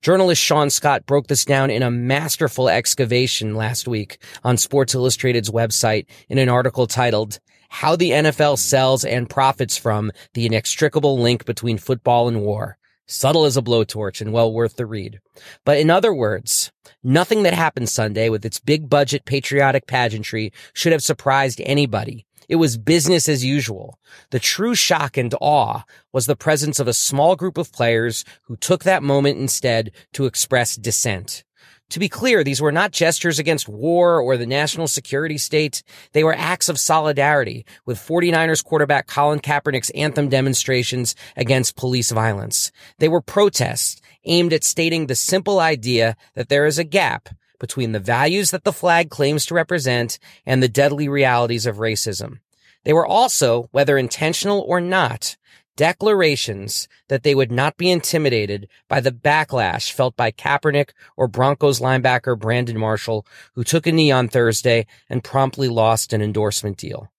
Journalist 0.02 0.42
Sean 0.42 0.70
Scott 0.70 1.04
broke 1.04 1.26
this 1.26 1.44
down 1.44 1.68
in 1.68 1.82
a 1.82 1.90
masterful 1.90 2.70
excavation 2.70 3.54
last 3.54 3.86
week 3.86 4.16
on 4.42 4.56
Sports 4.56 4.94
Illustrated's 4.94 5.50
website 5.50 6.06
in 6.30 6.38
an 6.38 6.48
article 6.48 6.86
titled 6.86 7.38
How 7.68 7.96
the 7.96 8.12
NFL 8.12 8.58
Sells 8.58 9.04
and 9.04 9.28
Profits 9.28 9.76
from 9.76 10.10
the 10.32 10.46
Inextricable 10.46 11.18
Link 11.18 11.44
Between 11.44 11.76
Football 11.76 12.28
and 12.28 12.40
War 12.40 12.78
subtle 13.10 13.44
as 13.44 13.56
a 13.56 13.62
blowtorch 13.62 14.20
and 14.20 14.32
well 14.32 14.52
worth 14.52 14.76
the 14.76 14.86
read. 14.86 15.20
But 15.64 15.78
in 15.78 15.90
other 15.90 16.14
words, 16.14 16.70
nothing 17.02 17.42
that 17.42 17.54
happened 17.54 17.88
Sunday 17.88 18.28
with 18.28 18.44
its 18.44 18.60
big 18.60 18.88
budget 18.88 19.24
patriotic 19.24 19.86
pageantry 19.86 20.52
should 20.72 20.92
have 20.92 21.02
surprised 21.02 21.60
anybody. 21.64 22.26
It 22.48 22.56
was 22.56 22.78
business 22.78 23.28
as 23.28 23.44
usual. 23.44 23.98
The 24.30 24.40
true 24.40 24.74
shock 24.74 25.16
and 25.16 25.32
awe 25.40 25.84
was 26.12 26.26
the 26.26 26.34
presence 26.34 26.80
of 26.80 26.88
a 26.88 26.92
small 26.92 27.36
group 27.36 27.56
of 27.56 27.72
players 27.72 28.24
who 28.42 28.56
took 28.56 28.82
that 28.82 29.04
moment 29.04 29.38
instead 29.38 29.92
to 30.14 30.26
express 30.26 30.74
dissent. 30.74 31.44
To 31.90 31.98
be 31.98 32.08
clear, 32.08 32.44
these 32.44 32.62
were 32.62 32.70
not 32.70 32.92
gestures 32.92 33.40
against 33.40 33.68
war 33.68 34.20
or 34.20 34.36
the 34.36 34.46
national 34.46 34.86
security 34.86 35.38
state. 35.38 35.82
They 36.12 36.22
were 36.22 36.34
acts 36.36 36.68
of 36.68 36.78
solidarity 36.78 37.66
with 37.84 37.98
49ers 37.98 38.64
quarterback 38.64 39.08
Colin 39.08 39.40
Kaepernick's 39.40 39.90
anthem 39.90 40.28
demonstrations 40.28 41.16
against 41.36 41.76
police 41.76 42.12
violence. 42.12 42.70
They 42.98 43.08
were 43.08 43.20
protests 43.20 44.00
aimed 44.24 44.52
at 44.52 44.62
stating 44.62 45.06
the 45.06 45.16
simple 45.16 45.58
idea 45.58 46.16
that 46.34 46.48
there 46.48 46.64
is 46.64 46.78
a 46.78 46.84
gap 46.84 47.28
between 47.58 47.90
the 47.90 47.98
values 47.98 48.52
that 48.52 48.62
the 48.62 48.72
flag 48.72 49.10
claims 49.10 49.44
to 49.46 49.54
represent 49.54 50.20
and 50.46 50.62
the 50.62 50.68
deadly 50.68 51.08
realities 51.08 51.66
of 51.66 51.76
racism. 51.76 52.38
They 52.84 52.92
were 52.92 53.06
also, 53.06 53.68
whether 53.72 53.98
intentional 53.98 54.60
or 54.60 54.80
not, 54.80 55.36
declarations 55.76 56.88
that 57.08 57.22
they 57.22 57.34
would 57.34 57.50
not 57.50 57.76
be 57.76 57.90
intimidated 57.90 58.68
by 58.88 59.00
the 59.00 59.12
backlash 59.12 59.92
felt 59.92 60.16
by 60.16 60.30
Kaepernick 60.30 60.90
or 61.16 61.28
Broncos 61.28 61.80
linebacker 61.80 62.38
Brandon 62.38 62.78
Marshall, 62.78 63.26
who 63.54 63.64
took 63.64 63.86
a 63.86 63.92
knee 63.92 64.10
on 64.10 64.28
Thursday 64.28 64.86
and 65.08 65.24
promptly 65.24 65.68
lost 65.68 66.12
an 66.12 66.22
endorsement 66.22 66.76
deal. 66.76 67.10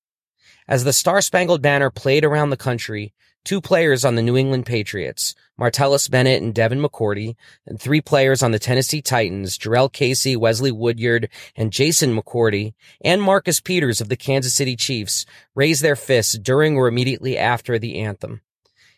As 0.68 0.84
the 0.84 0.94
Star 0.94 1.22
Spangled 1.22 1.62
Banner 1.62 1.90
played 1.90 2.24
around 2.24 2.50
the 2.50 2.58
country, 2.58 3.14
two 3.44 3.62
players 3.62 4.06
on 4.06 4.16
the 4.16 4.22
New 4.22 4.38
England 4.38 4.66
Patriots, 4.66 5.36
Martellus 5.60 6.10
Bennett 6.10 6.42
and 6.42 6.54
Devin 6.54 6.82
McCourty, 6.82 7.36
and 7.66 7.80
three 7.80 8.02
players 8.02 8.42
on 8.42 8.52
the 8.52 8.60
Tennessee 8.60 9.02
Titans, 9.02 9.58
Jurrell 9.58 9.92
Casey, 9.92 10.36
Wesley 10.36 10.72
Woodyard, 10.72 11.30
and 11.56 11.72
Jason 11.72 12.16
McCourty, 12.16 12.74
and 13.02 13.22
Marcus 13.22 13.60
Peters 13.60 14.02
of 14.02 14.10
the 14.10 14.16
Kansas 14.16 14.54
City 14.54 14.76
Chiefs 14.76 15.26
raised 15.56 15.84
their 15.84 15.96
fists 15.96 16.38
during 16.38 16.76
or 16.76 16.88
immediately 16.88 17.38
after 17.38 17.78
the 17.78 18.00
anthem. 18.00 18.42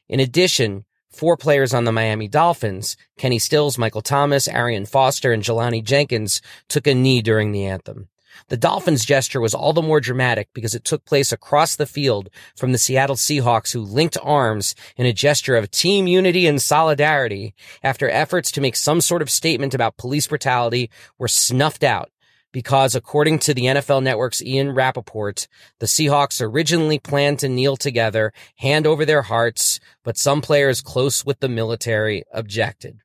In 0.07 0.19
addition, 0.19 0.85
four 1.11 1.37
players 1.37 1.73
on 1.73 1.85
the 1.85 1.91
Miami 1.91 2.27
Dolphins, 2.27 2.97
Kenny 3.17 3.39
Stills, 3.39 3.77
Michael 3.77 4.01
Thomas, 4.01 4.47
Arian 4.47 4.85
Foster, 4.85 5.31
and 5.31 5.43
Jelani 5.43 5.83
Jenkins, 5.83 6.41
took 6.67 6.87
a 6.87 6.93
knee 6.93 7.21
during 7.21 7.51
the 7.51 7.65
anthem. 7.65 8.09
The 8.49 8.57
Dolphins 8.57 9.05
gesture 9.05 9.39
was 9.41 9.53
all 9.53 9.73
the 9.73 9.81
more 9.81 9.99
dramatic 9.99 10.49
because 10.53 10.75
it 10.75 10.83
took 10.83 11.05
place 11.05 11.31
across 11.31 11.75
the 11.75 11.85
field 11.85 12.29
from 12.55 12.71
the 12.71 12.77
Seattle 12.77 13.15
Seahawks 13.15 13.73
who 13.73 13.81
linked 13.81 14.17
arms 14.21 14.75
in 14.97 15.05
a 15.05 15.13
gesture 15.13 15.55
of 15.55 15.71
team 15.71 16.07
unity 16.07 16.45
and 16.47 16.61
solidarity 16.61 17.53
after 17.81 18.09
efforts 18.09 18.51
to 18.51 18.61
make 18.61 18.75
some 18.75 19.01
sort 19.01 19.21
of 19.21 19.29
statement 19.29 19.73
about 19.73 19.97
police 19.97 20.27
brutality 20.27 20.89
were 21.17 21.27
snuffed 21.27 21.83
out 21.83 22.09
because 22.53 22.95
according 22.95 23.39
to 23.39 23.53
the 23.53 23.65
NFL 23.65 24.03
Network's 24.03 24.41
Ian 24.41 24.71
Rapoport, 24.71 25.47
the 25.79 25.87
Seahawks 25.87 26.41
originally 26.41 26.99
planned 26.99 27.39
to 27.39 27.49
kneel 27.49 27.75
together, 27.75 28.31
hand 28.57 28.87
over 28.87 29.03
their 29.03 29.23
hearts, 29.23 29.81
but 30.03 30.17
some 30.17 30.41
players 30.41 30.81
close 30.81 31.25
with 31.25 31.39
the 31.39 31.49
military 31.49 32.23
objected. 32.31 32.99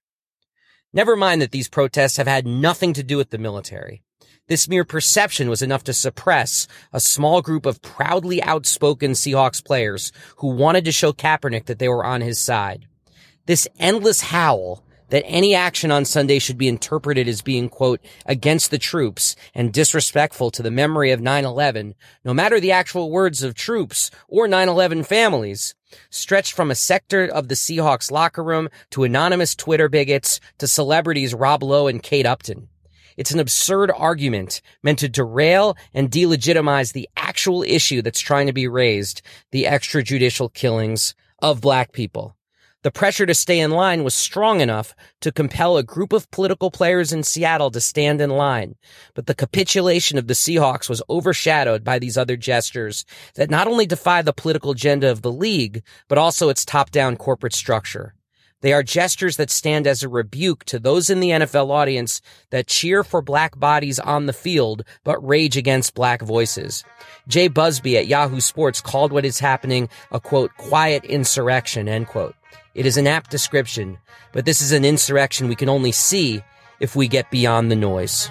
Never 0.92 1.16
mind 1.16 1.42
that 1.42 1.50
these 1.50 1.68
protests 1.68 2.18
have 2.18 2.26
had 2.28 2.46
nothing 2.46 2.92
to 2.92 3.02
do 3.02 3.16
with 3.16 3.30
the 3.30 3.38
military. 3.38 4.02
This 4.48 4.66
mere 4.66 4.84
perception 4.84 5.50
was 5.50 5.60
enough 5.60 5.84
to 5.84 5.92
suppress 5.92 6.66
a 6.90 7.00
small 7.00 7.42
group 7.42 7.66
of 7.66 7.82
proudly 7.82 8.42
outspoken 8.42 9.12
Seahawks 9.12 9.62
players 9.62 10.10
who 10.38 10.48
wanted 10.48 10.86
to 10.86 10.92
show 10.92 11.12
Kaepernick 11.12 11.66
that 11.66 11.78
they 11.78 11.88
were 11.88 12.04
on 12.04 12.22
his 12.22 12.40
side. 12.40 12.86
This 13.44 13.68
endless 13.78 14.22
howl 14.22 14.82
that 15.10 15.24
any 15.26 15.54
action 15.54 15.90
on 15.90 16.04
Sunday 16.04 16.38
should 16.38 16.58
be 16.58 16.68
interpreted 16.68 17.28
as 17.28 17.42
being, 17.42 17.68
quote, 17.68 18.00
against 18.26 18.70
the 18.70 18.78
troops 18.78 19.36
and 19.54 19.72
disrespectful 19.72 20.50
to 20.50 20.62
the 20.62 20.70
memory 20.70 21.10
of 21.10 21.20
9-11, 21.20 21.94
no 22.24 22.32
matter 22.32 22.60
the 22.60 22.72
actual 22.72 23.10
words 23.10 23.42
of 23.42 23.54
troops 23.54 24.10
or 24.28 24.46
9-11 24.46 25.06
families, 25.06 25.74
stretched 26.10 26.52
from 26.52 26.70
a 26.70 26.74
sector 26.74 27.24
of 27.24 27.48
the 27.48 27.54
Seahawks 27.54 28.10
locker 28.10 28.44
room 28.44 28.68
to 28.90 29.04
anonymous 29.04 29.54
Twitter 29.54 29.88
bigots 29.88 30.40
to 30.58 30.66
celebrities 30.66 31.34
Rob 31.34 31.62
Lowe 31.62 31.86
and 31.86 32.02
Kate 32.02 32.26
Upton. 32.26 32.68
It's 33.18 33.32
an 33.32 33.40
absurd 33.40 33.90
argument 33.90 34.62
meant 34.80 35.00
to 35.00 35.08
derail 35.08 35.76
and 35.92 36.08
delegitimize 36.08 36.92
the 36.92 37.08
actual 37.16 37.64
issue 37.64 38.00
that's 38.00 38.20
trying 38.20 38.46
to 38.46 38.52
be 38.52 38.68
raised, 38.68 39.22
the 39.50 39.64
extrajudicial 39.64 40.54
killings 40.54 41.16
of 41.40 41.60
black 41.60 41.90
people. 41.90 42.36
The 42.84 42.92
pressure 42.92 43.26
to 43.26 43.34
stay 43.34 43.58
in 43.58 43.72
line 43.72 44.04
was 44.04 44.14
strong 44.14 44.60
enough 44.60 44.94
to 45.22 45.32
compel 45.32 45.76
a 45.76 45.82
group 45.82 46.12
of 46.12 46.30
political 46.30 46.70
players 46.70 47.12
in 47.12 47.24
Seattle 47.24 47.72
to 47.72 47.80
stand 47.80 48.20
in 48.20 48.30
line. 48.30 48.76
But 49.14 49.26
the 49.26 49.34
capitulation 49.34 50.16
of 50.16 50.28
the 50.28 50.34
Seahawks 50.34 50.88
was 50.88 51.02
overshadowed 51.10 51.82
by 51.82 51.98
these 51.98 52.16
other 52.16 52.36
gestures 52.36 53.04
that 53.34 53.50
not 53.50 53.66
only 53.66 53.84
defy 53.84 54.22
the 54.22 54.32
political 54.32 54.70
agenda 54.70 55.10
of 55.10 55.22
the 55.22 55.32
league, 55.32 55.82
but 56.06 56.18
also 56.18 56.50
its 56.50 56.64
top-down 56.64 57.16
corporate 57.16 57.52
structure. 57.52 58.14
They 58.60 58.72
are 58.72 58.82
gestures 58.82 59.36
that 59.36 59.50
stand 59.50 59.86
as 59.86 60.02
a 60.02 60.08
rebuke 60.08 60.64
to 60.64 60.80
those 60.80 61.10
in 61.10 61.20
the 61.20 61.30
NFL 61.30 61.70
audience 61.70 62.20
that 62.50 62.66
cheer 62.66 63.04
for 63.04 63.22
black 63.22 63.58
bodies 63.58 64.00
on 64.00 64.26
the 64.26 64.32
field, 64.32 64.82
but 65.04 65.24
rage 65.24 65.56
against 65.56 65.94
black 65.94 66.22
voices. 66.22 66.82
Jay 67.28 67.48
Busbee 67.48 67.96
at 67.96 68.08
Yahoo 68.08 68.40
Sports 68.40 68.80
called 68.80 69.12
what 69.12 69.24
is 69.24 69.38
happening 69.38 69.88
a 70.10 70.18
quote, 70.18 70.50
quiet 70.56 71.04
insurrection, 71.04 71.88
end 71.88 72.08
quote. 72.08 72.34
It 72.74 72.84
is 72.84 72.96
an 72.96 73.06
apt 73.06 73.30
description, 73.30 73.98
but 74.32 74.44
this 74.44 74.60
is 74.60 74.72
an 74.72 74.84
insurrection 74.84 75.48
we 75.48 75.56
can 75.56 75.68
only 75.68 75.92
see 75.92 76.42
if 76.80 76.96
we 76.96 77.06
get 77.06 77.30
beyond 77.30 77.70
the 77.70 77.76
noise. 77.76 78.30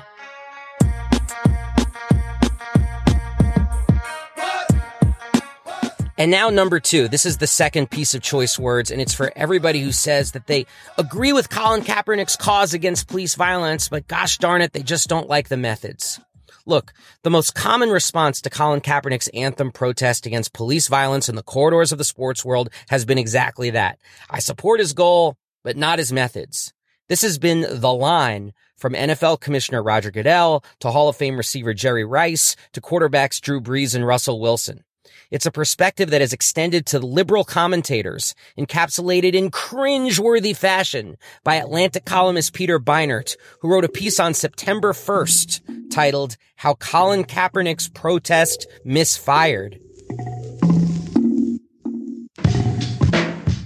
And 6.19 6.31
now 6.31 6.49
number 6.49 6.79
two. 6.79 7.07
This 7.07 7.27
is 7.27 7.37
the 7.37 7.45
second 7.45 7.91
piece 7.91 8.15
of 8.15 8.23
choice 8.23 8.57
words, 8.57 8.89
and 8.89 8.99
it's 8.99 9.13
for 9.13 9.31
everybody 9.35 9.81
who 9.81 9.91
says 9.91 10.31
that 10.31 10.47
they 10.47 10.65
agree 10.97 11.31
with 11.31 11.51
Colin 11.51 11.81
Kaepernick's 11.81 12.35
cause 12.35 12.73
against 12.73 13.07
police 13.07 13.35
violence, 13.35 13.87
but 13.87 14.07
gosh 14.07 14.39
darn 14.39 14.61
it, 14.61 14.73
they 14.73 14.81
just 14.81 15.09
don't 15.09 15.29
like 15.29 15.49
the 15.49 15.57
methods. 15.57 16.19
Look, 16.65 16.91
the 17.21 17.29
most 17.29 17.53
common 17.53 17.91
response 17.91 18.41
to 18.41 18.49
Colin 18.49 18.81
Kaepernick's 18.81 19.27
anthem 19.29 19.71
protest 19.71 20.25
against 20.25 20.53
police 20.53 20.87
violence 20.87 21.29
in 21.29 21.35
the 21.35 21.43
corridors 21.43 21.91
of 21.91 21.99
the 21.99 22.03
sports 22.03 22.43
world 22.43 22.69
has 22.89 23.05
been 23.05 23.19
exactly 23.19 23.69
that. 23.69 23.99
I 24.27 24.39
support 24.39 24.79
his 24.79 24.93
goal, 24.93 25.37
but 25.63 25.77
not 25.77 25.99
his 25.99 26.11
methods. 26.11 26.73
This 27.09 27.21
has 27.21 27.37
been 27.37 27.61
the 27.69 27.93
line 27.93 28.53
from 28.75 28.93
NFL 28.93 29.39
Commissioner 29.39 29.83
Roger 29.83 30.09
Goodell 30.09 30.63
to 30.79 30.89
Hall 30.89 31.09
of 31.09 31.15
Fame 31.15 31.37
receiver 31.37 31.75
Jerry 31.75 32.03
Rice 32.03 32.55
to 32.73 32.81
quarterbacks 32.81 33.39
Drew 33.39 33.61
Brees 33.61 33.93
and 33.95 34.05
Russell 34.05 34.41
Wilson. 34.41 34.83
It's 35.29 35.45
a 35.45 35.51
perspective 35.51 36.11
that 36.11 36.21
is 36.21 36.31
extended 36.31 36.85
to 36.87 36.99
liberal 36.99 37.43
commentators, 37.43 38.33
encapsulated 38.57 39.33
in 39.33 39.51
cringe-worthy 39.51 40.53
fashion 40.53 41.17
by 41.43 41.55
Atlantic 41.55 42.05
columnist 42.05 42.53
Peter 42.53 42.79
Beinart, 42.79 43.35
who 43.59 43.67
wrote 43.67 43.83
a 43.83 43.89
piece 43.89 44.21
on 44.21 44.33
September 44.33 44.93
1st 44.93 45.91
titled 45.91 46.37
How 46.55 46.75
Colin 46.75 47.25
Kaepernick's 47.25 47.89
Protest 47.89 48.67
Misfired. 48.85 49.81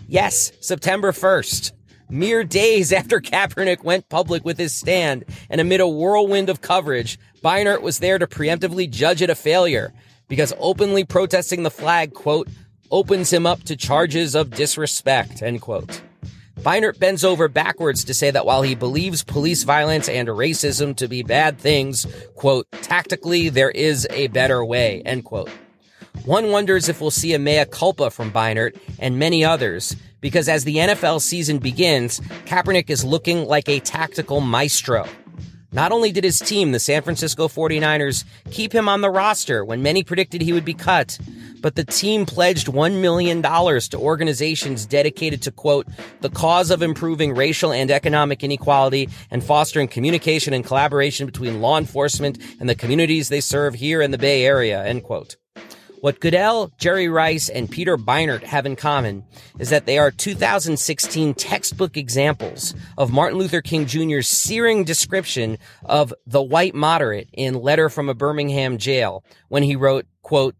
Yes, 0.07 0.51
September 0.61 1.11
1st. 1.11 1.73
Mere 2.09 2.43
days 2.43 2.91
after 2.91 3.21
Kaepernick 3.21 3.83
went 3.83 4.09
public 4.09 4.43
with 4.43 4.57
his 4.57 4.73
stand 4.73 5.25
and 5.47 5.61
amid 5.61 5.79
a 5.79 5.87
whirlwind 5.87 6.49
of 6.49 6.61
coverage, 6.61 7.19
Beinart 7.43 7.83
was 7.83 7.99
there 7.99 8.17
to 8.17 8.25
preemptively 8.25 8.89
judge 8.89 9.21
it 9.21 9.29
a 9.29 9.35
failure 9.35 9.93
because 10.31 10.53
openly 10.59 11.03
protesting 11.03 11.63
the 11.63 11.69
flag, 11.69 12.13
quote, 12.13 12.47
opens 12.89 13.33
him 13.33 13.45
up 13.45 13.61
to 13.63 13.75
charges 13.75 14.33
of 14.33 14.49
disrespect, 14.49 15.41
end 15.41 15.59
quote. 15.59 16.01
Beinart 16.61 16.97
bends 16.99 17.25
over 17.25 17.49
backwards 17.49 18.05
to 18.05 18.13
say 18.13 18.31
that 18.31 18.45
while 18.45 18.61
he 18.61 18.73
believes 18.73 19.25
police 19.25 19.63
violence 19.63 20.07
and 20.07 20.29
racism 20.29 20.95
to 20.95 21.09
be 21.09 21.21
bad 21.21 21.59
things, 21.59 22.07
quote, 22.35 22.65
tactically 22.81 23.49
there 23.49 23.71
is 23.71 24.07
a 24.09 24.27
better 24.27 24.63
way, 24.63 25.01
end 25.05 25.25
quote. 25.25 25.49
One 26.23 26.49
wonders 26.49 26.87
if 26.87 27.01
we'll 27.01 27.11
see 27.11 27.33
a 27.33 27.39
mea 27.39 27.65
culpa 27.65 28.09
from 28.09 28.31
Beinart 28.31 28.79
and 28.99 29.19
many 29.19 29.43
others, 29.43 29.97
because 30.21 30.47
as 30.47 30.63
the 30.63 30.77
NFL 30.77 31.19
season 31.19 31.57
begins, 31.57 32.21
Kaepernick 32.45 32.89
is 32.89 33.03
looking 33.03 33.47
like 33.47 33.67
a 33.67 33.81
tactical 33.81 34.39
maestro. 34.39 35.09
Not 35.73 35.93
only 35.93 36.11
did 36.11 36.25
his 36.25 36.39
team, 36.39 36.73
the 36.73 36.79
San 36.79 37.01
Francisco 37.01 37.47
49ers, 37.47 38.25
keep 38.51 38.73
him 38.73 38.89
on 38.89 38.99
the 38.99 39.09
roster 39.09 39.63
when 39.63 39.81
many 39.81 40.03
predicted 40.03 40.41
he 40.41 40.51
would 40.51 40.65
be 40.65 40.73
cut, 40.73 41.17
but 41.61 41.75
the 41.75 41.85
team 41.85 42.25
pledged 42.25 42.67
$1 42.67 42.99
million 42.99 43.41
to 43.41 43.97
organizations 43.97 44.85
dedicated 44.85 45.41
to, 45.43 45.51
quote, 45.51 45.87
the 46.19 46.29
cause 46.29 46.71
of 46.71 46.81
improving 46.81 47.33
racial 47.33 47.71
and 47.71 47.89
economic 47.89 48.43
inequality 48.43 49.07
and 49.29 49.45
fostering 49.45 49.87
communication 49.87 50.53
and 50.53 50.65
collaboration 50.65 51.25
between 51.25 51.61
law 51.61 51.77
enforcement 51.77 52.37
and 52.59 52.67
the 52.67 52.75
communities 52.75 53.29
they 53.29 53.41
serve 53.41 53.75
here 53.75 54.01
in 54.01 54.11
the 54.11 54.17
Bay 54.17 54.45
Area, 54.45 54.83
end 54.83 55.03
quote. 55.03 55.37
What 56.01 56.19
Goodell, 56.19 56.71
Jerry 56.79 57.09
Rice, 57.09 57.47
and 57.47 57.69
Peter 57.69 57.95
Beinart 57.95 58.41
have 58.41 58.65
in 58.65 58.75
common 58.75 59.23
is 59.59 59.69
that 59.69 59.85
they 59.85 59.99
are 59.99 60.09
2016 60.09 61.35
textbook 61.35 61.95
examples 61.95 62.73
of 62.97 63.11
Martin 63.11 63.37
Luther 63.37 63.61
King 63.61 63.85
Jr.'s 63.85 64.27
searing 64.27 64.83
description 64.83 65.59
of 65.85 66.11
the 66.25 66.41
white 66.41 66.73
moderate 66.73 67.29
in 67.33 67.53
Letter 67.53 67.87
from 67.87 68.09
a 68.09 68.15
Birmingham 68.15 68.79
Jail 68.79 69.23
when 69.49 69.61
he 69.61 69.75
wrote, 69.75 70.07
quote, 70.23 70.55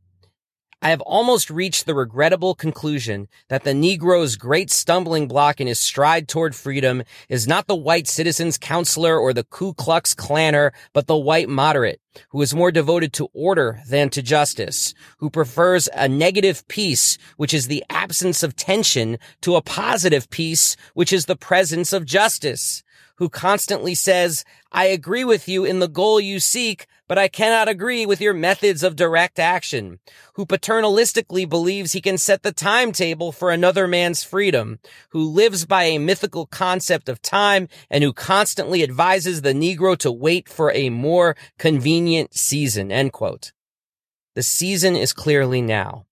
I 0.83 0.89
have 0.89 1.01
almost 1.01 1.51
reached 1.51 1.85
the 1.85 1.93
regrettable 1.93 2.55
conclusion 2.55 3.27
that 3.49 3.63
the 3.63 3.73
Negro's 3.73 4.35
great 4.35 4.71
stumbling 4.71 5.27
block 5.27 5.61
in 5.61 5.67
his 5.67 5.79
stride 5.79 6.27
toward 6.27 6.55
freedom 6.55 7.03
is 7.29 7.47
not 7.47 7.67
the 7.67 7.75
white 7.75 8.07
citizen's 8.07 8.57
counselor 8.57 9.15
or 9.15 9.31
the 9.31 9.43
Ku 9.43 9.75
Klux 9.75 10.15
Klanner, 10.15 10.71
but 10.91 11.05
the 11.05 11.15
white 11.15 11.47
moderate, 11.47 12.01
who 12.29 12.41
is 12.41 12.55
more 12.55 12.71
devoted 12.71 13.13
to 13.13 13.29
order 13.31 13.79
than 13.89 14.09
to 14.09 14.23
justice, 14.23 14.95
who 15.19 15.29
prefers 15.29 15.87
a 15.93 16.09
negative 16.09 16.67
peace, 16.67 17.19
which 17.37 17.53
is 17.53 17.67
the 17.67 17.83
absence 17.91 18.41
of 18.41 18.55
tension, 18.55 19.19
to 19.41 19.57
a 19.57 19.61
positive 19.61 20.31
peace, 20.31 20.75
which 20.95 21.13
is 21.13 21.25
the 21.25 21.35
presence 21.35 21.93
of 21.93 22.05
justice 22.05 22.81
who 23.21 23.29
constantly 23.29 23.93
says, 23.93 24.43
I 24.71 24.85
agree 24.85 25.23
with 25.23 25.47
you 25.47 25.63
in 25.63 25.77
the 25.77 25.87
goal 25.87 26.19
you 26.19 26.39
seek, 26.39 26.87
but 27.11 27.17
I 27.17 27.27
cannot 27.27 27.67
agree 27.67 28.05
with 28.05 28.21
your 28.21 28.33
methods 28.33 28.83
of 28.83 28.95
direct 28.95 29.37
action, 29.37 29.99
who 30.35 30.45
paternalistically 30.45 31.43
believes 31.49 31.91
he 31.91 31.99
can 31.99 32.17
set 32.17 32.41
the 32.41 32.53
timetable 32.53 33.33
for 33.33 33.51
another 33.51 33.85
man's 33.85 34.23
freedom, 34.23 34.79
who 35.09 35.21
lives 35.21 35.65
by 35.65 35.83
a 35.83 35.97
mythical 35.97 36.45
concept 36.45 37.09
of 37.09 37.21
time, 37.21 37.67
and 37.89 38.01
who 38.01 38.13
constantly 38.13 38.81
advises 38.81 39.41
the 39.41 39.51
Negro 39.51 39.97
to 39.97 40.09
wait 40.09 40.47
for 40.47 40.71
a 40.71 40.89
more 40.89 41.35
convenient 41.59 42.33
season, 42.33 42.93
end 42.93 43.11
quote. 43.11 43.51
The 44.35 44.41
season 44.41 44.95
is 44.95 45.11
clearly 45.11 45.61
now. 45.61 46.05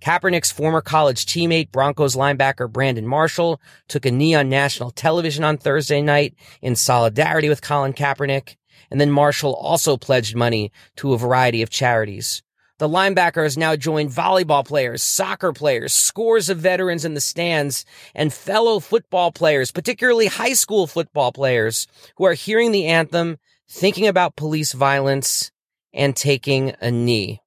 Kaepernick's 0.00 0.52
former 0.52 0.80
college 0.80 1.26
teammate, 1.26 1.70
Broncos 1.70 2.16
linebacker 2.16 2.72
Brandon 2.72 3.06
Marshall, 3.06 3.60
took 3.88 4.06
a 4.06 4.10
knee 4.10 4.34
on 4.34 4.48
national 4.48 4.90
television 4.90 5.44
on 5.44 5.58
Thursday 5.58 6.00
night 6.00 6.34
in 6.62 6.76
solidarity 6.76 7.50
with 7.50 7.60
Colin 7.60 7.92
Kaepernick. 7.92 8.56
And 8.90 9.00
then 9.00 9.10
Marshall 9.10 9.54
also 9.54 9.96
pledged 9.96 10.36
money 10.36 10.72
to 10.96 11.12
a 11.12 11.18
variety 11.18 11.62
of 11.62 11.70
charities. 11.70 12.42
The 12.78 12.88
linebacker 12.88 13.44
has 13.44 13.56
now 13.56 13.76
joined 13.76 14.10
volleyball 14.10 14.66
players, 14.66 15.00
soccer 15.00 15.52
players, 15.52 15.94
scores 15.94 16.48
of 16.48 16.58
veterans 16.58 17.04
in 17.04 17.14
the 17.14 17.20
stands, 17.20 17.84
and 18.16 18.32
fellow 18.32 18.80
football 18.80 19.30
players, 19.30 19.70
particularly 19.70 20.26
high 20.26 20.54
school 20.54 20.88
football 20.88 21.30
players, 21.30 21.86
who 22.16 22.24
are 22.24 22.34
hearing 22.34 22.72
the 22.72 22.86
anthem, 22.86 23.38
thinking 23.68 24.08
about 24.08 24.34
police 24.34 24.72
violence, 24.72 25.52
and 25.92 26.16
taking 26.16 26.74
a 26.80 26.90
knee. 26.90 27.40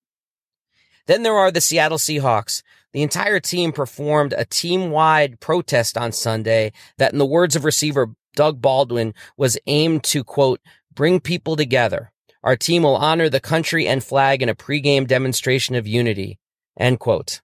Then 1.07 1.23
there 1.23 1.35
are 1.35 1.51
the 1.51 1.61
Seattle 1.61 1.97
Seahawks. 1.97 2.63
The 2.93 3.01
entire 3.03 3.41
team 3.41 3.73
performed 3.73 4.33
a 4.33 4.45
team 4.45 4.91
wide 4.91 5.41
protest 5.41 5.97
on 5.97 6.13
Sunday 6.13 6.71
that, 6.97 7.11
in 7.11 7.19
the 7.19 7.25
words 7.25 7.55
of 7.57 7.65
receiver 7.65 8.13
Doug 8.35 8.61
Baldwin, 8.61 9.13
was 9.35 9.57
aimed 9.67 10.03
to 10.05 10.23
quote, 10.23 10.61
bring 10.97 11.19
people 11.19 11.55
together. 11.55 12.11
Our 12.43 12.57
team 12.57 12.83
will 12.83 12.95
honor 12.95 13.29
the 13.29 13.39
country 13.39 13.87
and 13.87 14.03
flag 14.03 14.41
in 14.41 14.49
a 14.49 14.55
pregame 14.55 15.07
demonstration 15.07 15.75
of 15.75 15.87
unity. 15.87 16.39
End 16.77 16.99
quote. 16.99 17.39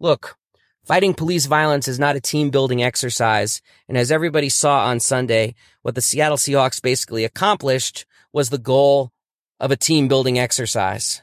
Look, 0.00 0.36
fighting 0.84 1.12
police 1.12 1.44
violence 1.44 1.86
is 1.88 1.98
not 1.98 2.16
a 2.16 2.20
team 2.20 2.48
building 2.48 2.82
exercise. 2.82 3.60
And 3.86 3.98
as 3.98 4.10
everybody 4.10 4.48
saw 4.48 4.86
on 4.86 4.98
Sunday, 4.98 5.54
what 5.82 5.94
the 5.94 6.00
Seattle 6.00 6.38
Seahawks 6.38 6.82
basically 6.82 7.24
accomplished 7.24 8.06
was 8.32 8.48
the 8.48 8.58
goal 8.58 9.12
of 9.60 9.70
a 9.70 9.76
team 9.76 10.08
building 10.08 10.38
exercise. 10.38 11.22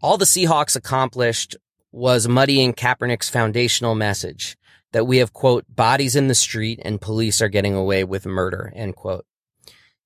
All 0.00 0.18
the 0.18 0.24
Seahawks 0.24 0.76
accomplished 0.76 1.56
was 1.90 2.28
muddying 2.28 2.74
Kaepernick's 2.74 3.28
foundational 3.28 3.96
message 3.96 4.56
that 4.92 5.06
we 5.06 5.18
have, 5.18 5.32
quote, 5.32 5.64
bodies 5.68 6.14
in 6.14 6.28
the 6.28 6.34
street 6.34 6.80
and 6.84 7.00
police 7.00 7.42
are 7.42 7.48
getting 7.48 7.74
away 7.74 8.04
with 8.04 8.24
murder, 8.24 8.72
end 8.76 8.94
quote. 8.94 9.24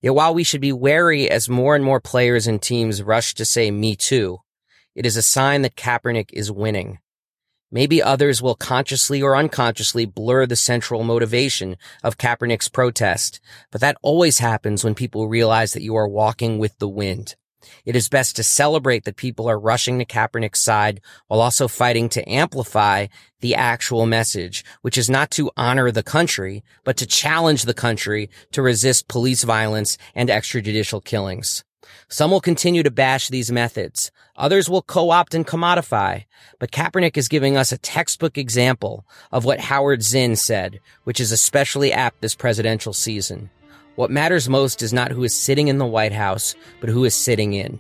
Yet 0.05 0.15
while 0.15 0.35
we 0.35 0.45
should 0.45 0.61
be 0.61 0.71
wary 0.71 1.31
as 1.31 1.49
more 1.49 1.75
and 1.75 1.83
more 1.83 1.99
players 1.99 2.47
and 2.47 2.61
teams 2.61 3.03
rush 3.03 3.33
to 3.37 3.45
say 3.47 3.71
me 3.71 3.97
too, 3.97 4.41
it 4.95 5.07
is 5.07 5.17
a 5.17 5.23
sign 5.23 5.63
that 5.63 5.77
Kaepernick 5.77 6.29
is 6.35 6.53
winning. 6.53 6.99
Maybe 7.73 8.03
others 8.03 8.43
will 8.43 8.55
consciously 8.55 9.23
or 9.23 9.35
unconsciously 9.35 10.05
blur 10.05 10.45
the 10.45 10.57
central 10.57 11.05
motivation 11.05 11.79
of 12.03 12.19
Kaepernick's 12.19 12.69
protest, 12.69 13.41
but 13.73 13.81
that 13.81 13.97
always 14.03 14.41
happens 14.41 14.85
when 14.85 14.95
people 14.95 15.27
realize 15.27 15.73
that 15.73 15.83
you 15.83 15.97
are 15.97 16.07
walking 16.07 16.59
with 16.59 16.79
the 16.79 16.89
wind. 16.89 17.35
It 17.85 17.97
is 17.97 18.09
best 18.09 18.37
to 18.37 18.43
celebrate 18.43 19.05
that 19.05 19.17
people 19.17 19.49
are 19.49 19.59
rushing 19.59 19.99
to 19.99 20.05
Kaepernick's 20.05 20.61
side 20.61 21.01
while 21.29 21.41
also 21.41 21.69
fighting 21.69 22.09
to 22.11 22.29
amplify 22.29 23.07
the 23.41 23.55
actual 23.55 24.07
message, 24.07 24.65
which 24.83 24.97
is 24.97 25.11
not 25.11 25.31
to 25.33 25.51
honor 25.57 25.91
the 25.91 26.03
country, 26.03 26.65
but 26.85 26.97
to 26.97 27.07
challenge 27.07 27.65
the 27.65 27.75
country 27.75 28.31
to 28.53 28.63
resist 28.63 29.09
police 29.09 29.45
violence 29.45 29.99
and 30.15 30.29
extrajudicial 30.29 31.05
killings. 31.05 31.65
Some 32.09 32.31
will 32.31 32.41
continue 32.41 32.83
to 32.83 32.91
bash 32.91 33.29
these 33.29 33.53
methods. 33.53 34.11
Others 34.37 34.69
will 34.69 34.83
co-opt 34.83 35.35
and 35.35 35.47
commodify. 35.47 36.25
But 36.59 36.71
Kaepernick 36.71 37.17
is 37.17 37.29
giving 37.29 37.57
us 37.57 37.73
a 37.73 37.79
textbook 37.79 38.39
example 38.39 39.05
of 39.31 39.45
what 39.45 39.61
Howard 39.61 40.03
Zinn 40.03 40.37
said, 40.37 40.81
which 41.05 41.21
is 41.21 41.33
especially 41.33 41.93
apt 41.93 42.21
this 42.21 42.35
presidential 42.35 42.93
season. 42.93 43.51
What 43.97 44.11
matters 44.11 44.49
most 44.49 44.83
is 44.83 44.93
not 44.93 45.13
who 45.13 45.23
is 45.23 45.33
sitting 45.33 45.69
in 45.69 45.79
the 45.79 45.87
White 45.87 46.13
House, 46.13 46.57
but 46.81 46.91
who 46.91 47.05
is 47.05 47.15
sitting 47.15 47.53
in. 47.55 47.79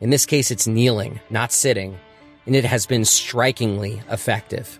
In 0.00 0.10
this 0.10 0.24
case, 0.24 0.50
it's 0.50 0.68
kneeling, 0.68 1.18
not 1.28 1.50
sitting, 1.50 1.98
and 2.46 2.54
it 2.54 2.64
has 2.64 2.86
been 2.86 3.04
strikingly 3.04 4.00
effective. 4.10 4.78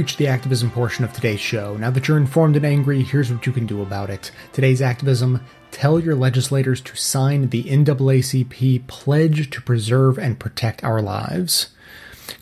Reached 0.00 0.16
the 0.16 0.28
activism 0.28 0.70
portion 0.70 1.04
of 1.04 1.12
today's 1.12 1.38
show. 1.40 1.76
Now 1.76 1.90
that 1.90 2.08
you're 2.08 2.16
informed 2.16 2.56
and 2.56 2.64
angry, 2.64 3.02
here's 3.02 3.30
what 3.30 3.44
you 3.44 3.52
can 3.52 3.66
do 3.66 3.82
about 3.82 4.08
it. 4.08 4.30
Today's 4.54 4.80
activism 4.80 5.44
tell 5.72 6.00
your 6.00 6.14
legislators 6.14 6.80
to 6.80 6.96
sign 6.96 7.50
the 7.50 7.64
NAACP 7.64 8.86
Pledge 8.86 9.50
to 9.50 9.60
Preserve 9.60 10.18
and 10.18 10.40
Protect 10.40 10.82
Our 10.82 11.02
Lives. 11.02 11.68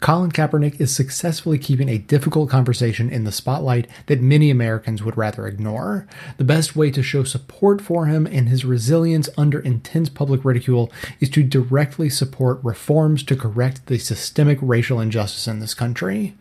Colin 0.00 0.30
Kaepernick 0.30 0.80
is 0.80 0.94
successfully 0.94 1.58
keeping 1.58 1.88
a 1.88 1.98
difficult 1.98 2.50
conversation 2.50 3.10
in 3.10 3.24
the 3.24 3.32
spotlight 3.32 3.86
that 4.06 4.20
many 4.20 4.50
Americans 4.50 5.02
would 5.02 5.16
rather 5.16 5.46
ignore. 5.46 6.06
The 6.36 6.44
best 6.44 6.76
way 6.76 6.90
to 6.90 7.02
show 7.02 7.24
support 7.24 7.80
for 7.80 8.06
him 8.06 8.26
and 8.26 8.48
his 8.48 8.64
resilience 8.64 9.28
under 9.36 9.60
intense 9.60 10.08
public 10.08 10.44
ridicule 10.44 10.92
is 11.20 11.30
to 11.30 11.42
directly 11.42 12.08
support 12.08 12.60
reforms 12.62 13.22
to 13.24 13.36
correct 13.36 13.86
the 13.86 13.98
systemic 13.98 14.58
racial 14.60 15.00
injustice 15.00 15.48
in 15.48 15.60
this 15.60 15.74
country. 15.74 16.34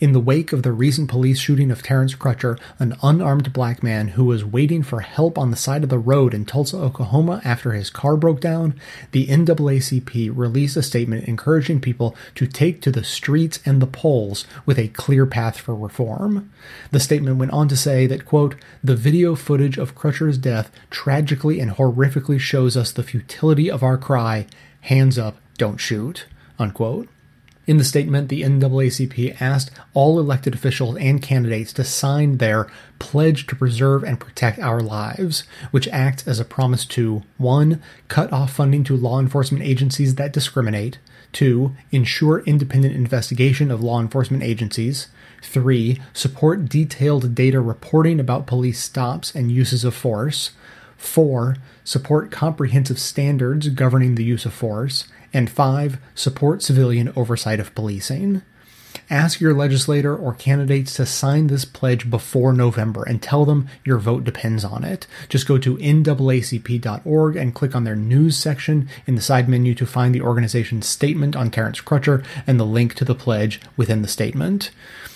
In 0.00 0.12
the 0.12 0.20
wake 0.20 0.52
of 0.52 0.62
the 0.62 0.72
recent 0.72 1.08
police 1.08 1.38
shooting 1.38 1.70
of 1.70 1.82
Terence 1.82 2.14
Crutcher, 2.14 2.58
an 2.78 2.96
unarmed 3.02 3.52
black 3.52 3.82
man 3.82 4.08
who 4.08 4.24
was 4.24 4.44
waiting 4.44 4.82
for 4.82 5.00
help 5.00 5.38
on 5.38 5.50
the 5.50 5.56
side 5.56 5.82
of 5.82 5.88
the 5.88 5.98
road 5.98 6.34
in 6.34 6.44
Tulsa, 6.44 6.76
Oklahoma 6.76 7.40
after 7.44 7.72
his 7.72 7.90
car 7.90 8.16
broke 8.16 8.40
down, 8.40 8.74
the 9.12 9.26
NAACP 9.26 10.30
released 10.34 10.76
a 10.76 10.82
statement 10.82 11.28
encouraging 11.28 11.80
people 11.80 12.14
to 12.34 12.46
take 12.46 12.80
to 12.84 12.90
the 12.90 13.02
streets 13.02 13.60
and 13.64 13.80
the 13.80 13.86
polls 13.86 14.46
with 14.66 14.78
a 14.78 14.88
clear 14.88 15.24
path 15.24 15.58
for 15.58 15.74
reform. 15.74 16.52
The 16.90 17.00
statement 17.00 17.38
went 17.38 17.52
on 17.52 17.66
to 17.68 17.76
say 17.76 18.06
that, 18.06 18.26
quote, 18.26 18.56
the 18.82 18.94
video 18.94 19.34
footage 19.34 19.78
of 19.78 19.94
Crutcher's 19.94 20.36
death 20.36 20.70
tragically 20.90 21.60
and 21.60 21.72
horrifically 21.72 22.38
shows 22.38 22.76
us 22.76 22.92
the 22.92 23.02
futility 23.02 23.70
of 23.70 23.82
our 23.82 23.96
cry, 23.96 24.46
hands 24.82 25.18
up, 25.18 25.38
don't 25.56 25.78
shoot, 25.78 26.26
unquote. 26.58 27.08
In 27.66 27.78
the 27.78 27.84
statement, 27.84 28.28
the 28.28 28.42
NAACP 28.42 29.40
asked 29.40 29.70
all 29.94 30.18
elected 30.18 30.52
officials 30.52 30.98
and 30.98 31.22
candidates 31.22 31.72
to 31.72 31.84
sign 31.84 32.36
their 32.36 32.70
pledge 32.98 33.46
to 33.46 33.56
preserve 33.56 34.04
and 34.04 34.20
protect 34.20 34.58
our 34.58 34.80
lives, 34.80 35.44
which 35.70 35.88
acts 35.88 36.28
as 36.28 36.38
a 36.38 36.44
promise 36.44 36.84
to 36.84 37.22
1. 37.38 37.82
cut 38.08 38.30
off 38.30 38.52
funding 38.52 38.84
to 38.84 38.94
law 38.94 39.18
enforcement 39.18 39.64
agencies 39.64 40.16
that 40.16 40.34
discriminate, 40.34 40.98
2. 41.34 41.72
Ensure 41.92 42.40
independent 42.40 42.94
investigation 42.94 43.70
of 43.70 43.82
law 43.82 44.00
enforcement 44.00 44.42
agencies. 44.42 45.08
3. 45.42 46.00
Support 46.14 46.68
detailed 46.68 47.34
data 47.34 47.60
reporting 47.60 48.18
about 48.18 48.46
police 48.46 48.80
stops 48.80 49.34
and 49.34 49.52
uses 49.52 49.84
of 49.84 49.94
force. 49.94 50.52
4. 50.96 51.56
Support 51.84 52.30
comprehensive 52.30 52.98
standards 52.98 53.68
governing 53.68 54.14
the 54.14 54.24
use 54.24 54.46
of 54.46 54.54
force. 54.54 55.06
And 55.32 55.50
5. 55.50 55.98
Support 56.14 56.62
civilian 56.62 57.12
oversight 57.14 57.60
of 57.60 57.74
policing. 57.74 58.42
Ask 59.10 59.40
your 59.40 59.54
legislator 59.54 60.16
or 60.16 60.34
candidates 60.34 60.94
to 60.94 61.06
sign 61.06 61.46
this 61.46 61.64
pledge 61.64 62.08
before 62.08 62.52
November 62.52 63.02
and 63.02 63.22
tell 63.22 63.44
them 63.44 63.68
your 63.84 63.98
vote 63.98 64.24
depends 64.24 64.64
on 64.64 64.82
it. 64.84 65.06
Just 65.28 65.46
go 65.46 65.58
to 65.58 65.76
naacp.org 65.76 67.36
and 67.36 67.54
click 67.54 67.74
on 67.74 67.84
their 67.84 67.96
news 67.96 68.36
section 68.36 68.88
in 69.06 69.14
the 69.14 69.20
side 69.20 69.48
menu 69.48 69.74
to 69.74 69.86
find 69.86 70.14
the 70.14 70.22
organization's 70.22 70.86
statement 70.86 71.36
on 71.36 71.50
Terence 71.50 71.80
Crutcher 71.80 72.24
and 72.46 72.58
the 72.58 72.64
link 72.64 72.94
to 72.94 73.04
the 73.04 73.14
pledge 73.14 73.60
within 73.76 74.02
the 74.02 74.08
statement. 74.08 74.70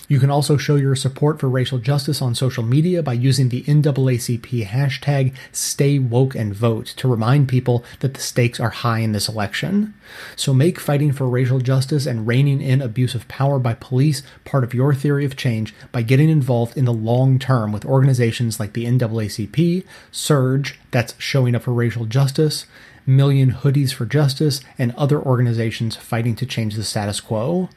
You 0.09 0.19
can 0.19 0.31
also 0.31 0.57
show 0.57 0.75
your 0.75 0.95
support 0.95 1.39
for 1.39 1.47
racial 1.47 1.77
justice 1.77 2.19
on 2.19 2.33
social 2.33 2.63
media 2.63 3.03
by 3.03 3.13
using 3.13 3.49
the 3.49 3.61
NAACP 3.61 4.65
hashtag 4.65 5.35
StayWokeAndVote 5.53 6.95
to 6.95 7.07
remind 7.07 7.47
people 7.47 7.85
that 7.99 8.15
the 8.15 8.19
stakes 8.19 8.59
are 8.59 8.71
high 8.71 8.99
in 8.99 9.11
this 9.11 9.29
election. 9.29 9.93
So 10.35 10.51
make 10.51 10.79
fighting 10.79 11.11
for 11.11 11.29
racial 11.29 11.59
justice 11.59 12.07
and 12.07 12.25
reining 12.25 12.59
in 12.59 12.81
abuse 12.81 13.13
of 13.13 13.27
power 13.27 13.59
by 13.59 13.75
police 13.75 14.23
part 14.45 14.63
of 14.63 14.73
your 14.73 14.95
theory 14.95 15.25
of 15.25 15.37
change 15.37 15.75
by 15.91 16.01
getting 16.01 16.29
involved 16.29 16.75
in 16.75 16.85
the 16.85 16.91
long 16.91 17.37
term 17.37 17.71
with 17.71 17.85
organizations 17.85 18.59
like 18.59 18.73
the 18.73 18.85
NAACP, 18.85 19.85
SURGE, 20.11 20.79
that's 20.89 21.13
showing 21.19 21.53
up 21.53 21.61
for 21.61 21.71
racial 21.71 22.05
justice, 22.05 22.65
Million 23.09 23.51
Hoodies 23.51 23.91
for 23.91 24.05
Justice, 24.05 24.61
and 24.77 24.93
other 24.95 25.19
organizations 25.19 25.95
fighting 25.95 26.35
to 26.35 26.45
change 26.45 26.75
the 26.75 26.83
status 26.83 27.19
quo. 27.19 27.69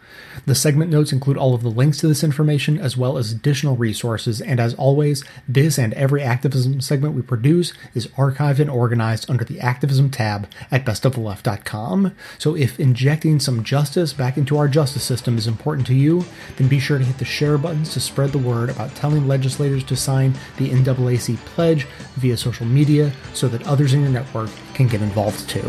The 0.45 0.55
segment 0.55 0.91
notes 0.91 1.11
include 1.11 1.39
all 1.39 1.55
of 1.55 1.63
the 1.63 1.71
links 1.71 1.99
to 1.99 2.07
this 2.09 2.23
information 2.23 2.79
as 2.79 2.99
well 2.99 3.17
as 3.17 3.33
additional 3.33 3.75
resources, 3.75 4.43
and 4.43 4.61
as 4.61 4.75
always, 4.75 5.25
this 5.49 5.79
and 5.79 5.95
every 5.95 6.23
activism 6.23 6.83
segment 6.83 7.15
we 7.15 7.23
produce 7.23 7.73
is 7.95 8.09
archived 8.09 8.59
and 8.59 8.69
organized 8.69 9.31
under 9.31 9.43
the 9.43 9.59
activism 9.59 10.11
tab 10.11 10.49
at 10.71 10.85
bestoftheleft.com. 10.85 12.15
So 12.37 12.55
if 12.55 12.79
injecting 12.79 13.41
some 13.41 13.65
justice 13.65 14.13
back 14.13 14.37
into 14.37 14.59
our 14.59 14.69
justice 14.69 15.03
system 15.03 15.39
is 15.39 15.47
important 15.47 15.87
to 15.87 15.95
you, 15.95 16.27
then 16.57 16.69
be 16.69 16.79
sure 16.79 16.99
to 16.99 17.05
hit 17.05 17.17
the 17.17 17.25
share 17.25 17.57
buttons 17.57 17.95
to 17.95 18.01
spread 18.01 18.33
the 18.33 18.39
word 18.39 18.69
about 18.69 18.95
telling 18.95 19.27
legislators 19.27 19.85
to 19.85 19.97
sign 19.97 20.35
the 20.59 20.69
NAAC 20.69 21.39
pledge 21.47 21.85
via 22.17 22.37
social 22.37 22.67
media 22.67 23.11
so 23.33 23.49
that 23.49 23.67
others 23.67 23.95
in 23.95 24.03
your 24.03 24.11
network 24.11 24.51
can 24.75 24.89
get 24.89 25.01
involved 25.01 25.22
too. 25.31 25.61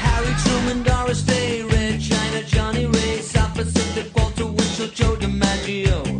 Harry 0.00 0.34
Truman, 0.42 0.82
Doris 0.82 1.22
Day, 1.22 1.62
Red 1.62 2.00
China, 2.00 2.42
Johnnie 2.44 2.86
Ray, 2.86 3.18
South 3.18 3.54
Pacific, 3.54 4.16
Walter 4.16 4.46
Winchell, 4.46 4.88
Joe 4.88 5.14
DiMaggio, 5.16 6.11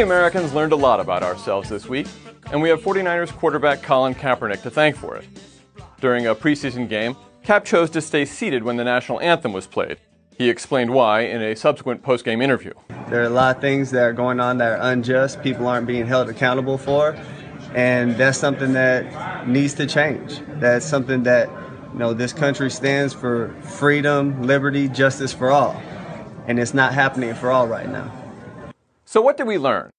We 0.00 0.04
Americans 0.04 0.54
learned 0.54 0.72
a 0.72 0.76
lot 0.76 0.98
about 0.98 1.22
ourselves 1.22 1.68
this 1.68 1.86
week, 1.86 2.06
and 2.50 2.62
we 2.62 2.70
have 2.70 2.80
49ers 2.80 3.36
quarterback 3.36 3.82
Colin 3.82 4.14
Kaepernick 4.14 4.62
to 4.62 4.70
thank 4.70 4.96
for 4.96 5.14
it. 5.16 5.26
During 6.00 6.26
a 6.26 6.34
preseason 6.34 6.88
game, 6.88 7.14
Cap 7.42 7.66
chose 7.66 7.90
to 7.90 8.00
stay 8.00 8.24
seated 8.24 8.62
when 8.62 8.78
the 8.78 8.84
national 8.84 9.20
anthem 9.20 9.52
was 9.52 9.66
played. 9.66 9.98
He 10.38 10.48
explained 10.48 10.94
why 10.94 11.24
in 11.24 11.42
a 11.42 11.54
subsequent 11.54 12.02
postgame 12.02 12.42
interview. 12.42 12.72
There 13.10 13.20
are 13.20 13.26
a 13.26 13.28
lot 13.28 13.56
of 13.56 13.60
things 13.60 13.90
that 13.90 14.00
are 14.02 14.14
going 14.14 14.40
on 14.40 14.56
that 14.56 14.72
are 14.72 14.90
unjust, 14.90 15.42
people 15.42 15.68
aren't 15.68 15.86
being 15.86 16.06
held 16.06 16.30
accountable 16.30 16.78
for, 16.78 17.14
and 17.74 18.16
that's 18.16 18.38
something 18.38 18.72
that 18.72 19.46
needs 19.46 19.74
to 19.74 19.86
change. 19.86 20.40
That's 20.60 20.86
something 20.86 21.24
that 21.24 21.50
you 21.92 21.98
know 21.98 22.14
this 22.14 22.32
country 22.32 22.70
stands 22.70 23.12
for 23.12 23.54
freedom, 23.60 24.44
liberty, 24.44 24.88
justice 24.88 25.34
for 25.34 25.50
all. 25.50 25.72
And 26.46 26.58
it's 26.58 26.72
not 26.72 26.94
happening 26.94 27.34
for 27.34 27.50
all 27.50 27.66
right 27.66 27.86
now. 27.86 28.10
So, 29.10 29.20
what 29.20 29.36
did 29.36 29.48
we 29.48 29.58
learn? 29.58 29.89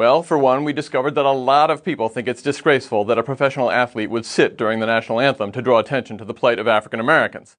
Well, 0.00 0.22
for 0.22 0.38
one, 0.38 0.64
we 0.64 0.72
discovered 0.72 1.14
that 1.16 1.26
a 1.26 1.30
lot 1.30 1.70
of 1.70 1.84
people 1.84 2.08
think 2.08 2.26
it's 2.26 2.40
disgraceful 2.40 3.04
that 3.04 3.18
a 3.18 3.22
professional 3.22 3.70
athlete 3.70 4.08
would 4.08 4.24
sit 4.24 4.56
during 4.56 4.80
the 4.80 4.86
national 4.86 5.20
anthem 5.20 5.52
to 5.52 5.60
draw 5.60 5.78
attention 5.78 6.16
to 6.16 6.24
the 6.24 6.32
plight 6.32 6.58
of 6.58 6.66
African 6.66 7.00
Americans, 7.00 7.58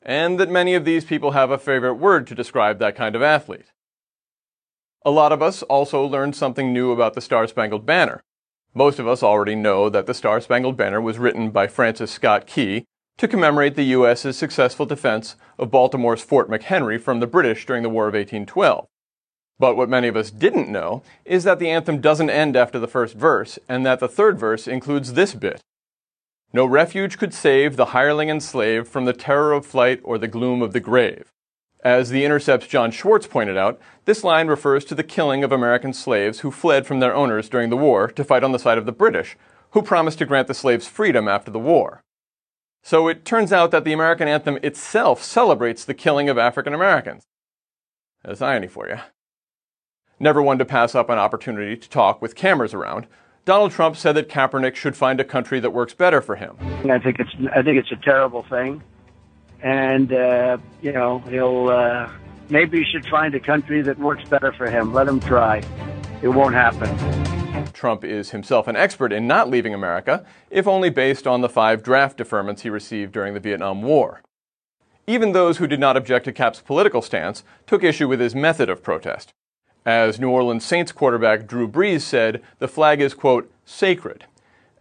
and 0.00 0.40
that 0.40 0.48
many 0.48 0.74
of 0.74 0.86
these 0.86 1.04
people 1.04 1.32
have 1.32 1.50
a 1.50 1.58
favorite 1.58 1.96
word 1.96 2.26
to 2.26 2.34
describe 2.34 2.78
that 2.78 2.96
kind 2.96 3.14
of 3.14 3.20
athlete. 3.20 3.66
A 5.04 5.10
lot 5.10 5.30
of 5.30 5.42
us 5.42 5.62
also 5.64 6.02
learned 6.02 6.34
something 6.34 6.72
new 6.72 6.90
about 6.90 7.12
the 7.12 7.20
Star 7.20 7.46
Spangled 7.46 7.84
Banner. 7.84 8.22
Most 8.72 8.98
of 8.98 9.06
us 9.06 9.22
already 9.22 9.54
know 9.54 9.90
that 9.90 10.06
the 10.06 10.14
Star 10.14 10.40
Spangled 10.40 10.78
Banner 10.78 11.02
was 11.02 11.18
written 11.18 11.50
by 11.50 11.66
Francis 11.66 12.10
Scott 12.10 12.46
Key 12.46 12.86
to 13.18 13.28
commemorate 13.28 13.74
the 13.74 13.92
U.S.'s 13.98 14.38
successful 14.38 14.86
defense 14.86 15.36
of 15.58 15.70
Baltimore's 15.70 16.22
Fort 16.22 16.48
McHenry 16.48 16.98
from 16.98 17.20
the 17.20 17.26
British 17.26 17.66
during 17.66 17.82
the 17.82 17.90
War 17.90 18.08
of 18.08 18.14
1812. 18.14 18.88
But 19.58 19.76
what 19.76 19.88
many 19.88 20.08
of 20.08 20.16
us 20.16 20.30
didn't 20.30 20.68
know 20.68 21.02
is 21.24 21.44
that 21.44 21.58
the 21.58 21.70
anthem 21.70 22.00
doesn't 22.00 22.30
end 22.30 22.56
after 22.56 22.78
the 22.78 22.88
first 22.88 23.14
verse, 23.14 23.58
and 23.68 23.86
that 23.86 24.00
the 24.00 24.08
third 24.08 24.38
verse 24.38 24.66
includes 24.66 25.12
this 25.12 25.34
bit. 25.34 25.60
No 26.52 26.66
refuge 26.66 27.18
could 27.18 27.34
save 27.34 27.76
the 27.76 27.86
hireling 27.86 28.30
and 28.30 28.42
slave 28.42 28.86
from 28.86 29.04
the 29.04 29.12
terror 29.12 29.52
of 29.52 29.66
flight 29.66 30.00
or 30.04 30.18
the 30.18 30.28
gloom 30.28 30.62
of 30.62 30.72
the 30.72 30.80
grave. 30.80 31.30
As 31.84 32.08
The 32.08 32.24
Intercept's 32.24 32.66
Jon 32.66 32.90
Schwarz 32.90 33.26
pointed 33.26 33.56
out, 33.56 33.78
this 34.06 34.24
line 34.24 34.46
refers 34.46 34.84
to 34.86 34.94
the 34.94 35.02
killing 35.02 35.44
of 35.44 35.52
American 35.52 35.92
slaves 35.92 36.40
who 36.40 36.50
fled 36.50 36.86
from 36.86 37.00
their 37.00 37.14
owners 37.14 37.48
during 37.48 37.70
the 37.70 37.76
war 37.76 38.08
to 38.08 38.24
fight 38.24 38.42
on 38.42 38.52
the 38.52 38.58
side 38.58 38.78
of 38.78 38.86
the 38.86 38.92
British, 38.92 39.36
who 39.72 39.82
promised 39.82 40.18
to 40.18 40.26
grant 40.26 40.48
the 40.48 40.54
slaves 40.54 40.86
freedom 40.86 41.28
after 41.28 41.50
the 41.50 41.58
war. 41.58 42.02
So 42.82 43.08
it 43.08 43.24
turns 43.24 43.52
out 43.52 43.70
that 43.72 43.84
the 43.84 43.92
American 43.92 44.28
anthem 44.28 44.58
itself 44.62 45.22
celebrates 45.22 45.84
the 45.84 45.94
killing 45.94 46.28
of 46.28 46.38
African 46.38 46.72
Americans. 46.72 47.24
That's 48.22 48.40
irony 48.40 48.68
for 48.68 48.88
you. 48.88 48.98
Never 50.20 50.40
one 50.40 50.58
to 50.58 50.64
pass 50.64 50.94
up 50.94 51.10
an 51.10 51.18
opportunity 51.18 51.76
to 51.76 51.88
talk 51.88 52.22
with 52.22 52.34
cameras 52.34 52.72
around, 52.72 53.06
Donald 53.44 53.72
Trump 53.72 53.96
said 53.96 54.12
that 54.12 54.28
Kaepernick 54.28 54.74
should 54.74 54.96
find 54.96 55.20
a 55.20 55.24
country 55.24 55.60
that 55.60 55.70
works 55.70 55.92
better 55.92 56.22
for 56.22 56.36
him. 56.36 56.56
I 56.90 56.98
think 56.98 57.18
it's 57.18 57.34
I 57.54 57.62
think 57.62 57.78
it's 57.78 57.92
a 57.92 57.96
terrible 57.96 58.42
thing, 58.44 58.82
and 59.60 60.12
uh, 60.12 60.56
you 60.80 60.92
know 60.92 61.18
he'll 61.28 61.68
uh, 61.68 62.10
maybe 62.48 62.78
he 62.78 62.90
should 62.90 63.06
find 63.06 63.34
a 63.34 63.40
country 63.40 63.82
that 63.82 63.98
works 63.98 64.26
better 64.28 64.52
for 64.52 64.70
him. 64.70 64.94
Let 64.94 65.08
him 65.08 65.20
try. 65.20 65.62
It 66.22 66.28
won't 66.28 66.54
happen. 66.54 67.72
Trump 67.72 68.02
is 68.02 68.30
himself 68.30 68.66
an 68.66 68.76
expert 68.76 69.12
in 69.12 69.26
not 69.26 69.50
leaving 69.50 69.74
America, 69.74 70.24
if 70.48 70.66
only 70.66 70.88
based 70.88 71.26
on 71.26 71.42
the 71.42 71.48
five 71.48 71.82
draft 71.82 72.16
deferments 72.16 72.60
he 72.60 72.70
received 72.70 73.12
during 73.12 73.34
the 73.34 73.40
Vietnam 73.40 73.82
War. 73.82 74.22
Even 75.06 75.32
those 75.32 75.58
who 75.58 75.66
did 75.66 75.80
not 75.80 75.98
object 75.98 76.24
to 76.24 76.32
Cap's 76.32 76.62
political 76.62 77.02
stance 77.02 77.44
took 77.66 77.84
issue 77.84 78.08
with 78.08 78.20
his 78.20 78.34
method 78.34 78.70
of 78.70 78.82
protest. 78.82 79.34
As 79.86 80.18
New 80.18 80.30
Orleans 80.30 80.64
Saints 80.64 80.92
quarterback 80.92 81.46
Drew 81.46 81.68
Brees 81.68 82.00
said, 82.00 82.42
the 82.58 82.68
flag 82.68 83.00
is, 83.00 83.12
quote, 83.12 83.50
sacred. 83.64 84.24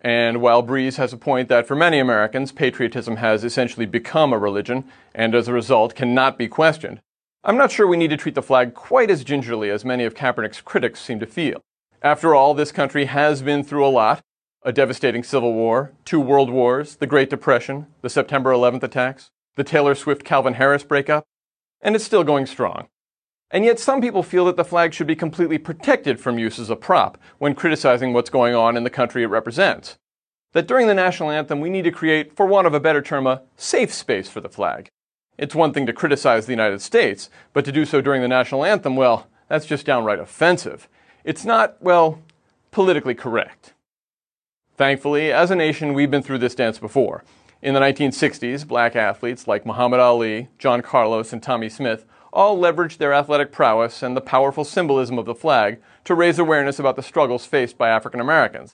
And 0.02 0.42
while 0.42 0.64
Brees 0.64 0.98
has 0.98 1.14
a 1.14 1.18
point 1.18 1.50
that 1.50 1.68
for 1.68 1.76
many 1.76 2.00
Americans, 2.00 2.52
patriotism 2.52 3.18
has 3.18 3.44
essentially 3.44 3.86
become 3.86 4.34
a 4.34 4.38
religion, 4.38 4.86
and 5.14 5.36
as 5.36 5.48
a 5.48 5.54
result 5.54 5.96
cannot 5.96 6.38
be 6.38 6.48
questioned, 6.48 7.02
I'm 7.44 7.58
not 7.58 7.72
sure 7.72 7.88
we 7.88 7.98
need 7.98 8.10
to 8.10 8.18
treat 8.18 8.36
the 8.36 8.42
flag 8.42 8.74
quite 8.74 9.12
as 9.12 9.24
gingerly 9.24 9.70
as 9.70 9.84
many 9.84 10.06
of 10.06 10.14
Kaepernick's 10.14 10.62
critics 10.62 11.02
seem 11.02 11.20
to 11.20 11.26
feel. 11.26 11.62
After 12.02 12.34
all, 12.34 12.54
this 12.54 12.72
country 12.72 13.06
has 13.06 13.42
been 13.42 13.64
through 13.64 13.86
a 13.86 13.90
lot 13.90 14.22
a 14.66 14.72
devastating 14.72 15.24
civil 15.24 15.54
war, 15.54 15.92
two 16.06 16.20
world 16.20 16.50
wars, 16.50 16.96
the 16.96 17.08
Great 17.08 17.30
Depression, 17.30 17.88
the 18.02 18.10
September 18.10 18.52
11th 18.52 18.84
attacks, 18.84 19.30
the 19.56 19.64
Taylor 19.64 19.94
Swift 19.94 20.24
Calvin 20.24 20.54
Harris 20.54 20.84
breakup, 20.84 21.26
and 21.82 21.96
it's 21.96 22.06
still 22.06 22.24
going 22.24 22.46
strong. 22.46 22.88
And 23.54 23.64
yet, 23.64 23.80
some 23.80 24.02
people 24.02 24.24
feel 24.24 24.46
that 24.46 24.58
the 24.58 24.66
flag 24.66 24.96
should 24.96 25.06
be 25.06 25.16
completely 25.16 25.60
protected 25.60 26.20
from 26.20 26.40
use 26.40 26.58
as 26.58 26.72
a 26.72 26.76
prop 26.76 27.20
when 27.38 27.54
criticizing 27.54 28.12
what's 28.12 28.32
going 28.32 28.56
on 28.56 28.76
in 28.76 28.84
the 28.84 28.90
country 28.90 29.22
it 29.22 29.28
represents. 29.28 29.96
That 30.54 30.68
during 30.68 30.88
the 30.88 30.96
national 30.96 31.30
anthem, 31.30 31.62
we 31.62 31.70
need 31.70 31.84
to 31.84 31.92
create, 31.92 32.36
for 32.36 32.48
want 32.48 32.66
of 32.66 32.74
a 32.74 32.80
better 32.80 33.02
term, 33.02 33.28
a 33.28 33.44
safe 33.56 33.94
space 33.94 34.28
for 34.28 34.42
the 34.42 34.50
flag. 34.50 34.90
It's 35.38 35.54
one 35.54 35.72
thing 35.72 35.86
to 35.86 35.94
criticize 35.94 36.48
the 36.48 36.52
United 36.52 36.82
States, 36.82 37.30
but 37.54 37.64
to 37.66 37.72
do 37.72 37.86
so 37.86 38.02
during 38.02 38.24
the 38.24 38.28
national 38.28 38.66
anthem, 38.66 38.96
well, 38.96 39.28
that's 39.50 39.68
just 39.68 39.86
downright 39.86 40.20
offensive. 40.20 40.90
It's 41.24 41.46
not, 41.46 41.80
well, 41.80 42.20
politically 42.72 43.14
correct. 43.14 43.74
Thankfully, 44.78 45.32
as 45.32 45.52
a 45.52 45.56
nation, 45.56 45.94
we've 45.94 46.10
been 46.10 46.24
through 46.24 46.40
this 46.40 46.56
dance 46.56 46.80
before. 46.80 47.24
In 47.62 47.76
the 47.76 47.80
1960s, 47.80 48.68
black 48.68 48.96
athletes 48.96 49.48
like 49.48 49.64
Muhammad 49.64 50.00
Ali, 50.00 50.50
John 50.58 50.82
Carlos, 50.82 51.32
and 51.32 51.42
Tommie 51.42 51.70
Smith 51.70 52.06
all 52.34 52.58
leveraged 52.58 52.98
their 52.98 53.14
athletic 53.14 53.52
prowess 53.52 54.02
and 54.02 54.18
the 54.18 54.22
powerful 54.22 54.64
symbolism 54.64 55.20
of 55.20 55.26
the 55.26 55.36
flag 55.36 55.80
to 56.04 56.16
raise 56.16 56.40
awareness 56.40 56.80
about 56.80 56.96
the 56.96 57.04
struggles 57.04 57.46
faced 57.46 57.78
by 57.78 57.90
African 57.90 58.20
Americans. 58.20 58.74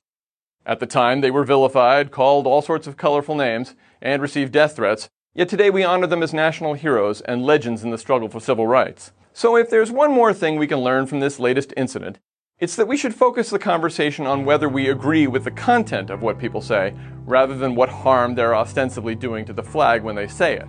At 0.66 0.80
the 0.80 0.86
time, 0.86 1.22
they 1.22 1.30
were 1.30 1.44
vilified, 1.44 2.12
called 2.12 2.48
all 2.48 2.62
sorts 2.62 2.88
of 2.88 2.98
colorful 2.98 3.36
names, 3.36 3.76
and 4.02 4.22
received 4.22 4.54
death 4.54 4.78
threats, 4.78 5.10
yet 5.34 5.50
today 5.50 5.70
we 5.70 5.84
honor 5.84 6.08
them 6.08 6.24
as 6.24 6.34
national 6.34 6.74
heroes 6.74 7.22
and 7.22 7.44
legends 7.44 7.84
in 7.84 7.92
the 7.92 7.98
struggle 7.98 8.30
for 8.30 8.40
civil 8.40 8.66
rights. 8.66 9.12
So 9.34 9.56
if 9.56 9.70
there's 9.70 9.92
one 9.92 10.12
more 10.12 10.34
thing 10.34 10.58
we 10.58 10.68
can 10.68 10.80
learn 10.80 11.06
from 11.06 11.20
this 11.20 11.40
latest 11.40 11.74
incident, 11.76 12.20
it's 12.60 12.76
that 12.76 12.88
we 12.88 12.98
should 12.98 13.16
focus 13.16 13.50
the 13.50 13.60
conversation 13.60 14.26
on 14.26 14.46
whether 14.46 14.68
we 14.68 14.90
agree 14.90 15.28
with 15.28 15.44
the 15.44 15.52
content 15.52 16.10
of 16.10 16.22
what 16.22 16.40
people 16.40 16.62
say, 16.62 16.94
rather 17.26 17.58
than 17.58 17.76
what 17.76 17.90
harm 17.90 18.36
they're 18.36 18.56
ostensibly 18.56 19.16
doing 19.16 19.46
to 19.46 19.54
the 19.54 19.64
flag 19.64 20.04
when 20.04 20.16
they 20.16 20.28
say 20.28 20.56
it. 20.56 20.68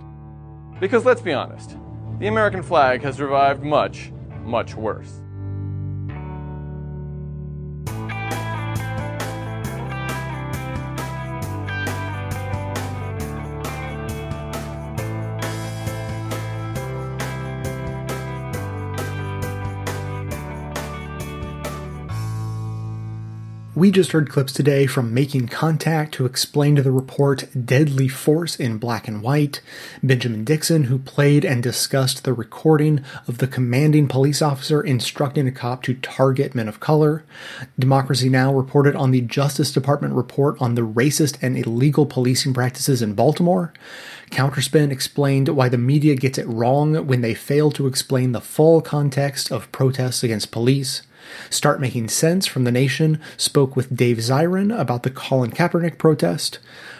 Because 0.79 1.05
let's 1.05 1.21
be 1.21 1.33
honest, 1.33 1.75
the 2.21 2.27
American 2.27 2.61
flag 2.61 3.01
has 3.01 3.15
survived 3.15 3.63
much, 3.63 4.11
much 4.43 4.75
worse. 4.75 5.23
We 23.81 23.89
just 23.89 24.11
heard 24.11 24.29
clips 24.29 24.53
today 24.53 24.85
from 24.85 25.11
Making 25.11 25.47
Contact, 25.47 26.13
who 26.13 26.25
explained 26.27 26.77
the 26.77 26.91
report 26.91 27.47
Deadly 27.65 28.07
Force 28.07 28.55
in 28.55 28.77
Black 28.77 29.07
and 29.07 29.23
White, 29.23 29.59
Benjamin 30.03 30.43
Dixon, 30.43 30.83
who 30.83 30.99
played 30.99 31.43
and 31.43 31.63
discussed 31.63 32.23
the 32.23 32.31
recording 32.31 33.03
of 33.27 33.39
the 33.39 33.47
commanding 33.47 34.07
police 34.07 34.39
officer 34.39 34.83
instructing 34.83 35.47
a 35.47 35.51
cop 35.51 35.81
to 35.81 35.95
target 35.95 36.53
men 36.53 36.67
of 36.67 36.79
color, 36.79 37.23
Democracy 37.79 38.29
Now! 38.29 38.53
reported 38.53 38.95
on 38.95 39.09
the 39.09 39.21
Justice 39.21 39.71
Department 39.71 40.13
report 40.13 40.61
on 40.61 40.75
the 40.75 40.85
racist 40.85 41.41
and 41.41 41.57
illegal 41.57 42.05
policing 42.05 42.53
practices 42.53 43.01
in 43.01 43.15
Baltimore, 43.15 43.73
Counterspin 44.29 44.91
explained 44.91 45.49
why 45.49 45.69
the 45.69 45.79
media 45.79 46.13
gets 46.13 46.37
it 46.37 46.47
wrong 46.47 47.07
when 47.07 47.21
they 47.21 47.33
fail 47.33 47.71
to 47.71 47.87
explain 47.87 48.31
the 48.31 48.41
full 48.41 48.79
context 48.81 49.51
of 49.51 49.71
protests 49.71 50.21
against 50.21 50.51
police. 50.51 51.01
Start 51.49 51.79
Making 51.79 52.07
Sense 52.07 52.45
from 52.45 52.63
The 52.63 52.71
Nation 52.71 53.19
spoke 53.37 53.75
with 53.75 53.95
Dave 53.95 54.17
Zirin 54.17 54.77
about 54.77 55.03
the 55.03 55.09
Colin 55.09 55.51
Kaepernick 55.51 55.97
protest. 55.97 56.59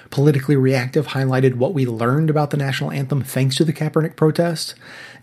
Politically 0.10 0.58
Reactive 0.58 1.08
highlighted 1.08 1.56
what 1.56 1.74
we 1.74 1.86
learned 1.86 2.30
about 2.30 2.50
the 2.52 2.58
national 2.58 2.92
anthem 2.92 3.22
thanks 3.24 3.56
to 3.56 3.64
the 3.64 3.74
Kaepernick 3.74 4.16
protest. 4.16 4.76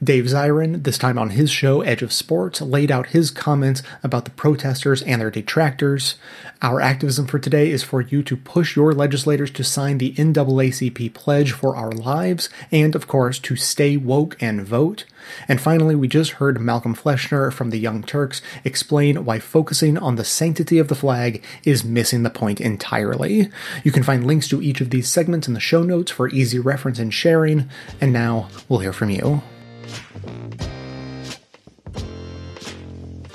Dave 0.03 0.27
Zirin, 0.27 0.85
this 0.85 0.97
time 0.97 1.19
on 1.19 1.31
his 1.31 1.51
show 1.51 1.81
Edge 1.81 2.03
of 2.03 2.13
Sports, 2.13 2.61
laid 2.61 2.89
out 2.89 3.09
his 3.09 3.33
comments 3.33 3.83
about 4.05 4.27
the 4.27 4.31
protesters 4.31 5.03
and 5.03 5.21
their 5.21 5.31
detractors. 5.31 6.15
Our 6.63 6.81
activism 6.81 7.27
for 7.27 7.41
today 7.41 7.73
is 7.73 7.83
for 7.83 8.01
you 8.01 8.23
to 8.23 8.37
push 8.37 8.77
your 8.77 8.93
legislators 8.93 9.51
to 9.53 9.65
sign 9.65 9.99
the 9.99 10.13
NAACP 10.13 11.15
pledge 11.15 11.51
for 11.51 11.75
our 11.75 11.91
lives, 11.91 12.49
and 12.71 12.95
of 12.95 13.09
course, 13.09 13.41
to 13.41 13.57
stay 13.57 13.97
woke 13.97 14.41
and 14.41 14.65
vote. 14.65 15.05
And 15.49 15.61
finally, 15.61 15.97
we 15.97 16.07
just 16.07 16.33
heard 16.33 16.61
Malcolm 16.61 16.95
Fleschner 16.95 17.53
from 17.53 17.71
the 17.71 17.79
Young 17.79 18.05
Turks 18.05 18.41
explain 18.63 19.25
why 19.25 19.41
focusing 19.41 19.99
on 19.99 20.15
the 20.15 20.25
sanctity 20.25 20.79
of 20.79 20.87
the 20.87 20.95
flag 20.95 21.43
is 21.65 21.83
missing 21.85 22.23
the 22.23 22.31
point 22.31 22.61
entirely. 22.61 23.51
You 23.83 23.91
can 23.91 24.05
find 24.05 24.25
links 24.25 24.47
to 24.49 24.63
each 24.63 24.81
of 24.81 24.91
these 24.91 25.09
segments 25.09 25.49
in 25.49 25.55
the 25.55 25.61
show 25.61 25.83
notes 25.83 26.13
for 26.13 26.29
easy 26.29 26.61
reference 26.61 27.01
and 27.01 27.13
sharing. 27.13 27.69
And 28.01 28.13
now 28.13 28.49
we'll 28.69 28.79
hear 28.79 28.93
from 28.93 29.11
you. 29.11 29.43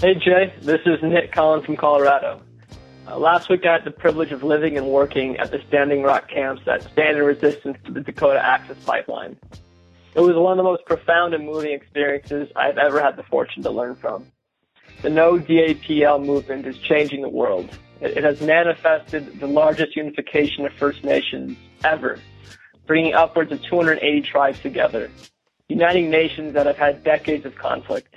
Hey 0.04 0.16
Jay, 0.16 0.54
this 0.62 0.82
is 0.86 1.02
Nick 1.02 1.32
Collins 1.32 1.64
from 1.66 1.78
Colorado. 1.78 2.42
Uh, 3.08 3.18
last 3.18 3.48
week 3.48 3.66
I 3.66 3.72
had 3.72 3.86
the 3.86 3.92
privilege 3.92 4.34
of 4.34 4.44
living 4.44 4.76
and 4.78 4.88
working 4.88 5.38
at 5.38 5.50
the 5.50 5.62
Standing 5.70 6.04
Rock 6.04 6.30
camps 6.30 6.62
that 6.66 6.84
stand 6.84 7.16
in 7.16 7.24
resistance 7.24 7.78
to 7.86 7.92
the 7.94 8.02
Dakota 8.02 8.46
Access 8.46 8.76
Pipeline. 8.84 9.38
It 10.14 10.20
was 10.20 10.36
one 10.36 10.52
of 10.52 10.58
the 10.58 10.64
most 10.64 10.84
profound 10.86 11.34
and 11.34 11.46
moving 11.46 11.72
experiences 11.72 12.50
I've 12.54 12.78
ever 12.78 13.02
had 13.02 13.16
the 13.16 13.24
fortune 13.24 13.64
to 13.64 13.72
learn 13.72 13.96
from. 13.96 14.26
The 15.04 15.10
No 15.10 15.40
DAPL 15.40 16.26
movement 16.26 16.68
is 16.68 16.78
changing 16.80 17.22
the 17.22 17.30
world. 17.30 17.70
It, 18.02 18.18
it 18.18 18.26
has 18.26 18.42
manifested 18.42 19.40
the 19.40 19.48
largest 19.48 19.96
unification 19.96 20.66
of 20.66 20.74
First 20.74 21.06
Nations 21.06 21.58
ever, 21.86 22.20
bringing 22.86 23.14
upwards 23.14 23.54
of 23.54 23.64
280 23.64 24.22
tribes 24.22 24.60
together 24.60 25.10
uniting 25.74 26.12
nations 26.12 26.54
that 26.54 26.68
have 26.68 26.78
had 26.78 27.04
decades 27.04 27.46
of 27.46 27.56
conflict. 27.56 28.14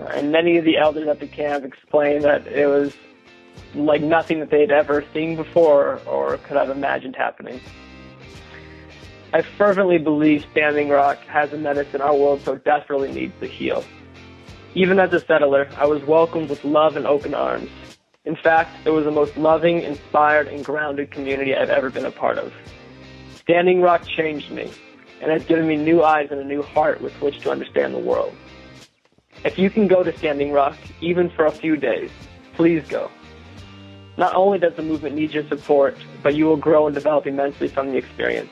Uh, 0.00 0.04
and 0.06 0.32
many 0.32 0.56
of 0.56 0.64
the 0.64 0.76
elders 0.76 1.06
at 1.06 1.20
the 1.20 1.26
camp 1.26 1.64
explained 1.64 2.24
that 2.24 2.48
it 2.48 2.66
was 2.66 2.92
like 3.76 4.02
nothing 4.02 4.40
that 4.40 4.50
they'd 4.50 4.72
ever 4.72 5.04
seen 5.14 5.36
before 5.36 6.00
or 6.04 6.36
could 6.38 6.56
have 6.56 6.68
imagined 6.68 7.14
happening. 7.14 7.60
I 9.32 9.42
fervently 9.42 9.98
believe 9.98 10.44
Standing 10.50 10.88
Rock 10.88 11.18
has 11.26 11.52
a 11.52 11.58
medicine 11.58 12.00
our 12.00 12.16
world 12.16 12.40
so 12.44 12.56
desperately 12.56 13.12
needs 13.12 13.34
to 13.40 13.46
heal. 13.46 13.84
Even 14.74 14.98
as 14.98 15.12
a 15.12 15.20
settler, 15.20 15.68
I 15.76 15.86
was 15.86 16.02
welcomed 16.04 16.48
with 16.48 16.64
love 16.64 16.96
and 16.96 17.06
open 17.06 17.34
arms. 17.34 17.70
In 18.24 18.34
fact, 18.34 18.70
it 18.84 18.90
was 18.90 19.04
the 19.04 19.12
most 19.12 19.36
loving, 19.36 19.82
inspired, 19.82 20.48
and 20.48 20.64
grounded 20.64 21.12
community 21.12 21.54
I've 21.54 21.70
ever 21.70 21.88
been 21.88 22.04
a 22.04 22.10
part 22.10 22.38
of. 22.38 22.52
Standing 23.36 23.80
Rock 23.80 24.06
changed 24.06 24.50
me, 24.50 24.70
and 25.20 25.30
has 25.30 25.44
given 25.44 25.66
me 25.66 25.76
new 25.76 26.02
eyes 26.02 26.28
and 26.30 26.40
a 26.40 26.44
new 26.44 26.62
heart 26.62 27.00
with 27.00 27.12
which 27.20 27.40
to 27.40 27.50
understand 27.50 27.94
the 27.94 27.98
world. 27.98 28.34
If 29.44 29.58
you 29.58 29.70
can 29.70 29.86
go 29.86 30.02
to 30.02 30.16
Standing 30.18 30.52
Rock, 30.52 30.76
even 31.00 31.30
for 31.30 31.46
a 31.46 31.52
few 31.52 31.76
days, 31.76 32.10
please 32.54 32.86
go. 32.88 33.10
Not 34.16 34.34
only 34.34 34.58
does 34.58 34.74
the 34.74 34.82
movement 34.82 35.14
need 35.14 35.32
your 35.32 35.46
support, 35.48 35.96
but 36.24 36.34
you 36.34 36.46
will 36.46 36.56
grow 36.56 36.86
and 36.86 36.94
develop 36.94 37.26
immensely 37.26 37.68
from 37.68 37.92
the 37.92 37.96
experience. 37.96 38.50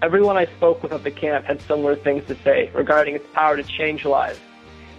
Everyone 0.00 0.36
I 0.36 0.46
spoke 0.46 0.82
with 0.82 0.92
at 0.92 1.02
the 1.02 1.10
camp 1.10 1.44
had 1.44 1.60
similar 1.62 1.96
things 1.96 2.24
to 2.28 2.36
say 2.36 2.70
regarding 2.72 3.16
its 3.16 3.26
power 3.34 3.56
to 3.56 3.64
change 3.64 4.04
lives, 4.04 4.38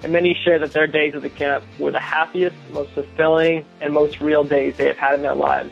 and 0.03 0.11
many 0.11 0.37
shared 0.43 0.61
that 0.61 0.73
their 0.73 0.87
days 0.87 1.15
at 1.15 1.21
the 1.21 1.29
camp 1.29 1.63
were 1.79 1.91
the 1.91 1.99
happiest, 1.99 2.55
most 2.71 2.91
fulfilling, 2.91 3.65
and 3.79 3.93
most 3.93 4.19
real 4.19 4.43
days 4.43 4.75
they 4.75 4.87
have 4.87 4.97
had 4.97 5.15
in 5.15 5.21
their 5.21 5.35
lives, 5.35 5.71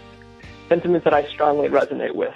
sentiments 0.70 1.04
that 1.04 1.14
I 1.14 1.28
strongly 1.28 1.68
resonate 1.68 2.16
with. 2.16 2.34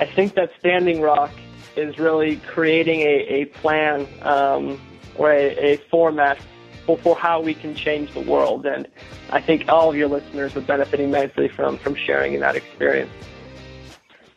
I 0.00 0.06
think 0.06 0.34
that 0.34 0.50
Standing 0.58 1.00
Rock 1.00 1.30
is 1.76 1.98
really 1.98 2.36
creating 2.36 3.00
a, 3.00 3.26
a 3.28 3.44
plan 3.46 4.06
um, 4.22 4.80
or 5.16 5.30
a, 5.30 5.72
a 5.72 5.76
format 5.90 6.38
for, 6.86 6.98
for 6.98 7.16
how 7.16 7.40
we 7.40 7.54
can 7.54 7.74
change 7.74 8.12
the 8.12 8.20
world. 8.20 8.66
And 8.66 8.88
I 9.30 9.40
think 9.40 9.68
all 9.68 9.90
of 9.90 9.96
your 9.96 10.08
listeners 10.08 10.54
would 10.54 10.66
benefit 10.66 11.00
immensely 11.00 11.48
from, 11.48 11.78
from 11.78 11.94
sharing 11.94 12.34
in 12.34 12.40
that 12.40 12.56
experience. 12.56 13.12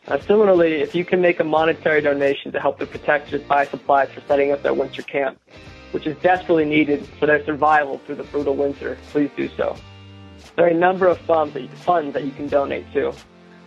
Uh, 0.08 0.20
similarly, 0.22 0.76
if 0.76 0.95
you 0.95 1.03
can 1.03 1.22
make 1.22 1.39
a 1.39 1.43
monetary 1.43 2.01
donation 2.01 2.51
to 2.53 2.60
help 2.60 2.80
the 2.80 2.86
protectors 2.86 3.41
buy 3.41 3.66
supplies 3.66 4.10
for 4.12 4.22
setting 4.22 4.51
up 4.51 4.64
their 4.64 4.74
winter 4.74 5.01
camp, 5.01 5.38
which 5.91 6.08
is 6.08 6.16
desperately 6.20 6.64
needed 6.64 7.05
for 7.20 7.26
their 7.26 7.43
survival 7.45 7.97
through 7.99 8.16
the 8.16 8.24
brutal 8.24 8.55
winter, 8.55 8.97
please 9.12 9.30
do 9.36 9.49
so. 9.58 9.76
There 10.55 10.66
are 10.66 10.70
a 10.70 10.74
number 10.74 11.08
of 11.08 11.18
funds 11.20 11.53
that 11.55 11.62
you, 11.64 11.68
funds 11.68 12.14
that 12.14 12.24
you 12.24 12.32
can 12.32 12.47
donate 12.47 12.91
to. 12.93 13.14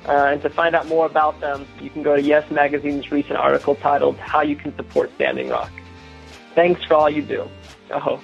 Uh, 0.07 0.29
and 0.33 0.43
to 0.43 0.49
find 0.49 0.75
out 0.75 0.87
more 0.87 1.07
about 1.07 1.39
them, 1.41 1.67
you 1.81 1.91
can 1.91 2.03
go 2.03 2.17
to 2.17 2.23
Yes 2.23 2.51
Magazine's 2.51 3.13
recent 3.13 3.37
article 3.37 3.75
titled 3.75 4.17
How 4.17 4.41
You 4.41 4.57
Can 4.57 4.75
Support 4.77 5.11
Standing 5.17 5.49
Rock. 5.49 5.71
Thanks 6.55 6.83
for 6.85 6.95
all 6.95 7.11
you 7.11 7.23
do. 7.23 7.49
Oh. 7.91 8.21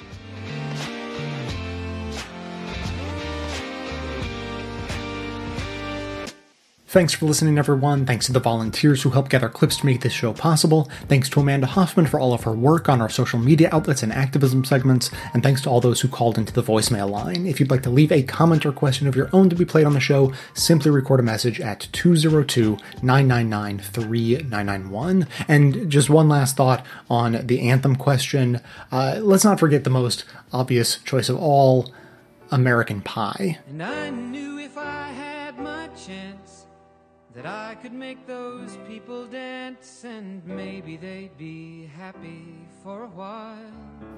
Thanks 6.89 7.13
for 7.13 7.27
listening, 7.27 7.59
everyone. 7.59 8.07
Thanks 8.07 8.27
to 8.27 8.33
the 8.33 8.39
volunteers 8.39 9.03
who 9.03 9.11
help 9.11 9.29
gather 9.29 9.49
clips 9.49 9.79
to 9.79 9.87
make 9.87 10.03
this 10.03 10.13
show 10.13 10.33
possible. 10.33 10.89
Thanks 11.09 11.29
to 11.31 11.41
Amanda 11.41 11.67
Hoffman 11.67 12.07
for 12.07 12.21
all 12.21 12.33
of 12.33 12.45
her 12.45 12.53
work 12.53 12.89
on 12.89 13.01
our 13.01 13.09
social 13.09 13.41
media 13.41 13.69
outlets 13.73 14.05
and 14.05 14.13
activism 14.13 14.65
segments. 14.65 15.11
And 15.35 15.43
thanks 15.43 15.61
to 15.63 15.69
all 15.69 15.81
those 15.81 16.01
who 16.01 16.07
called 16.07 16.39
into 16.39 16.53
the 16.53 16.63
voicemail 16.63 17.11
line. 17.11 17.45
If 17.45 17.59
you'd 17.59 17.73
like 17.73 17.83
to 17.83 17.91
leave 17.91 18.13
a 18.13 18.23
comment 18.23 18.65
or 18.65 18.71
question 18.71 19.09
of 19.09 19.17
your 19.17 19.29
own 19.33 19.51
to 19.51 19.57
be 19.57 19.65
played 19.65 19.85
on 19.85 19.95
the 19.95 20.01
show, 20.01 20.33
simply 20.55 20.93
record 20.93 21.19
a 21.19 21.25
message 21.25 21.61
at 21.61 21.89
202 21.91 22.79
999 23.03 23.79
3991. 23.81 25.27
And 25.49 25.91
just 25.91 26.09
one 26.09 26.29
last 26.29 26.57
thought 26.57 26.87
on 27.11 27.49
the 27.49 27.69
anthem 27.69 27.97
question. 27.97 28.61
Uh, 28.93 29.19
let's 29.21 29.45
not 29.45 29.59
forget 29.59 29.83
the 29.83 29.91
most 29.91 30.25
obvious 30.53 30.99
choice 30.99 31.29
of 31.29 31.37
all 31.37 31.93
American 32.53 33.01
Pie. 33.01 33.59
And 33.69 33.83
I 33.83 34.11
knew 34.11 34.61
if 34.61 34.79
I 34.79 35.09
had 35.09 35.59
my 35.59 35.89
chance 35.89 36.46
that 37.37 37.45
I 37.45 37.75
could 37.75 37.93
make 37.93 38.27
those 38.27 38.79
people 38.89 39.27
dance 39.27 40.05
and 40.05 40.43
maybe 40.47 40.97
they'd 40.97 41.37
be 41.37 41.85
happy 41.95 42.47
for 42.83 43.05
a 43.05 43.09
while. 43.09 43.59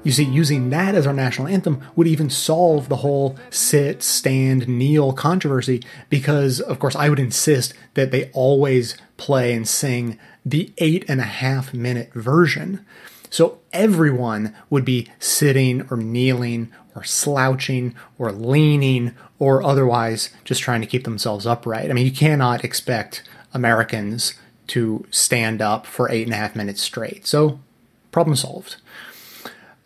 You 0.05 0.13
see, 0.13 0.23
using 0.23 0.71
that 0.71 0.95
as 0.95 1.05
our 1.05 1.13
national 1.13 1.49
anthem 1.49 1.83
would 1.97 2.07
even 2.07 2.31
solve 2.31 2.89
the 2.89 2.97
whole 2.97 3.37
sit, 3.51 4.05
stand, 4.05 4.69
kneel 4.69 5.13
controversy 5.13 5.83
because, 6.09 6.61
of 6.61 6.79
course, 6.79 6.95
I 6.95 7.09
would 7.09 7.19
insist 7.19 7.75
that 7.95 8.13
they 8.13 8.31
always 8.31 8.97
play 9.17 9.53
and 9.53 9.67
sing 9.67 10.17
the 10.47 10.73
eight 10.79 11.05
and 11.09 11.21
a 11.21 11.25
half 11.25 11.75
minute 11.75 12.15
version. 12.15 12.87
So 13.31 13.59
everyone 13.73 14.55
would 14.71 14.85
be 14.85 15.09
sitting 15.19 15.87
or 15.91 15.97
kneeling 15.97 16.73
or 16.95 17.05
slouching 17.05 17.95
or 18.19 18.33
leaning 18.33 19.15
or 19.39 19.63
otherwise 19.63 20.31
just 20.45 20.63
trying 20.63 20.81
to 20.81 20.87
keep 20.87 21.05
themselves 21.05 21.47
upright. 21.47 21.91
I 21.91 21.95
mean, 21.95 22.07
you 22.07 22.13
cannot 22.13 22.65
expect 22.65 23.23
Americans 23.55 24.35
to 24.69 25.07
stand 25.11 25.63
up 25.63 25.87
for 25.87 26.11
eight 26.11 26.25
and 26.25 26.35
a 26.35 26.37
half 26.37 26.57
minutes 26.57 26.83
straight. 26.83 27.27
So, 27.27 27.61
problem 28.11 28.37
solved. 28.37 28.77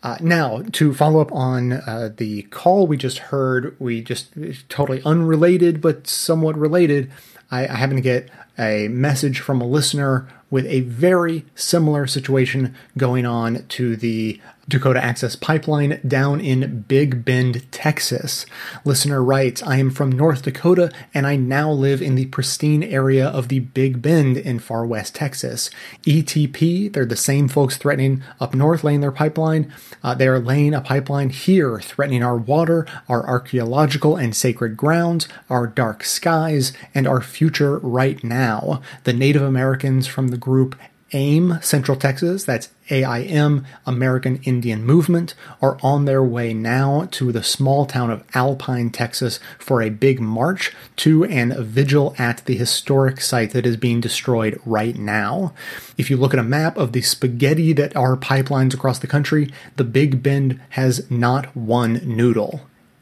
Uh, 0.01 0.17
now, 0.19 0.63
to 0.73 0.93
follow 0.93 1.21
up 1.21 1.31
on 1.31 1.71
uh, 1.73 2.09
the 2.17 2.41
call 2.43 2.85
we 2.85 2.97
just 2.97 3.19
heard, 3.19 3.75
we 3.79 4.01
just 4.01 4.33
totally 4.67 5.01
unrelated 5.03 5.79
but 5.79 6.07
somewhat 6.07 6.57
related. 6.57 7.09
I, 7.49 7.65
I 7.65 7.75
happen 7.75 7.95
to 7.95 8.01
get 8.01 8.29
a 8.59 8.89
message 8.89 9.39
from 9.39 9.61
a 9.61 9.65
listener 9.65 10.27
with 10.53 10.67
a 10.67 10.81
very 10.81 11.43
similar 11.55 12.05
situation 12.05 12.75
going 12.95 13.25
on 13.25 13.65
to 13.69 13.95
the 13.95 14.39
Dakota 14.67 15.03
Access 15.03 15.35
Pipeline 15.35 15.99
down 16.07 16.39
in 16.39 16.81
Big 16.87 17.25
Bend, 17.25 17.69
Texas. 17.71 18.45
Listener 18.85 19.21
writes, 19.21 19.61
I 19.61 19.77
am 19.77 19.91
from 19.91 20.11
North 20.11 20.43
Dakota 20.43 20.89
and 21.13 21.27
I 21.27 21.35
now 21.35 21.69
live 21.71 22.01
in 22.01 22.15
the 22.15 22.27
pristine 22.27 22.81
area 22.81 23.27
of 23.27 23.49
the 23.49 23.59
Big 23.59 24.01
Bend 24.01 24.37
in 24.37 24.59
far 24.59 24.85
west 24.85 25.15
Texas. 25.15 25.69
ETP, 26.03 26.93
they're 26.93 27.05
the 27.05 27.17
same 27.17 27.49
folks 27.49 27.75
threatening 27.75 28.23
up 28.39 28.53
north 28.53 28.83
laying 28.83 29.01
their 29.01 29.11
pipeline. 29.11 29.73
Uh, 30.01 30.13
they 30.13 30.27
are 30.27 30.39
laying 30.39 30.73
a 30.73 30.81
pipeline 30.81 31.29
here, 31.29 31.81
threatening 31.81 32.23
our 32.23 32.37
water, 32.37 32.87
our 33.09 33.27
archaeological 33.27 34.15
and 34.15 34.33
sacred 34.33 34.77
grounds, 34.77 35.27
our 35.49 35.67
dark 35.67 36.05
skies, 36.05 36.71
and 36.95 37.05
our 37.05 37.21
future 37.21 37.79
right 37.79 38.23
now. 38.23 38.81
The 39.03 39.13
Native 39.13 39.41
Americans 39.41 40.07
from 40.07 40.29
the 40.29 40.37
group 40.37 40.75
AIM 41.13 41.59
Central 41.61 41.97
Texas, 41.97 42.43
that's 42.43 42.69
AIM, 42.89 43.65
American 43.85 44.41
Indian 44.43 44.83
Movement, 44.83 45.35
are 45.61 45.77
on 45.81 46.05
their 46.05 46.23
way 46.23 46.53
now 46.53 47.07
to 47.11 47.31
the 47.31 47.43
small 47.43 47.85
town 47.85 48.09
of 48.09 48.23
Alpine, 48.33 48.89
Texas 48.89 49.39
for 49.57 49.81
a 49.81 49.89
big 49.89 50.19
march 50.19 50.73
to 50.97 51.23
and 51.25 51.51
a 51.53 51.63
vigil 51.63 52.15
at 52.17 52.43
the 52.45 52.55
historic 52.55 53.21
site 53.21 53.51
that 53.51 53.65
is 53.65 53.77
being 53.77 54.01
destroyed 54.01 54.59
right 54.65 54.97
now. 54.97 55.53
If 55.97 56.09
you 56.09 56.17
look 56.17 56.33
at 56.33 56.39
a 56.39 56.43
map 56.43 56.77
of 56.77 56.91
the 56.91 57.01
spaghetti 57.01 57.73
that 57.73 57.95
are 57.95 58.17
pipelines 58.17 58.73
across 58.73 58.99
the 58.99 59.07
country, 59.07 59.51
the 59.75 59.83
Big 59.83 60.23
Bend 60.23 60.59
has 60.69 61.09
not 61.09 61.55
one 61.55 62.01
noodle 62.03 62.61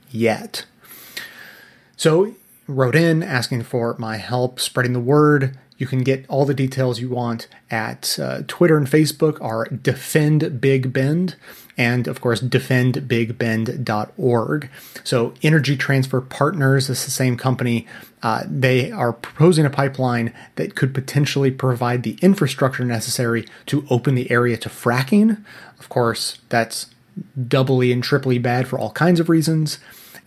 yet. 0.09 0.65
So, 1.95 2.35
wrote 2.67 2.95
in 2.95 3.21
asking 3.21 3.63
for 3.63 3.95
my 3.97 4.17
help 4.17 4.59
spreading 4.59 4.93
the 4.93 4.99
word 4.99 5.57
you 5.81 5.87
can 5.87 6.03
get 6.03 6.23
all 6.29 6.45
the 6.45 6.53
details 6.53 6.99
you 6.99 7.09
want 7.09 7.47
at 7.71 8.19
uh, 8.19 8.43
Twitter 8.47 8.77
and 8.77 8.85
Facebook 8.85 9.41
are 9.41 9.65
Defend 9.65 10.61
Big 10.61 10.93
Bend 10.93 11.35
and 11.75 12.07
of 12.07 12.21
course 12.21 12.39
defendbigbend.org. 12.39 14.69
So 15.03 15.33
Energy 15.41 15.75
Transfer 15.75 16.21
Partners 16.21 16.87
is 16.87 17.03
the 17.03 17.09
same 17.09 17.35
company. 17.35 17.87
Uh, 18.21 18.43
they 18.45 18.91
are 18.91 19.11
proposing 19.11 19.65
a 19.65 19.71
pipeline 19.71 20.31
that 20.55 20.75
could 20.75 20.93
potentially 20.93 21.49
provide 21.49 22.03
the 22.03 22.19
infrastructure 22.21 22.85
necessary 22.85 23.47
to 23.65 23.83
open 23.89 24.13
the 24.13 24.29
area 24.29 24.57
to 24.57 24.69
fracking. 24.69 25.43
Of 25.79 25.89
course, 25.89 26.37
that's 26.49 26.93
doubly 27.47 27.91
and 27.91 28.03
triply 28.03 28.37
bad 28.37 28.67
for 28.67 28.77
all 28.77 28.91
kinds 28.91 29.19
of 29.19 29.29
reasons. 29.29 29.79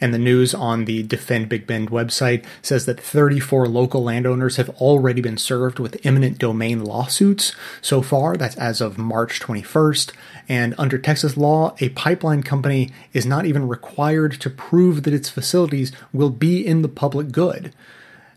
And 0.05 0.13
the 0.13 0.19
news 0.19 0.53
on 0.53 0.85
the 0.85 1.03
Defend 1.03 1.49
Big 1.49 1.67
Bend 1.67 1.89
website 1.89 2.45
says 2.61 2.85
that 2.85 3.01
34 3.01 3.67
local 3.67 4.03
landowners 4.03 4.57
have 4.57 4.69
already 4.79 5.23
been 5.23 5.39
served 5.39 5.79
with 5.79 5.99
eminent 6.05 6.37
domain 6.37 6.85
lawsuits 6.85 7.57
so 7.81 8.03
far. 8.03 8.37
That's 8.37 8.55
as 8.57 8.83
of 8.83 8.99
March 8.99 9.41
21st. 9.41 10.13
And 10.47 10.75
under 10.77 10.99
Texas 10.99 11.39
law, 11.39 11.75
a 11.81 11.89
pipeline 11.89 12.43
company 12.43 12.91
is 13.15 13.25
not 13.25 13.47
even 13.47 13.67
required 13.67 14.33
to 14.43 14.51
prove 14.51 15.05
that 15.05 15.15
its 15.15 15.31
facilities 15.31 15.91
will 16.13 16.29
be 16.29 16.67
in 16.67 16.83
the 16.83 16.89
public 16.91 17.33
good. 17.33 17.73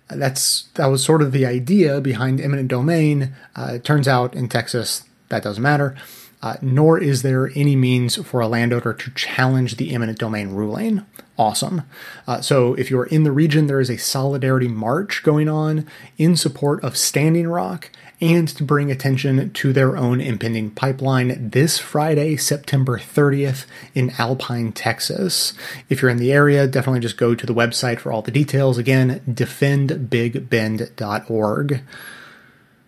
That's 0.07 0.69
that 0.75 0.85
was 0.85 1.03
sort 1.03 1.21
of 1.21 1.33
the 1.33 1.45
idea 1.45 1.99
behind 1.99 2.39
eminent 2.39 2.69
domain. 2.69 3.35
Uh, 3.57 3.71
it 3.73 3.83
turns 3.83 4.07
out 4.07 4.33
in 4.33 4.47
Texas 4.47 5.03
that 5.27 5.43
doesn't 5.43 5.61
matter. 5.61 5.97
Uh, 6.41 6.55
nor 6.61 6.99
is 6.99 7.23
there 7.23 7.51
any 7.55 7.75
means 7.75 8.15
for 8.15 8.41
a 8.41 8.47
landowner 8.47 8.93
to 8.93 9.11
challenge 9.11 9.77
the 9.77 9.93
eminent 9.93 10.19
domain 10.19 10.49
ruling. 10.49 11.05
Awesome. 11.37 11.83
Uh, 12.27 12.41
so, 12.41 12.73
if 12.75 12.89
you're 12.89 13.05
in 13.05 13.23
the 13.23 13.31
region, 13.31 13.67
there 13.67 13.79
is 13.79 13.89
a 13.89 13.97
solidarity 13.97 14.67
march 14.67 15.23
going 15.23 15.47
on 15.47 15.87
in 16.17 16.35
support 16.35 16.83
of 16.83 16.97
Standing 16.97 17.47
Rock 17.47 17.91
and 18.19 18.47
to 18.47 18.63
bring 18.63 18.89
attention 18.89 19.51
to 19.51 19.71
their 19.71 19.95
own 19.95 20.19
impending 20.19 20.71
pipeline 20.71 21.51
this 21.51 21.77
Friday, 21.77 22.35
September 22.35 22.97
30th 22.97 23.67
in 23.93 24.11
Alpine, 24.17 24.71
Texas. 24.71 25.53
If 25.89 26.01
you're 26.01 26.09
in 26.09 26.17
the 26.17 26.31
area, 26.31 26.65
definitely 26.67 27.01
just 27.01 27.17
go 27.17 27.35
to 27.35 27.45
the 27.45 27.53
website 27.53 27.99
for 27.99 28.11
all 28.11 28.23
the 28.23 28.31
details. 28.31 28.79
Again, 28.79 29.21
defendbigbend.org. 29.29 31.81